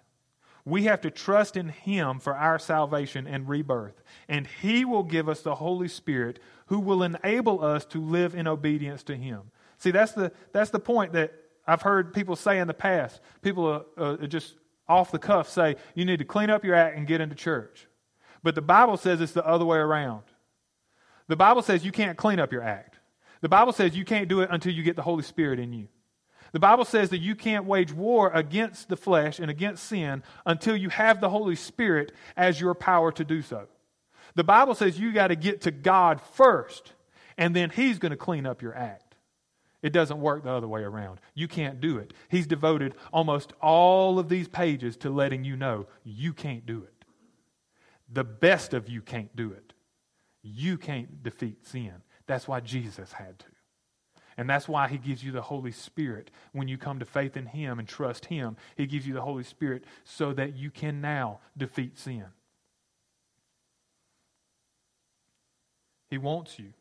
We 0.65 0.85
have 0.85 1.01
to 1.01 1.11
trust 1.11 1.57
in 1.57 1.69
Him 1.71 2.21
for 2.21 2.37
our 2.37 2.59
salvation 2.59 3.27
and 3.27 3.49
rebirth. 3.49 4.03
And 4.29 4.47
He 4.47 4.85
will 4.85 5.03
give 5.03 5.29
us 5.29 5.41
the 5.41 5.57
Holy 5.57 5.89
Spirit 5.89 6.39
who 6.67 6.79
will 6.79 7.03
enable 7.03 7.65
us 7.65 7.85
to 7.87 8.01
live 8.01 8.35
in 8.35 8.47
obedience 8.47 9.03
to 9.05 9.17
Him. 9.17 9.51
See, 9.79 9.91
that's 9.91 10.13
the, 10.13 10.33
that's 10.53 10.71
the 10.71 10.79
point 10.79 11.13
that 11.15 11.33
I've 11.67 11.83
heard 11.83 12.15
people 12.15 12.37
say 12.37 12.59
in 12.59 12.69
the 12.69 12.75
past. 12.75 13.21
People 13.43 13.85
uh, 13.97 14.01
uh, 14.01 14.27
just 14.27 14.55
off 14.89 15.11
the 15.11 15.19
cuff 15.19 15.49
say, 15.49 15.77
you 15.95 16.05
need 16.05 16.19
to 16.19 16.25
clean 16.25 16.51
up 16.51 16.65
your 16.65 16.75
act 16.75 16.97
and 16.97 17.07
get 17.07 17.21
into 17.21 17.35
church. 17.35 17.87
But 18.43 18.55
the 18.55 18.63
Bible 18.63 18.97
says 18.97 19.21
it's 19.21 19.33
the 19.33 19.47
other 19.47 19.65
way 19.65 19.79
around. 19.79 20.23
The 21.29 21.37
Bible 21.37 21.63
says 21.63 21.85
you 21.85 21.93
can't 21.93 22.19
clean 22.19 22.41
up 22.41 22.53
your 22.53 22.63
act. 22.63 22.99
The 23.41 23.49
Bible 23.49 23.73
says 23.73 23.97
you 23.97 24.05
can't 24.05 24.29
do 24.29 24.41
it 24.41 24.51
until 24.53 24.73
you 24.73 24.83
get 24.83 24.97
the 24.97 25.03
Holy 25.03 25.23
Spirit 25.23 25.59
in 25.59 25.73
you. 25.73 25.89
The 26.53 26.61
Bible 26.61 26.85
says 26.85 27.09
that 27.11 27.19
you 27.19 27.35
can't 27.35 27.65
wage 27.65 27.93
war 27.93 28.31
against 28.33 28.89
the 28.89 28.97
flesh 28.97 29.39
and 29.39 29.51
against 29.51 29.85
sin 29.85 30.23
until 30.45 30.77
you 30.77 30.91
have 30.91 31.21
the 31.21 31.31
Holy 31.31 31.57
Spirit 31.57 32.13
as 32.37 32.61
your 32.61 32.75
power 32.75 33.11
to 33.13 33.25
do 33.25 33.41
so. 33.41 33.69
The 34.35 34.45
Bible 34.45 34.75
says 34.75 34.99
you 34.99 35.13
got 35.13 35.29
to 35.29 35.37
get 35.37 35.63
to 35.63 35.71
God 35.71 36.21
first, 36.21 36.93
and 37.39 37.57
then 37.57 37.71
He's 37.71 37.99
going 37.99 38.11
to 38.11 38.17
clean 38.17 38.47
up 38.47 38.63
your 38.63 38.75
act. 38.75 39.15
It 39.83 39.93
doesn't 39.93 40.21
work 40.21 40.45
the 40.45 40.51
other 40.51 40.69
way 40.69 40.83
around. 40.83 41.21
You 41.35 41.49
can't 41.49 41.81
do 41.81 41.99
it. 41.99 42.13
He's 42.29 42.47
devoted 42.47 42.95
almost 43.13 43.53
all 43.61 44.19
of 44.19 44.29
these 44.29 44.47
pages 44.47 44.97
to 44.99 45.11
letting 45.11 45.45
you 45.45 45.57
know 45.57 45.87
you 46.05 46.33
can't 46.33 46.65
do 46.65 46.85
it. 46.85 47.05
The 48.13 48.25
best 48.25 48.75
of 48.75 48.89
you 48.89 49.01
can't 49.01 49.35
do 49.35 49.51
it. 49.51 49.73
You 50.43 50.79
can't 50.79 51.23
defeat 51.23 51.67
sin. 51.67 51.95
That's 52.27 52.47
why 52.47 52.61
Jesus 52.61 53.13
had 53.13 53.39
to. 53.41 53.47
And 54.37 54.49
that's 54.49 54.69
why 54.69 54.89
he 54.89 54.99
gives 54.99 55.23
you 55.23 55.33
the 55.33 55.43
Holy 55.43 55.73
Spirit 55.73 56.31
when 56.53 56.69
you 56.69 56.79
come 56.79 56.99
to 56.99 57.05
faith 57.05 57.37
in 57.37 57.47
him 57.47 57.79
and 57.79 57.87
trust 57.87 58.27
him. 58.27 58.57
He 58.77 58.87
gives 58.87 59.07
you 59.07 59.15
the 59.15 59.23
Holy 59.23 59.45
Spirit 59.45 59.85
so 60.05 60.33
that 60.33 60.57
you 60.57 60.71
can 60.71 61.01
now 61.01 61.41
defeat 61.57 61.99
sin. 61.99 62.25
He 66.11 66.19
wants 66.19 66.59
you. 66.59 66.73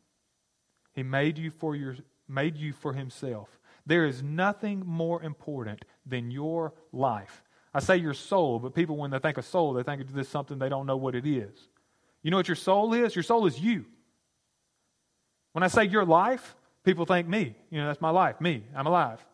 He 0.92 1.02
made 1.02 1.38
you 1.38 1.50
for 1.50 1.74
your 1.74 1.96
made 2.28 2.56
you 2.56 2.72
for 2.72 2.92
himself. 2.92 3.48
There 3.84 4.06
is 4.06 4.22
nothing 4.22 4.82
more 4.86 5.22
important 5.22 5.84
than 6.06 6.30
your 6.30 6.72
life. 6.92 7.42
I 7.74 7.80
say 7.80 7.96
your 7.96 8.14
soul, 8.14 8.58
but 8.58 8.74
people, 8.74 8.96
when 8.96 9.10
they 9.10 9.18
think 9.18 9.38
of 9.38 9.44
soul, 9.44 9.72
they 9.72 9.82
think 9.82 10.02
of 10.02 10.12
this 10.12 10.28
something 10.28 10.58
they 10.58 10.68
don't 10.68 10.86
know 10.86 10.96
what 10.96 11.14
it 11.14 11.26
is. 11.26 11.68
You 12.22 12.30
know 12.30 12.36
what 12.36 12.48
your 12.48 12.56
soul 12.56 12.94
is? 12.94 13.16
Your 13.16 13.22
soul 13.22 13.46
is 13.46 13.58
you. 13.58 13.86
When 15.52 15.62
I 15.62 15.68
say 15.68 15.84
your 15.84 16.04
life, 16.04 16.54
people 16.84 17.06
think 17.06 17.28
me. 17.28 17.54
You 17.70 17.80
know, 17.80 17.86
that's 17.86 18.00
my 18.00 18.10
life. 18.10 18.40
Me. 18.40 18.64
I'm 18.74 18.86
alive. 18.86 19.24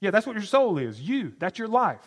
Yeah, 0.00 0.10
that's 0.10 0.26
what 0.26 0.36
your 0.36 0.44
soul 0.44 0.78
is. 0.78 1.00
You. 1.00 1.32
That's 1.38 1.58
your 1.58 1.68
life. 1.68 2.06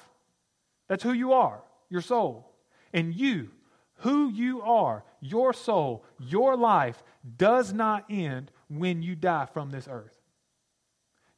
That's 0.87 1.03
who 1.03 1.13
you 1.13 1.33
are, 1.33 1.61
your 1.89 2.01
soul. 2.01 2.53
And 2.93 3.13
you, 3.13 3.49
who 3.95 4.29
you 4.29 4.61
are, 4.61 5.03
your 5.19 5.53
soul, 5.53 6.05
your 6.19 6.55
life, 6.55 7.03
does 7.37 7.73
not 7.73 8.05
end 8.09 8.51
when 8.69 9.01
you 9.01 9.15
die 9.15 9.47
from 9.53 9.71
this 9.71 9.87
earth. 9.89 10.17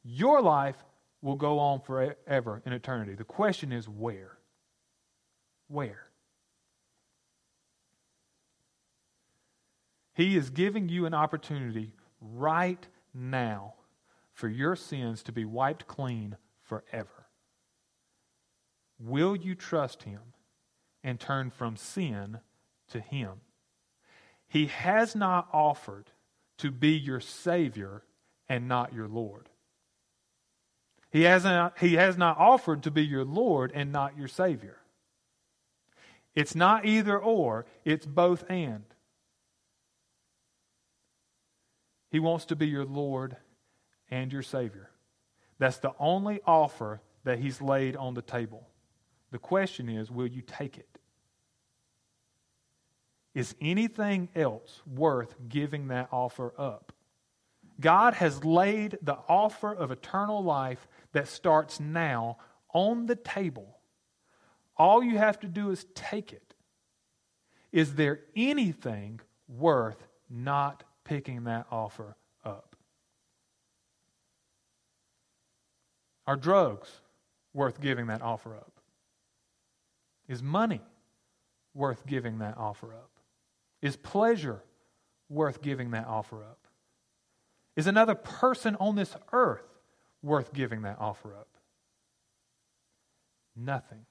Your 0.02 0.40
life 0.40 0.76
will 1.22 1.36
go 1.36 1.58
on 1.58 1.80
forever 1.80 2.62
in 2.64 2.72
eternity. 2.72 3.14
The 3.14 3.24
question 3.24 3.72
is 3.72 3.88
where? 3.88 4.38
Where? 5.68 6.06
He 10.14 10.36
is 10.36 10.50
giving 10.50 10.88
you 10.88 11.06
an 11.06 11.14
opportunity 11.14 11.92
right 12.20 12.86
now 13.14 13.74
for 14.32 14.48
your 14.48 14.76
sins 14.76 15.22
to 15.24 15.32
be 15.32 15.44
wiped 15.44 15.86
clean 15.86 16.36
forever. 16.62 17.26
Will 18.98 19.34
you 19.34 19.54
trust 19.54 20.02
Him 20.02 20.20
and 21.02 21.18
turn 21.18 21.50
from 21.50 21.76
sin 21.76 22.40
to 22.88 23.00
Him? 23.00 23.40
He 24.46 24.66
has 24.66 25.14
not 25.14 25.48
offered 25.52 26.10
to 26.58 26.70
be 26.70 26.90
your 26.90 27.20
Savior 27.20 28.02
and 28.48 28.68
not 28.68 28.92
your 28.92 29.08
Lord. 29.08 29.48
He, 31.10 31.22
hasn't, 31.22 31.78
he 31.78 31.94
has 31.94 32.16
not 32.16 32.38
offered 32.38 32.82
to 32.84 32.90
be 32.90 33.04
your 33.04 33.24
Lord 33.24 33.72
and 33.74 33.90
not 33.92 34.16
your 34.16 34.28
Savior. 34.28 34.76
It's 36.34 36.54
not 36.54 36.84
either 36.86 37.18
or, 37.18 37.66
it's 37.84 38.06
both 38.06 38.44
and. 38.48 38.84
He 42.10 42.18
wants 42.18 42.44
to 42.46 42.56
be 42.56 42.66
your 42.66 42.84
Lord 42.84 43.36
and 44.10 44.32
your 44.32 44.42
Savior. 44.42 44.90
That's 45.58 45.78
the 45.78 45.92
only 45.98 46.40
offer 46.46 47.00
that 47.24 47.38
He's 47.38 47.62
laid 47.62 47.96
on 47.96 48.14
the 48.14 48.22
table. 48.22 48.68
The 49.30 49.38
question 49.38 49.88
is 49.88 50.10
will 50.10 50.26
you 50.26 50.42
take 50.42 50.76
it? 50.76 50.98
Is 53.34 53.54
anything 53.60 54.28
else 54.34 54.82
worth 54.86 55.36
giving 55.48 55.88
that 55.88 56.08
offer 56.10 56.52
up? 56.58 56.92
God 57.80 58.14
has 58.14 58.44
laid 58.44 58.98
the 59.02 59.18
offer 59.28 59.72
of 59.72 59.90
eternal 59.90 60.42
life 60.42 60.86
that 61.12 61.28
starts 61.28 61.80
now 61.80 62.38
on 62.74 63.06
the 63.06 63.16
table. 63.16 63.78
All 64.76 65.02
you 65.02 65.18
have 65.18 65.38
to 65.40 65.46
do 65.46 65.70
is 65.70 65.86
take 65.94 66.32
it. 66.32 66.54
Is 67.72 67.94
there 67.94 68.20
anything 68.34 69.20
worth 69.48 70.06
not 70.28 70.82
picking 71.10 71.42
that 71.42 71.66
offer 71.72 72.14
up? 72.44 72.76
Are 76.24 76.36
drugs 76.36 76.88
worth 77.52 77.80
giving 77.80 78.06
that 78.06 78.22
offer 78.22 78.54
up? 78.54 78.70
Is 80.28 80.40
money 80.40 80.82
worth 81.74 82.06
giving 82.06 82.38
that 82.38 82.56
offer 82.56 82.94
up? 82.94 83.10
Is 83.82 83.96
pleasure 83.96 84.62
worth 85.28 85.60
giving 85.60 85.90
that 85.90 86.06
offer 86.06 86.44
up? 86.44 86.68
Is 87.74 87.88
another 87.88 88.14
person 88.14 88.76
on 88.76 88.94
this 88.94 89.16
earth 89.32 89.66
worth 90.22 90.52
giving 90.52 90.82
that 90.82 90.98
offer 91.00 91.34
up? 91.34 91.48
Nothing. 93.56 94.06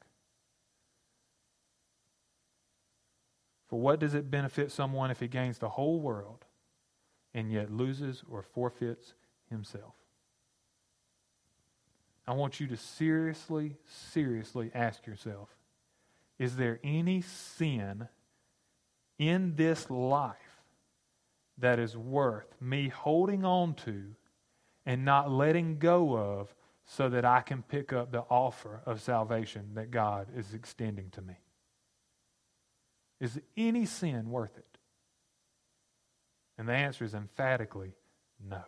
For 3.69 3.79
what 3.79 4.01
does 4.01 4.13
it 4.13 4.29
benefit 4.29 4.69
someone 4.73 5.11
if 5.11 5.21
he 5.21 5.29
gains 5.29 5.59
the 5.59 5.69
whole 5.69 6.01
world 6.01 6.43
and 7.39 7.49
yet 7.53 7.71
loses 7.71 8.21
or 8.29 8.43
forfeits 8.43 9.13
himself? 9.49 9.93
I 12.27 12.33
want 12.33 12.59
you 12.59 12.67
to 12.67 12.77
seriously, 12.77 13.77
seriously 13.87 14.71
ask 14.75 15.07
yourself 15.07 15.47
is 16.37 16.57
there 16.57 16.79
any 16.83 17.21
sin 17.21 18.07
in 19.17 19.55
this 19.55 19.89
life 19.89 20.35
that 21.57 21.79
is 21.79 21.97
worth 21.97 22.55
me 22.61 22.89
holding 22.89 23.43
on 23.43 23.73
to 23.73 24.15
and 24.85 25.03
not 25.05 25.31
letting 25.31 25.79
go 25.79 26.17
of 26.17 26.53
so 26.85 27.09
that 27.09 27.25
I 27.25 27.41
can 27.41 27.63
pick 27.63 27.93
up 27.93 28.11
the 28.11 28.23
offer 28.29 28.81
of 28.85 29.01
salvation 29.01 29.71
that 29.75 29.91
God 29.91 30.27
is 30.35 30.53
extending 30.53 31.09
to 31.11 31.21
me? 31.21 31.35
Is 33.19 33.39
any 33.57 33.85
sin 33.85 34.29
worth 34.29 34.57
it? 34.57 34.68
And 36.59 36.67
the 36.67 36.73
answer 36.73 37.05
is 37.05 37.13
emphatically 37.13 37.93
no. 38.45 38.61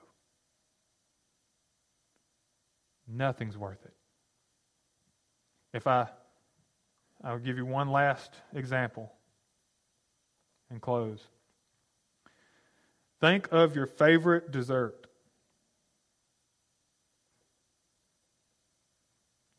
Nothing's 3.06 3.58
worth 3.58 3.84
it. 3.84 3.94
If 5.74 5.88
I, 5.88 6.08
I'll 7.22 7.38
give 7.38 7.58
you 7.58 7.66
one 7.66 7.92
last 7.92 8.32
example 8.54 9.12
and 10.70 10.82
close. 10.82 11.20
Think 13.20 13.50
of 13.52 13.76
your 13.76 13.88
favorite 13.88 14.52
dessert. 14.52 15.06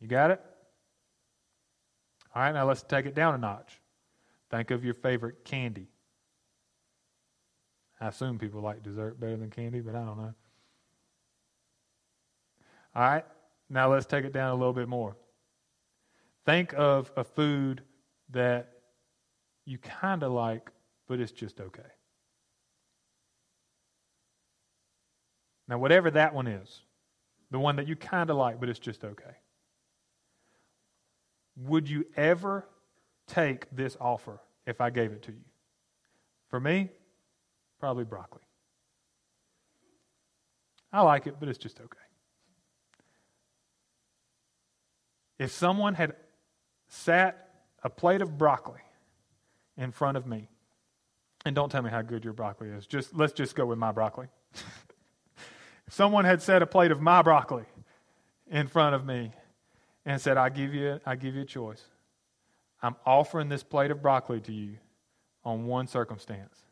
You 0.01 0.09
got 0.09 0.30
it? 0.30 0.41
All 2.35 2.43
right, 2.43 2.53
now 2.53 2.66
let's 2.66 2.83
take 2.83 3.05
it 3.05 3.14
down 3.14 3.35
a 3.35 3.39
notch. 3.39 3.78
Think 4.51 4.70
of 4.70 4.87
your 4.87 4.95
favorite 4.95 5.45
candy. 5.45 5.91
I 8.03 8.09
assume 8.09 8.36
people 8.36 8.61
like 8.61 8.82
dessert 8.82 9.20
better 9.20 9.36
than 9.36 9.48
candy, 9.48 9.80
but 9.80 9.94
I 9.94 10.05
don't 10.05 10.18
know. 10.18 10.34
All 12.96 13.03
right, 13.03 13.24
now 13.70 13.92
let's 13.92 14.07
take 14.07 14.24
it 14.24 14.32
down 14.32 14.50
a 14.50 14.55
little 14.57 14.72
bit 14.72 14.88
more. 14.88 15.16
Think 16.44 16.74
of 16.76 17.12
a 17.16 17.22
food 17.22 17.82
that 18.30 18.72
you 19.64 19.78
kind 19.78 20.24
of 20.24 20.32
like, 20.32 20.68
but 21.07 21.20
it's 21.20 21.30
just 21.30 21.61
okay. 21.61 21.82
Now, 25.68 25.78
whatever 25.78 26.11
that 26.11 26.34
one 26.34 26.48
is, 26.48 26.80
the 27.53 27.61
one 27.61 27.76
that 27.76 27.86
you 27.86 27.94
kind 27.94 28.30
of 28.30 28.36
like, 28.36 28.59
but 28.59 28.68
it's 28.68 28.80
just 28.80 29.05
okay. 29.05 29.36
Would 31.57 31.88
you 31.88 32.05
ever 32.16 32.66
take 33.28 33.70
this 33.70 33.96
offer 34.00 34.40
if 34.66 34.80
I 34.80 34.90
gave 34.90 35.12
it 35.12 35.22
to 35.22 35.30
you? 35.30 35.44
For 36.48 36.59
me, 36.59 36.90
probably 37.83 38.05
broccoli. 38.05 38.43
I 40.93 41.01
like 41.01 41.26
it, 41.26 41.35
but 41.41 41.49
it's 41.49 41.59
just 41.59 41.80
okay. 41.80 41.99
If 45.41 45.51
someone 45.51 45.95
had 45.95 46.14
sat 46.87 47.49
a 47.83 47.91
plate 47.91 48.22
of 48.22 48.39
broccoli 48.39 48.78
in 49.76 49.91
front 49.91 50.16
of 50.16 50.28
me, 50.28 50.49
and 51.45 51.57
don't 51.57 51.72
tell 51.72 51.83
me 51.83 51.91
how 51.91 52.03
good 52.03 52.22
your 52.22 52.35
broccoli 52.35 52.68
is, 52.68 52.87
just 52.87 53.16
let's 53.16 53.33
just 53.33 53.57
go 53.57 53.66
with 53.66 53.78
my 53.78 53.91
broccoli. 53.91 54.28
if 54.55 55.93
someone 55.93 56.24
had 56.24 56.41
set 56.41 56.62
a 56.62 56.66
plate 56.66 56.93
of 56.93 57.01
my 57.01 57.20
broccoli 57.20 57.64
in 58.49 58.68
front 58.68 58.95
of 58.95 59.05
me 59.05 59.33
and 60.07 60.20
said, 60.20 60.37
I 60.37 60.51
give 60.51 60.72
you 60.72 61.01
I 61.05 61.16
give 61.16 61.35
you 61.35 61.43
a 61.43 61.47
choice. 61.47 61.83
I'm 62.80 62.95
offering 63.05 63.49
this 63.49 63.64
plate 63.64 63.91
of 63.91 64.01
broccoli 64.01 64.41
to 64.43 64.53
you 64.53 64.76
on 65.45 65.66
one 65.66 65.89
circumstance. 65.89 66.62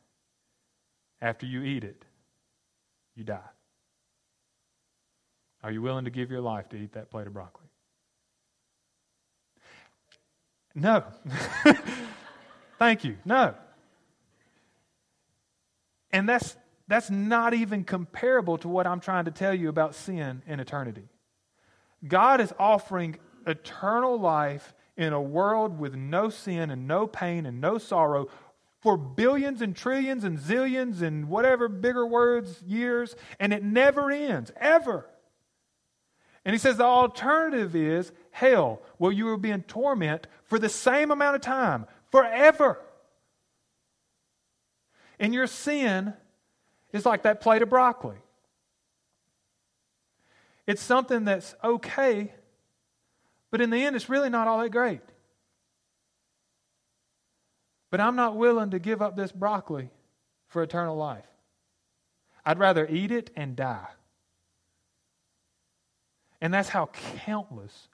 After 1.22 1.46
you 1.46 1.62
eat 1.62 1.84
it, 1.84 2.04
you 3.14 3.24
die. 3.24 3.40
Are 5.62 5.70
you 5.70 5.82
willing 5.82 6.06
to 6.06 6.10
give 6.10 6.30
your 6.30 6.40
life 6.40 6.68
to 6.70 6.76
eat 6.76 6.92
that 6.92 7.10
plate 7.10 7.26
of 7.26 7.34
broccoli? 7.34 7.66
No. 10.74 11.04
Thank 12.78 13.04
you. 13.04 13.18
No. 13.24 13.54
And 16.12 16.28
that's 16.28 16.56
that's 16.88 17.10
not 17.10 17.54
even 17.54 17.84
comparable 17.84 18.58
to 18.58 18.68
what 18.68 18.86
I'm 18.86 18.98
trying 18.98 19.26
to 19.26 19.30
tell 19.30 19.54
you 19.54 19.68
about 19.68 19.94
sin 19.94 20.42
and 20.46 20.60
eternity. 20.60 21.08
God 22.06 22.40
is 22.40 22.52
offering 22.58 23.16
eternal 23.46 24.18
life 24.18 24.74
in 24.96 25.12
a 25.12 25.20
world 25.20 25.78
with 25.78 25.94
no 25.94 26.30
sin 26.30 26.70
and 26.70 26.88
no 26.88 27.06
pain 27.06 27.46
and 27.46 27.60
no 27.60 27.78
sorrow 27.78 28.28
for 28.80 28.96
billions 28.96 29.60
and 29.60 29.76
trillions 29.76 30.24
and 30.24 30.38
zillions 30.38 31.02
and 31.02 31.28
whatever 31.28 31.68
bigger 31.68 32.06
words, 32.06 32.62
years, 32.66 33.14
and 33.38 33.52
it 33.52 33.62
never 33.62 34.10
ends, 34.10 34.50
ever. 34.56 35.06
And 36.44 36.54
he 36.54 36.58
says 36.58 36.78
the 36.78 36.84
alternative 36.84 37.76
is 37.76 38.12
hell, 38.30 38.80
where 38.96 39.12
you 39.12 39.26
will 39.26 39.36
be 39.36 39.50
in 39.50 39.62
torment 39.64 40.26
for 40.44 40.58
the 40.58 40.70
same 40.70 41.10
amount 41.10 41.36
of 41.36 41.42
time, 41.42 41.86
forever. 42.10 42.80
And 45.18 45.34
your 45.34 45.46
sin 45.46 46.14
is 46.92 47.04
like 47.04 47.24
that 47.24 47.42
plate 47.42 47.60
of 47.60 47.68
broccoli. 47.68 48.16
It's 50.66 50.82
something 50.82 51.24
that's 51.24 51.54
okay, 51.62 52.32
but 53.50 53.60
in 53.60 53.68
the 53.68 53.84
end, 53.84 53.96
it's 53.96 54.08
really 54.08 54.30
not 54.30 54.48
all 54.48 54.60
that 54.60 54.70
great. 54.70 55.02
But 57.90 58.00
I'm 58.00 58.16
not 58.16 58.36
willing 58.36 58.70
to 58.70 58.78
give 58.78 59.02
up 59.02 59.16
this 59.16 59.32
broccoli 59.32 59.90
for 60.46 60.62
eternal 60.62 60.96
life. 60.96 61.26
I'd 62.44 62.58
rather 62.58 62.86
eat 62.88 63.10
it 63.10 63.30
and 63.36 63.56
die. 63.56 63.88
And 66.40 66.54
that's 66.54 66.70
how 66.70 66.90
countless, 67.24 67.88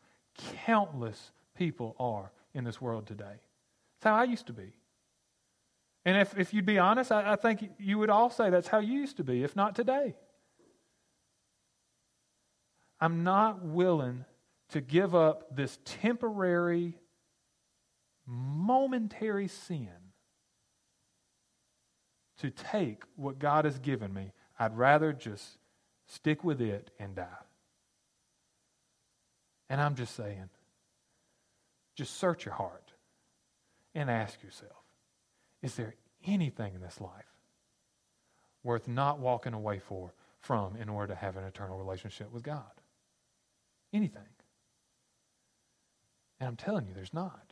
countless 0.64 1.32
people 1.56 1.96
are 1.98 2.30
in 2.54 2.64
this 2.64 2.80
world 2.80 3.06
today. 3.06 3.24
That's 4.00 4.10
how 4.10 4.14
I 4.14 4.24
used 4.24 4.46
to 4.46 4.52
be. 4.52 4.72
And 6.04 6.16
if, 6.16 6.38
if 6.38 6.54
you'd 6.54 6.66
be 6.66 6.78
honest, 6.78 7.10
I, 7.10 7.32
I 7.32 7.36
think 7.36 7.70
you 7.78 7.98
would 7.98 8.10
all 8.10 8.30
say 8.30 8.50
that's 8.50 8.68
how 8.68 8.78
you 8.78 8.92
used 8.92 9.16
to 9.16 9.24
be, 9.24 9.42
if 9.42 9.56
not 9.56 9.74
today. 9.74 10.14
I'm 13.00 13.24
not 13.24 13.64
willing 13.64 14.24
to 14.70 14.80
give 14.80 15.14
up 15.14 15.54
this 15.54 15.78
temporary, 15.84 16.96
momentary 18.26 19.48
sin 19.48 19.88
to 22.38 22.50
take 22.50 23.02
what 23.14 23.38
God 23.38 23.64
has 23.64 23.78
given 23.78 24.12
me. 24.12 24.32
I'd 24.58 24.76
rather 24.76 25.12
just 25.12 25.58
stick 26.06 26.44
with 26.44 26.60
it 26.60 26.90
and 26.98 27.14
die. 27.14 27.26
And 29.68 29.80
I'm 29.80 29.94
just 29.94 30.14
saying, 30.14 30.48
just 31.94 32.18
search 32.18 32.44
your 32.44 32.54
heart 32.54 32.92
and 33.94 34.10
ask 34.10 34.42
yourself 34.42 34.72
is 35.62 35.74
there 35.74 35.94
anything 36.24 36.74
in 36.74 36.80
this 36.80 37.00
life 37.00 37.24
worth 38.62 38.86
not 38.86 39.18
walking 39.18 39.54
away 39.54 39.78
for, 39.78 40.12
from 40.40 40.76
in 40.76 40.88
order 40.88 41.14
to 41.14 41.18
have 41.18 41.36
an 41.36 41.44
eternal 41.44 41.78
relationship 41.78 42.30
with 42.30 42.42
God? 42.42 42.70
Anything. 43.92 44.22
And 46.38 46.48
I'm 46.48 46.56
telling 46.56 46.86
you, 46.86 46.94
there's 46.94 47.14
not. 47.14 47.45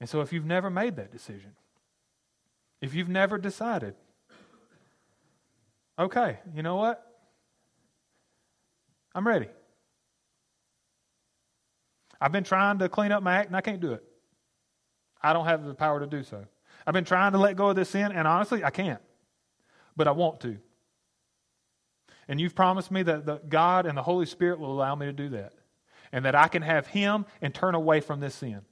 And 0.00 0.08
so 0.08 0.20
if 0.20 0.32
you've 0.32 0.44
never 0.44 0.70
made 0.70 0.96
that 0.96 1.10
decision, 1.10 1.52
if 2.80 2.94
you've 2.94 3.08
never 3.08 3.38
decided, 3.38 3.94
okay, 5.98 6.38
you 6.54 6.62
know 6.62 6.76
what? 6.76 7.02
I'm 9.14 9.26
ready. 9.26 9.48
I've 12.20 12.32
been 12.32 12.44
trying 12.44 12.78
to 12.78 12.88
clean 12.88 13.12
up 13.12 13.22
my 13.22 13.36
act 13.36 13.48
and 13.48 13.56
I 13.56 13.60
can't 13.60 13.80
do 13.80 13.92
it. 13.92 14.04
I 15.22 15.32
don't 15.32 15.46
have 15.46 15.64
the 15.64 15.74
power 15.74 16.00
to 16.00 16.06
do 16.06 16.22
so. 16.22 16.44
I've 16.86 16.94
been 16.94 17.04
trying 17.04 17.32
to 17.32 17.38
let 17.38 17.56
go 17.56 17.70
of 17.70 17.76
this 17.76 17.90
sin 17.90 18.12
and 18.12 18.28
honestly, 18.28 18.62
I 18.62 18.70
can't. 18.70 19.00
But 19.96 20.06
I 20.06 20.12
want 20.12 20.40
to. 20.40 20.58
And 22.28 22.40
you've 22.40 22.54
promised 22.54 22.90
me 22.90 23.02
that 23.04 23.24
the 23.24 23.40
God 23.48 23.86
and 23.86 23.96
the 23.96 24.02
Holy 24.02 24.26
Spirit 24.26 24.58
will 24.58 24.72
allow 24.72 24.94
me 24.94 25.06
to 25.06 25.12
do 25.12 25.30
that 25.30 25.54
and 26.12 26.24
that 26.24 26.34
I 26.34 26.48
can 26.48 26.62
have 26.62 26.88
Him 26.88 27.24
and 27.40 27.54
turn 27.54 27.74
away 27.74 28.00
from 28.00 28.20
this 28.20 28.34
sin. 28.34 28.62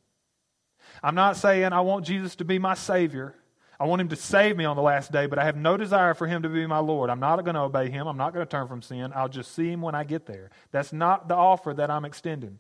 I'm 1.03 1.15
not 1.15 1.37
saying 1.37 1.73
I 1.73 1.81
want 1.81 2.07
Jesus 2.07 2.37
to 2.37 2.45
be 2.45 2.59
my 2.59 2.75
Savior. 2.75 3.35
I 3.79 3.87
want 3.87 4.01
Him 4.01 4.09
to 4.09 4.17
save 4.17 4.57
me 4.57 4.65
on 4.65 4.77
the 4.77 4.83
last 4.83 5.13
day, 5.13 5.27
but 5.27 5.39
I 5.39 5.45
have 5.45 5.57
no 5.57 5.77
desire 5.77 6.15
for 6.15 6.27
Him 6.27 6.43
to 6.43 6.49
be 6.49 6.67
my 6.67 6.79
Lord. 6.79 7.11
I'm 7.11 7.21
not 7.21 7.43
going 7.45 7.55
to 7.55 7.63
obey 7.63 7.91
Him. 7.91 8.07
I'm 8.07 8.17
not 8.17 8.33
going 8.33 8.47
to 8.47 8.51
turn 8.51 8.69
from 8.69 8.83
sin. 8.83 9.13
I'll 9.15 9.29
just 9.29 9.55
see 9.55 9.71
Him 9.71 9.81
when 9.81 9.95
I 9.95 10.05
get 10.05 10.27
there. 10.27 10.51
That's 10.71 10.93
not 10.93 11.29
the 11.29 11.35
offer 11.35 11.75
that 11.75 11.91
I'm 11.91 12.05
extending. 12.05 12.59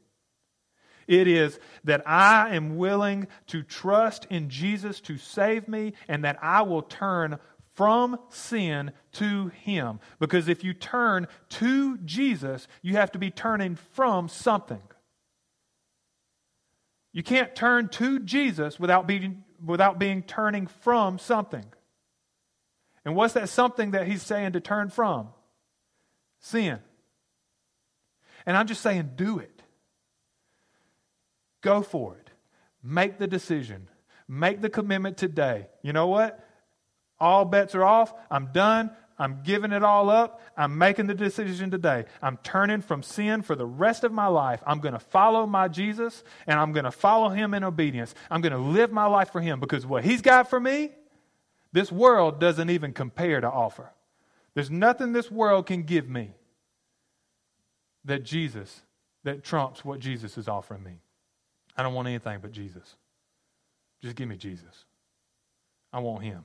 It 1.06 1.28
is 1.28 1.58
that 1.84 2.02
I 2.08 2.54
am 2.54 2.76
willing 2.76 3.28
to 3.48 3.62
trust 3.62 4.26
in 4.30 4.48
Jesus 4.48 5.00
to 5.02 5.18
save 5.18 5.68
me 5.68 5.92
and 6.08 6.24
that 6.24 6.38
I 6.42 6.62
will 6.62 6.82
turn 6.82 7.38
from 7.74 8.18
sin 8.30 8.92
to 9.12 9.48
Him. 9.48 10.00
Because 10.18 10.48
if 10.48 10.64
you 10.64 10.72
turn 10.72 11.26
to 11.50 11.98
Jesus, 11.98 12.66
you 12.82 12.94
have 12.94 13.12
to 13.12 13.18
be 13.18 13.30
turning 13.30 13.76
from 13.76 14.28
something. 14.28 14.82
You 17.14 17.22
can't 17.22 17.54
turn 17.54 17.88
to 17.90 18.18
Jesus 18.18 18.78
without 18.78 19.06
being, 19.06 19.44
without 19.64 20.00
being 20.00 20.22
turning 20.22 20.66
from 20.66 21.18
something. 21.18 21.64
And 23.04 23.14
what's 23.14 23.34
that 23.34 23.48
something 23.48 23.92
that 23.92 24.08
He's 24.08 24.22
saying 24.22 24.52
to 24.52 24.60
turn 24.60 24.90
from? 24.90 25.28
Sin. 26.40 26.80
And 28.44 28.56
I'm 28.56 28.66
just 28.66 28.82
saying, 28.82 29.12
do 29.14 29.38
it. 29.38 29.62
Go 31.62 31.82
for 31.82 32.16
it. 32.16 32.30
Make 32.82 33.18
the 33.18 33.28
decision. 33.28 33.88
Make 34.26 34.60
the 34.60 34.68
commitment 34.68 35.16
today. 35.16 35.68
You 35.82 35.92
know 35.92 36.08
what? 36.08 36.44
All 37.20 37.44
bets 37.44 37.76
are 37.76 37.84
off. 37.84 38.12
I'm 38.28 38.52
done. 38.52 38.90
I'm 39.18 39.42
giving 39.44 39.72
it 39.72 39.84
all 39.84 40.10
up. 40.10 40.40
I'm 40.56 40.76
making 40.76 41.06
the 41.06 41.14
decision 41.14 41.70
today. 41.70 42.04
I'm 42.20 42.36
turning 42.38 42.82
from 42.82 43.02
sin 43.02 43.42
for 43.42 43.54
the 43.54 43.66
rest 43.66 44.02
of 44.02 44.12
my 44.12 44.26
life. 44.26 44.60
I'm 44.66 44.80
going 44.80 44.94
to 44.94 44.98
follow 44.98 45.46
my 45.46 45.68
Jesus 45.68 46.24
and 46.46 46.58
I'm 46.58 46.72
going 46.72 46.84
to 46.84 46.90
follow 46.90 47.28
him 47.28 47.54
in 47.54 47.62
obedience. 47.62 48.14
I'm 48.30 48.40
going 48.40 48.52
to 48.52 48.58
live 48.58 48.90
my 48.90 49.06
life 49.06 49.30
for 49.30 49.40
him 49.40 49.60
because 49.60 49.86
what 49.86 50.04
he's 50.04 50.20
got 50.22 50.50
for 50.50 50.58
me, 50.58 50.90
This 51.74 51.90
world 51.90 52.38
doesn't 52.38 52.70
even 52.70 52.92
compare 52.92 53.40
to 53.40 53.50
offer. 53.50 53.90
There's 54.54 54.70
nothing 54.70 55.12
this 55.12 55.28
world 55.28 55.66
can 55.66 55.82
give 55.82 56.08
me 56.08 56.30
that 58.04 58.22
Jesus, 58.22 58.82
that 59.24 59.42
trumps 59.42 59.84
what 59.84 59.98
Jesus 59.98 60.38
is 60.38 60.46
offering 60.46 60.84
me. 60.84 61.00
I 61.76 61.82
don't 61.82 61.92
want 61.92 62.06
anything 62.06 62.38
but 62.40 62.52
Jesus. 62.52 62.94
Just 64.00 64.14
give 64.14 64.28
me 64.28 64.36
Jesus. 64.36 64.84
I 65.92 65.98
want 65.98 66.22
Him. 66.22 66.44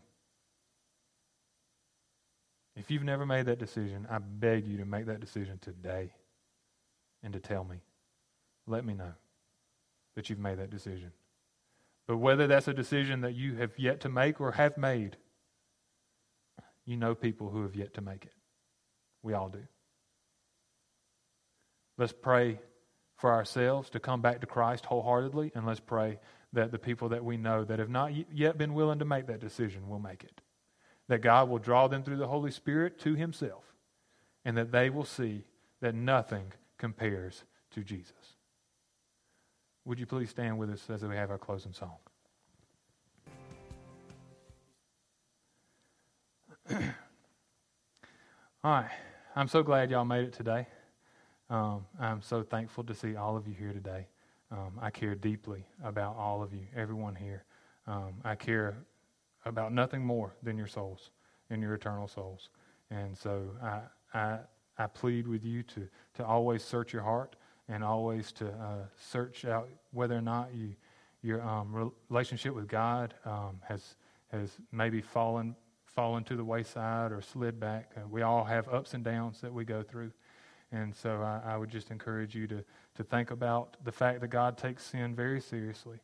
If 2.75 2.91
you've 2.91 3.03
never 3.03 3.25
made 3.25 3.47
that 3.47 3.59
decision, 3.59 4.07
I 4.09 4.19
beg 4.19 4.67
you 4.67 4.77
to 4.77 4.85
make 4.85 5.07
that 5.07 5.19
decision 5.19 5.59
today 5.59 6.13
and 7.23 7.33
to 7.33 7.39
tell 7.39 7.63
me. 7.63 7.81
Let 8.67 8.85
me 8.85 8.93
know 8.93 9.13
that 10.15 10.29
you've 10.29 10.39
made 10.39 10.59
that 10.59 10.69
decision. 10.69 11.11
But 12.07 12.17
whether 12.17 12.47
that's 12.47 12.67
a 12.67 12.73
decision 12.73 13.21
that 13.21 13.35
you 13.35 13.55
have 13.55 13.71
yet 13.77 14.01
to 14.01 14.09
make 14.09 14.39
or 14.39 14.53
have 14.53 14.77
made, 14.77 15.17
you 16.85 16.97
know 16.97 17.13
people 17.15 17.49
who 17.49 17.63
have 17.63 17.75
yet 17.75 17.93
to 17.95 18.01
make 18.01 18.25
it. 18.25 18.33
We 19.21 19.33
all 19.33 19.49
do. 19.49 19.61
Let's 21.97 22.13
pray 22.13 22.59
for 23.17 23.31
ourselves 23.31 23.89
to 23.91 23.99
come 23.99 24.21
back 24.21 24.39
to 24.41 24.47
Christ 24.47 24.85
wholeheartedly, 24.85 25.51
and 25.53 25.65
let's 25.65 25.81
pray 25.81 26.19
that 26.53 26.71
the 26.71 26.79
people 26.79 27.09
that 27.09 27.23
we 27.23 27.37
know 27.37 27.63
that 27.65 27.79
have 27.79 27.89
not 27.89 28.11
yet 28.33 28.57
been 28.57 28.73
willing 28.73 28.99
to 28.99 29.05
make 29.05 29.27
that 29.27 29.41
decision 29.41 29.89
will 29.89 29.99
make 29.99 30.23
it. 30.23 30.41
That 31.09 31.19
God 31.19 31.49
will 31.49 31.59
draw 31.59 31.89
them 31.89 32.03
through 32.03 32.17
the 32.17 32.27
Holy 32.27 32.51
Spirit 32.51 32.97
to 32.99 33.15
Himself, 33.15 33.65
and 34.45 34.55
that 34.55 34.71
they 34.71 34.89
will 34.89 35.03
see 35.03 35.43
that 35.81 35.93
nothing 35.93 36.53
compares 36.77 37.43
to 37.71 37.83
Jesus. 37.83 38.37
Would 39.85 39.99
you 39.99 40.05
please 40.05 40.29
stand 40.29 40.57
with 40.57 40.69
us 40.69 40.89
as 40.89 41.03
we 41.03 41.15
have 41.15 41.31
our 41.31 41.37
closing 41.37 41.73
song? 41.73 41.97
all 46.71 46.79
right. 48.63 48.89
I'm 49.35 49.47
so 49.47 49.63
glad 49.63 49.89
y'all 49.89 50.05
made 50.05 50.25
it 50.25 50.33
today. 50.33 50.67
Um, 51.49 51.85
I'm 51.99 52.21
so 52.21 52.43
thankful 52.43 52.83
to 52.83 52.93
see 52.93 53.15
all 53.15 53.35
of 53.37 53.47
you 53.47 53.53
here 53.53 53.73
today. 53.73 54.07
Um, 54.51 54.73
I 54.81 54.89
care 54.89 55.15
deeply 55.15 55.65
about 55.83 56.15
all 56.15 56.43
of 56.43 56.53
you, 56.53 56.65
everyone 56.75 57.15
here. 57.15 57.43
Um, 57.87 58.15
I 58.23 58.35
care 58.35 58.75
about 59.49 59.73
nothing 59.73 60.05
more 60.05 60.35
than 60.41 60.57
your 60.57 60.67
souls 60.67 61.11
and 61.49 61.61
your 61.61 61.73
eternal 61.73 62.07
souls. 62.07 62.49
And 62.91 63.17
so 63.17 63.49
I, 63.61 63.81
I, 64.13 64.37
I 64.77 64.87
plead 64.87 65.27
with 65.27 65.43
you 65.43 65.63
to, 65.63 65.87
to 66.15 66.25
always 66.25 66.63
search 66.63 66.93
your 66.93 67.03
heart 67.03 67.35
and 67.67 67.83
always 67.83 68.31
to 68.33 68.47
uh, 68.47 68.85
search 68.97 69.45
out 69.45 69.69
whether 69.91 70.15
or 70.15 70.21
not 70.21 70.53
you, 70.53 70.73
your 71.21 71.41
um, 71.41 71.93
relationship 72.09 72.55
with 72.55 72.67
God 72.67 73.13
um, 73.25 73.59
has, 73.67 73.95
has 74.31 74.51
maybe 74.71 75.01
fallen, 75.01 75.55
fallen 75.85 76.23
to 76.25 76.35
the 76.35 76.43
wayside 76.43 77.11
or 77.11 77.21
slid 77.21 77.59
back. 77.59 77.91
Uh, 77.95 78.07
we 78.09 78.21
all 78.21 78.43
have 78.43 78.67
ups 78.69 78.93
and 78.93 79.03
downs 79.03 79.41
that 79.41 79.53
we 79.53 79.65
go 79.65 79.83
through. 79.83 80.11
And 80.71 80.95
so 80.95 81.21
I, 81.21 81.53
I, 81.53 81.57
would 81.57 81.69
just 81.69 81.89
encourage 81.89 82.35
you 82.35 82.47
to, 82.47 82.63
to 82.95 83.03
think 83.03 83.31
about 83.31 83.75
the 83.83 83.91
fact 83.91 84.21
that 84.21 84.27
God 84.27 84.57
takes 84.57 84.85
sin 84.85 85.15
very 85.15 85.41
seriously. 85.41 85.97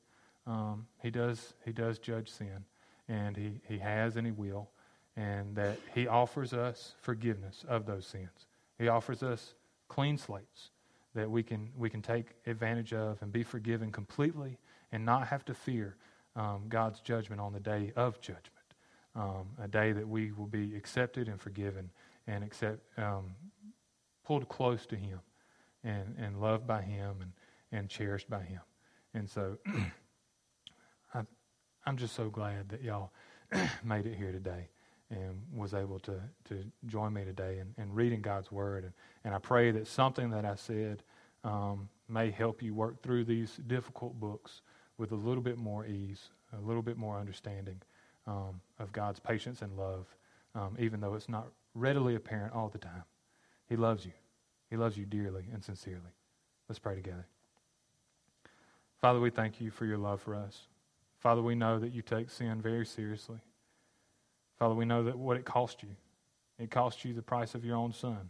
Um, 0.47 0.87
he, 1.01 1.11
does, 1.11 1.53
he 1.63 1.71
does 1.71 1.99
judge 1.99 2.29
sin, 2.29 2.65
and 3.07 3.35
he, 3.35 3.61
he 3.67 3.77
has 3.79 4.15
and 4.15 4.25
He 4.25 4.31
will, 4.31 4.69
and 5.15 5.55
that 5.55 5.79
He 5.93 6.07
offers 6.07 6.53
us 6.53 6.95
forgiveness 7.01 7.63
of 7.67 7.85
those 7.85 8.05
sins. 8.05 8.47
He 8.77 8.87
offers 8.87 9.23
us 9.23 9.53
clean 9.87 10.17
slates 10.17 10.71
that 11.13 11.29
we 11.29 11.43
can, 11.43 11.69
we 11.77 11.89
can 11.89 12.01
take 12.01 12.27
advantage 12.45 12.93
of 12.93 13.21
and 13.21 13.31
be 13.31 13.43
forgiven 13.43 13.91
completely 13.91 14.57
and 14.91 15.05
not 15.05 15.27
have 15.27 15.45
to 15.45 15.53
fear 15.53 15.95
um, 16.35 16.63
God's 16.67 16.99
judgment 16.99 17.39
on 17.39 17.53
the 17.53 17.59
day 17.59 17.93
of 17.95 18.19
judgment. 18.19 18.51
Um, 19.15 19.47
a 19.61 19.67
day 19.67 19.93
that 19.93 20.05
we 20.05 20.33
will 20.33 20.47
be 20.47 20.75
accepted 20.75 21.29
and 21.29 21.39
forgiven 21.39 21.89
and 22.27 22.43
accept, 22.43 22.79
um, 22.97 23.33
pulled 24.25 24.49
close 24.49 24.85
to 24.87 24.97
Him 24.97 25.19
and, 25.85 26.15
and 26.19 26.41
loved 26.41 26.67
by 26.67 26.81
Him 26.81 27.15
and, 27.21 27.31
and 27.71 27.89
cherished 27.89 28.29
by 28.29 28.41
Him. 28.41 28.59
And 29.13 29.29
so 29.29 29.57
I'm 31.85 31.97
just 31.97 32.15
so 32.15 32.29
glad 32.29 32.69
that 32.69 32.81
y'all 32.83 33.11
made 33.83 34.05
it 34.05 34.15
here 34.15 34.31
today 34.31 34.69
and 35.11 35.39
was 35.55 35.73
able 35.73 35.99
to, 35.99 36.19
to 36.45 36.63
join 36.87 37.13
me 37.13 37.23
today 37.23 37.59
and, 37.59 37.73
and 37.77 37.95
reading 37.95 38.21
God's 38.21 38.51
Word. 38.51 38.85
And, 38.85 38.93
and 39.23 39.35
I 39.35 39.37
pray 39.37 39.71
that 39.71 39.87
something 39.87 40.31
that 40.31 40.45
I 40.45 40.55
said 40.55 41.03
um, 41.43 41.87
may 42.09 42.31
help 42.31 42.63
you 42.63 42.73
work 42.73 43.01
through 43.03 43.25
these 43.25 43.57
difficult 43.67 44.19
books 44.19 44.61
with 44.97 45.11
a 45.11 45.15
little 45.15 45.43
bit 45.43 45.57
more 45.57 45.85
ease, 45.85 46.29
a 46.57 46.61
little 46.61 46.81
bit 46.81 46.97
more 46.97 47.19
understanding 47.19 47.79
um, 48.25 48.59
of 48.79 48.91
God's 48.91 49.19
patience 49.19 49.61
and 49.61 49.77
love, 49.77 50.07
um, 50.55 50.75
even 50.79 50.99
though 50.99 51.13
it's 51.13 51.29
not 51.29 51.47
readily 51.75 52.15
apparent 52.15 52.53
all 52.53 52.69
the 52.69 52.79
time. 52.79 53.03
He 53.69 53.75
loves 53.75 54.05
you. 54.05 54.13
He 54.71 54.77
loves 54.77 54.97
you 54.97 55.05
dearly 55.05 55.45
and 55.53 55.63
sincerely. 55.63 56.01
Let's 56.67 56.79
pray 56.79 56.95
together. 56.95 57.27
Father, 58.99 59.19
we 59.19 59.29
thank 59.29 59.61
you 59.61 59.69
for 59.69 59.85
your 59.85 59.99
love 59.99 60.21
for 60.21 60.33
us. 60.33 60.67
Father, 61.25 61.41
we 61.41 61.55
know 61.55 61.79
that 61.79 61.91
you 61.91 62.03
take 62.03 62.29
sin 62.29 62.61
very 62.61 62.85
seriously. 62.85 63.39
Father, 64.59 64.75
we 64.75 64.85
know 64.85 65.03
that 65.05 65.17
what 65.17 65.37
it 65.37 65.43
cost 65.43 65.81
you, 65.81 65.89
it 66.59 66.69
cost 66.69 67.03
you 67.03 67.15
the 67.15 67.21
price 67.23 67.55
of 67.55 67.65
your 67.65 67.77
own 67.77 67.93
son, 67.93 68.29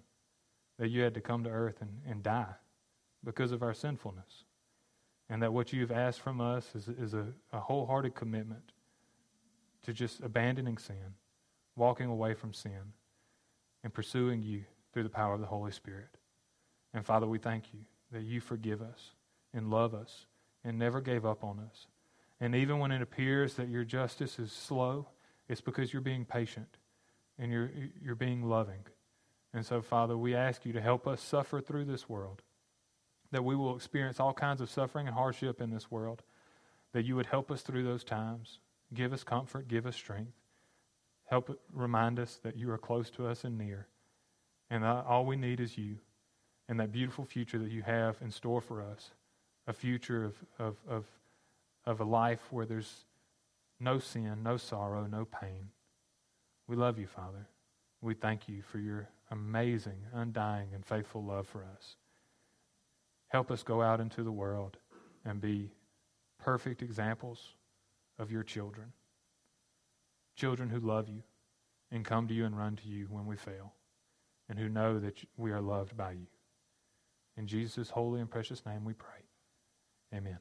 that 0.80 0.88
you 0.88 1.02
had 1.02 1.14
to 1.16 1.20
come 1.20 1.44
to 1.44 1.50
earth 1.50 1.82
and, 1.82 1.92
and 2.10 2.24
die 2.24 2.56
because 3.22 3.52
of 3.52 3.64
our 3.64 3.74
sinfulness. 3.74 4.46
And 5.30 5.44
that 5.44 5.52
what 5.52 5.74
you've 5.74 5.92
asked 5.92 6.22
from 6.22 6.40
us 6.40 6.74
is, 6.74 6.88
is 6.88 7.14
a, 7.14 7.26
a 7.52 7.60
wholehearted 7.60 8.16
commitment 8.16 8.72
to 9.84 9.92
just 9.92 10.22
abandoning 10.22 10.78
sin, 10.78 11.16
walking 11.76 12.08
away 12.08 12.34
from 12.34 12.54
sin, 12.54 12.94
and 13.84 13.94
pursuing 13.94 14.42
you 14.42 14.64
through 14.94 15.04
the 15.04 15.10
power 15.10 15.34
of 15.34 15.42
the 15.42 15.48
Holy 15.48 15.74
Spirit. 15.74 16.16
And 16.94 17.06
Father, 17.06 17.28
we 17.28 17.40
thank 17.40 17.74
you 17.74 17.82
that 18.14 18.24
you 18.24 18.40
forgive 18.40 18.82
us 18.82 19.10
and 19.54 19.70
love 19.70 19.94
us 19.94 20.28
and 20.64 20.80
never 20.80 21.02
gave 21.02 21.26
up 21.26 21.44
on 21.44 21.60
us. 21.60 21.88
And 22.40 22.56
even 22.56 22.80
when 22.80 22.92
it 22.92 23.02
appears 23.02 23.56
that 23.56 23.70
your 23.70 23.84
justice 23.84 24.40
is 24.40 24.52
slow, 24.52 25.08
it's 25.48 25.62
because 25.62 25.94
you're 25.94 26.02
being 26.02 26.26
patient 26.26 26.78
and 27.38 27.52
you're, 27.52 27.72
you're 28.02 28.16
being 28.16 28.44
loving. 28.44 28.86
And 29.54 29.66
so, 29.66 29.82
Father, 29.82 30.18
we 30.18 30.36
ask 30.36 30.66
you 30.66 30.74
to 30.74 30.82
help 30.82 31.08
us 31.08 31.22
suffer 31.22 31.62
through 31.62 31.86
this 31.86 32.10
world, 32.10 32.42
that 33.32 33.46
we 33.46 33.56
will 33.56 33.76
experience 33.76 34.20
all 34.20 34.34
kinds 34.34 34.60
of 34.60 34.70
suffering 34.70 35.08
and 35.08 35.16
hardship 35.16 35.62
in 35.62 35.70
this 35.70 35.90
world, 35.90 36.24
that 36.92 37.06
you 37.06 37.16
would 37.16 37.28
help 37.28 37.52
us 37.52 37.62
through 37.62 37.84
those 37.84 38.04
times. 38.04 38.60
Give 38.94 39.14
us 39.14 39.24
comfort, 39.24 39.68
give 39.68 39.86
us 39.86 39.96
strength. 39.96 40.34
Help 41.26 41.60
remind 41.74 42.20
us 42.20 42.40
that 42.44 42.58
you 42.58 42.70
are 42.70 42.78
close 42.78 43.10
to 43.12 43.28
us 43.28 43.44
and 43.44 43.58
near, 43.58 43.88
and 44.70 44.84
that 44.84 45.06
all 45.06 45.26
we 45.26 45.36
need 45.36 45.60
is 45.60 45.78
you 45.78 45.98
and 46.68 46.80
that 46.80 46.92
beautiful 46.92 47.26
future 47.26 47.60
that 47.60 47.72
you 47.72 47.82
have 47.82 48.18
in 48.22 48.32
store 48.32 48.62
for 48.62 48.82
us 48.82 49.12
a 49.68 49.74
future 49.74 50.24
of, 50.26 50.36
of, 50.60 50.76
of, 50.88 51.06
of 51.86 52.00
a 52.00 52.06
life 52.06 52.42
where 52.52 52.66
there's 52.66 53.06
no 53.80 54.00
sin, 54.00 54.44
no 54.44 54.58
sorrow, 54.58 55.06
no 55.06 55.26
pain. 55.26 55.70
We 56.68 56.76
love 56.76 56.98
you, 56.98 57.08
Father. 57.08 57.48
We 58.02 58.14
thank 58.14 58.48
you 58.48 58.62
for 58.62 58.80
your 58.80 59.10
amazing, 59.32 60.00
undying, 60.14 60.70
and 60.74 60.86
faithful 60.86 61.24
love 61.24 61.48
for 61.48 61.64
us. 61.64 61.96
Help 63.28 63.52
us 63.52 63.64
go 63.64 63.82
out 63.82 64.00
into 64.00 64.24
the 64.24 64.32
world 64.32 64.78
and 65.26 65.42
be 65.42 65.72
perfect 66.38 66.82
examples 66.82 67.56
of 68.20 68.32
your 68.32 68.44
children. 68.44 68.94
Children 70.36 70.70
who 70.70 70.80
love 70.80 71.10
you 71.10 71.24
and 71.92 72.06
come 72.06 72.28
to 72.28 72.34
you 72.34 72.46
and 72.46 72.58
run 72.58 72.76
to 72.76 72.88
you 72.88 73.08
when 73.10 73.26
we 73.26 73.36
fail, 73.36 73.74
and 74.50 74.60
who 74.60 74.68
know 74.68 75.00
that 75.00 75.18
we 75.38 75.52
are 75.52 75.62
loved 75.62 75.96
by 75.96 76.12
you. 76.12 76.28
In 77.38 77.48
Jesus' 77.48 77.90
holy 77.90 78.22
and 78.22 78.30
precious 78.30 78.66
name 78.66 78.86
we 78.86 78.94
pray. 78.94 79.24
Amen. 80.14 80.40